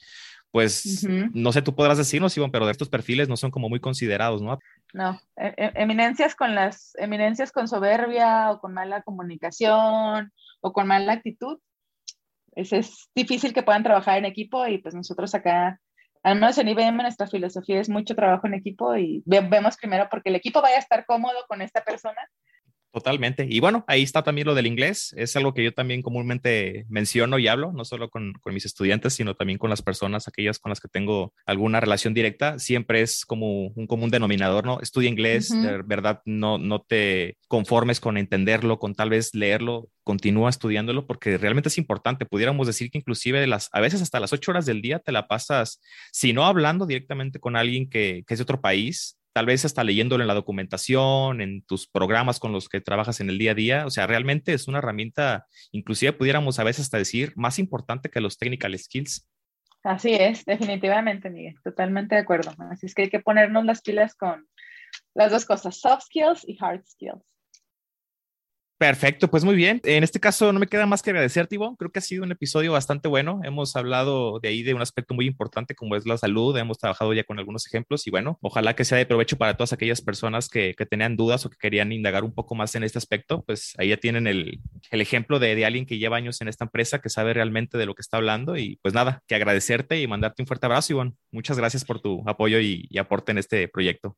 pues 0.49 1.05
no 1.07 1.51
sé, 1.51 1.61
tú 1.61 1.75
podrás 1.75 1.99
decirnos, 1.99 2.35
Iván, 2.35 2.49
pero 2.49 2.65
de 2.65 2.71
estos 2.71 2.89
perfiles 2.89 3.29
no 3.29 3.38
son 3.38 3.51
como 3.51 3.69
muy 3.69 3.79
considerados, 3.79 4.41
¿no? 4.41 4.57
No, 4.95 5.21
e, 5.35 5.53
e, 5.55 5.71
eminencias 5.75 6.33
con 6.33 6.55
las 6.55 6.95
eminencias 6.95 7.51
con 7.51 7.67
soberbia 7.67 8.49
o 8.49 8.59
con 8.59 8.73
mala 8.73 9.03
comunicación 9.03 10.33
o 10.61 10.73
con 10.73 10.88
mala 10.88 11.13
actitud, 11.13 11.59
es, 12.55 12.73
es 12.73 13.09
difícil 13.13 13.53
que 13.53 13.61
puedan 13.61 13.83
trabajar 13.83 14.17
en 14.17 14.25
equipo 14.25 14.65
y 14.65 14.79
pues 14.79 14.95
nosotros 14.95 15.35
acá 15.35 15.79
al 16.28 16.36
menos 16.36 16.57
en 16.57 16.67
IBM 16.67 16.97
nuestra 16.97 17.28
filosofía 17.28 17.80
es 17.80 17.88
mucho 17.88 18.13
trabajo 18.13 18.47
en 18.47 18.53
equipo 18.53 18.97
y 18.97 19.23
vemos 19.25 19.78
primero 19.78 20.09
porque 20.11 20.28
el 20.28 20.36
equipo 20.36 20.61
vaya 20.61 20.75
a 20.75 20.80
estar 20.80 21.05
cómodo 21.05 21.38
con 21.47 21.61
esta 21.61 21.86
persona 21.86 22.21
Totalmente. 22.97 23.45
Y 23.47 23.59
bueno, 23.59 23.85
ahí 23.87 24.01
está 24.01 24.23
también 24.23 24.47
lo 24.47 24.55
del 24.55 24.65
inglés. 24.65 25.13
Es 25.15 25.35
algo 25.35 25.53
que 25.53 25.63
yo 25.63 25.71
también 25.71 26.01
comúnmente 26.01 26.87
menciono 26.89 27.37
y 27.37 27.47
hablo, 27.47 27.71
no 27.71 27.85
solo 27.85 28.09
con, 28.09 28.33
con, 28.41 28.55
mis 28.55 28.65
estudiantes, 28.65 29.13
sino 29.13 29.35
también 29.35 29.59
con 29.59 29.69
las 29.69 29.83
personas, 29.83 30.27
aquellas 30.27 30.57
con 30.57 30.71
las 30.71 30.79
que 30.79 30.87
tengo 30.87 31.31
alguna 31.45 31.79
relación 31.79 32.15
directa. 32.15 32.57
Siempre 32.57 33.01
es 33.01 33.23
como 33.23 33.67
un 33.67 33.85
común 33.85 34.09
denominador, 34.09 34.65
¿no? 34.65 34.79
Estudia 34.81 35.09
inglés, 35.09 35.51
uh 35.51 35.57
-huh. 35.57 35.61
de 35.61 35.83
verdad, 35.83 36.23
no, 36.25 36.57
no 36.57 36.81
te 36.81 37.37
conformes 37.47 37.99
con 37.99 38.17
entenderlo, 38.17 38.79
con 38.79 38.95
tal 38.95 39.11
vez 39.11 39.35
leerlo, 39.35 39.89
continúa 40.03 40.49
estudiándolo 40.49 41.05
porque 41.05 41.37
realmente 41.37 41.69
es 41.69 41.77
importante. 41.77 42.25
Pudiéramos 42.25 42.65
decir 42.65 42.89
que 42.89 42.97
inclusive 42.97 43.45
las, 43.45 43.69
a 43.73 43.79
veces 43.79 44.01
hasta 44.01 44.19
las 44.19 44.33
ocho 44.33 44.49
horas 44.49 44.65
del 44.65 44.81
día 44.81 44.97
te 44.97 45.11
la 45.11 45.27
pasas, 45.27 45.81
si 46.11 46.33
no 46.33 46.45
hablando 46.45 46.87
directamente 46.87 47.39
con 47.39 47.55
alguien 47.55 47.87
que, 47.89 48.23
que 48.25 48.33
es 48.33 48.39
de 48.39 48.43
otro 48.43 48.59
país, 48.59 49.16
tal 49.38 49.45
vez 49.45 49.65
hasta 49.65 49.83
leyéndolo 49.83 50.23
en 50.23 50.27
la 50.27 50.33
documentación, 50.33 51.41
en 51.41 51.61
tus 51.61 51.88
programas 51.88 52.39
con 52.39 52.51
los 52.53 52.69
que 52.69 52.81
trabajas 52.81 53.19
en 53.19 53.29
el 53.29 53.38
día 53.38 53.51
a 53.51 53.53
día. 53.53 53.85
O 53.85 53.91
sea, 53.91 54.07
realmente 54.07 54.51
es 54.51 54.67
una 54.67 54.79
herramienta, 54.79 55.45
inclusive 55.71 56.11
pudiéramos 56.11 56.57
a 56.57 56.63
veces 56.63 56.85
hasta 56.85 56.97
decir, 56.97 57.33
más 57.35 57.59
importante 57.59 58.09
que 58.09 58.19
los 58.19 58.39
technical 58.39 58.75
skills. 58.75 59.29
Así 59.83 60.15
es, 60.15 60.43
definitivamente, 60.43 61.29
Miguel, 61.29 61.53
totalmente 61.63 62.15
de 62.15 62.21
acuerdo. 62.21 62.51
Así 62.71 62.88
es 62.88 62.95
que 62.95 63.03
hay 63.03 63.09
que 63.11 63.19
ponernos 63.19 63.63
las 63.63 63.83
pilas 63.83 64.15
con 64.15 64.47
las 65.13 65.31
dos 65.31 65.45
cosas, 65.45 65.79
soft 65.79 66.05
skills 66.05 66.43
y 66.47 66.57
hard 66.59 66.83
skills. 66.88 67.21
Perfecto, 68.78 69.28
pues 69.28 69.43
muy 69.43 69.55
bien. 69.55 69.82
En 69.86 70.03
este 70.03 70.19
caso 70.19 70.53
no 70.53 70.59
me 70.59 70.67
queda 70.67 70.86
más 70.86 71.01
que 71.01 71.09
agradecerte, 71.09 71.55
Ivo. 71.55 71.75
Creo 71.78 71.91
que 71.91 71.97
ha 71.97 72.01
sido 72.01 72.23
un 72.23 72.32
episodio 72.32 72.73
bastante 72.73 73.07
bueno. 73.07 73.41
Hemos 73.43 73.75
hablado 73.75 74.39
de 74.39 74.49
ahí 74.49 74.61
de 74.61 74.75
un 74.75 74.84
aspecto 74.84 75.15
muy 75.15 75.25
importante 75.25 75.73
como 75.73 75.95
es 75.95 76.05
la 76.05 76.15
salud. 76.15 76.55
Hemos 76.55 76.78
trabajado 76.78 77.11
ya 77.15 77.23
con 77.23 77.39
algunos 77.39 77.65
ejemplos 77.65 78.05
y 78.05 78.11
bueno, 78.11 78.38
ojalá 78.39 78.75
que 78.75 78.86
sea 78.86 78.99
de 78.99 79.07
provecho 79.07 79.36
para 79.36 79.57
todas 79.57 79.73
aquellas 79.73 80.01
personas 80.01 80.47
que, 80.47 80.75
que 80.78 80.86
tenían 80.86 81.15
dudas 81.15 81.43
o 81.43 81.49
que 81.49 81.57
querían 81.57 81.91
indagar 81.91 82.23
un 82.23 82.36
poco 82.36 82.53
más 82.53 82.75
en 82.75 82.84
este 82.84 82.99
aspecto. 82.99 83.43
Pues 83.47 83.73
ahí 83.80 83.89
ya 83.89 83.97
tienen 83.97 84.28
el, 84.28 84.59
el 84.91 85.01
ejemplo 85.01 85.39
de, 85.39 85.55
de, 85.55 85.65
alguien 85.65 85.88
que 85.88 85.97
lleva 85.97 86.17
años 86.17 86.39
en 86.41 86.47
esta 86.47 86.65
empresa, 86.65 86.99
que 86.99 87.09
sabe 87.09 87.34
realmente 87.34 87.80
de 87.80 87.88
lo 87.88 87.95
que 87.95 88.01
está 88.03 88.17
hablando 88.17 88.57
y 88.57 88.78
pues 88.84 88.93
nada, 88.93 89.23
que 89.28 89.34
agradecerte 89.34 89.99
y 89.99 90.05
mandarte 90.05 90.43
un 90.43 90.47
fuerte 90.47 90.67
abrazo, 90.67 90.93
Ivonne. 90.93 91.13
Muchas 91.32 91.57
gracias 91.57 91.84
por 91.84 91.99
tu 91.99 92.21
apoyo 92.28 92.59
y, 92.59 92.86
y 92.91 92.99
aporte 92.99 93.32
en 93.32 93.39
este 93.39 93.67
proyecto. 93.69 94.15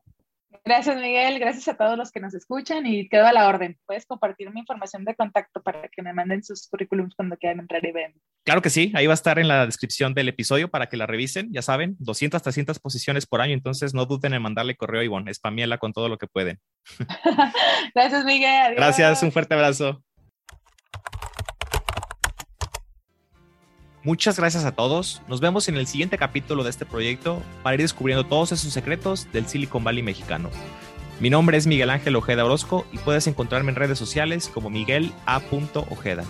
Gracias, 0.69 0.97
Miguel. 0.97 1.39
Gracias 1.39 1.67
a 1.67 1.75
todos 1.75 1.97
los 1.97 2.11
que 2.11 2.19
nos 2.19 2.35
escuchan 2.35 2.85
y 2.85 3.09
quedo 3.09 3.25
a 3.25 3.33
la 3.33 3.47
orden. 3.47 3.79
Puedes 3.87 4.05
compartir 4.05 4.51
mi 4.51 4.59
información 4.59 5.03
de 5.03 5.15
contacto 5.15 5.63
para 5.63 5.87
que 5.87 6.03
me 6.03 6.13
manden 6.13 6.43
sus 6.43 6.67
currículums 6.67 7.15
cuando 7.15 7.37
quieran 7.37 7.61
entrar 7.61 7.83
y 7.83 7.91
ven. 7.91 8.13
Claro 8.45 8.61
que 8.61 8.69
sí, 8.69 8.91
ahí 8.93 9.07
va 9.07 9.13
a 9.13 9.15
estar 9.15 9.39
en 9.39 9.47
la 9.47 9.65
descripción 9.65 10.13
del 10.13 10.29
episodio 10.29 10.69
para 10.69 10.85
que 10.85 10.95
la 10.95 11.07
revisen. 11.07 11.51
Ya 11.51 11.63
saben, 11.63 11.95
200, 11.97 12.39
300 12.43 12.77
posiciones 12.77 13.25
por 13.25 13.41
año, 13.41 13.55
entonces 13.55 13.95
no 13.95 14.05
duden 14.05 14.35
en 14.35 14.43
mandarle 14.43 14.75
correo 14.75 15.01
a 15.01 15.05
Ivonne. 15.05 15.33
Spamiela 15.33 15.79
con 15.79 15.91
todo 15.91 16.07
lo 16.07 16.19
que 16.19 16.27
pueden. 16.27 16.59
Gracias, 17.95 18.23
Miguel. 18.23 18.75
Gracias, 18.75 19.23
un 19.23 19.31
fuerte 19.31 19.55
abrazo. 19.55 20.03
Muchas 24.01 24.37
gracias 24.37 24.63
a 24.63 24.71
todos. 24.71 25.21
Nos 25.27 25.41
vemos 25.41 25.67
en 25.67 25.75
el 25.75 25.85
siguiente 25.85 26.17
capítulo 26.17 26.63
de 26.63 26.69
este 26.69 26.85
proyecto 26.85 27.43
para 27.63 27.75
ir 27.75 27.81
descubriendo 27.81 28.25
todos 28.25 28.53
esos 28.53 28.71
secretos 28.71 29.27
del 29.33 29.45
Silicon 29.45 29.83
Valley 29.83 30.03
mexicano. 30.03 30.49
Mi 31.19 31.29
nombre 31.29 31.57
es 31.57 31.67
Miguel 31.67 31.89
Ángel 31.89 32.15
Ojeda 32.15 32.45
Orozco 32.45 32.85
y 32.93 32.97
puedes 32.99 33.27
encontrarme 33.27 33.71
en 33.71 33.75
redes 33.75 33.99
sociales 33.99 34.49
como 34.53 34.69
Miguel 34.69 35.11
A. 35.25 35.41
Ojeda. 35.89 36.23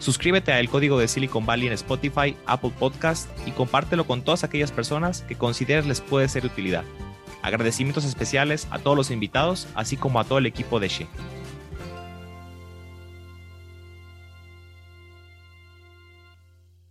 Suscríbete 0.00 0.50
a 0.50 0.58
El 0.58 0.68
Código 0.68 0.98
de 0.98 1.06
Silicon 1.06 1.46
Valley 1.46 1.68
en 1.68 1.74
Spotify, 1.74 2.36
Apple 2.44 2.72
Podcast 2.76 3.30
y 3.46 3.52
compártelo 3.52 4.04
con 4.04 4.22
todas 4.22 4.42
aquellas 4.42 4.72
personas 4.72 5.22
que 5.22 5.36
consideres 5.36 5.86
les 5.86 6.00
puede 6.00 6.28
ser 6.28 6.42
de 6.42 6.48
utilidad. 6.48 6.82
Agradecimientos 7.40 8.04
especiales 8.04 8.66
a 8.72 8.80
todos 8.80 8.96
los 8.96 9.12
invitados, 9.12 9.68
así 9.76 9.96
como 9.96 10.18
a 10.18 10.24
todo 10.24 10.38
el 10.38 10.46
equipo 10.46 10.80
de 10.80 10.88
She. 10.88 11.06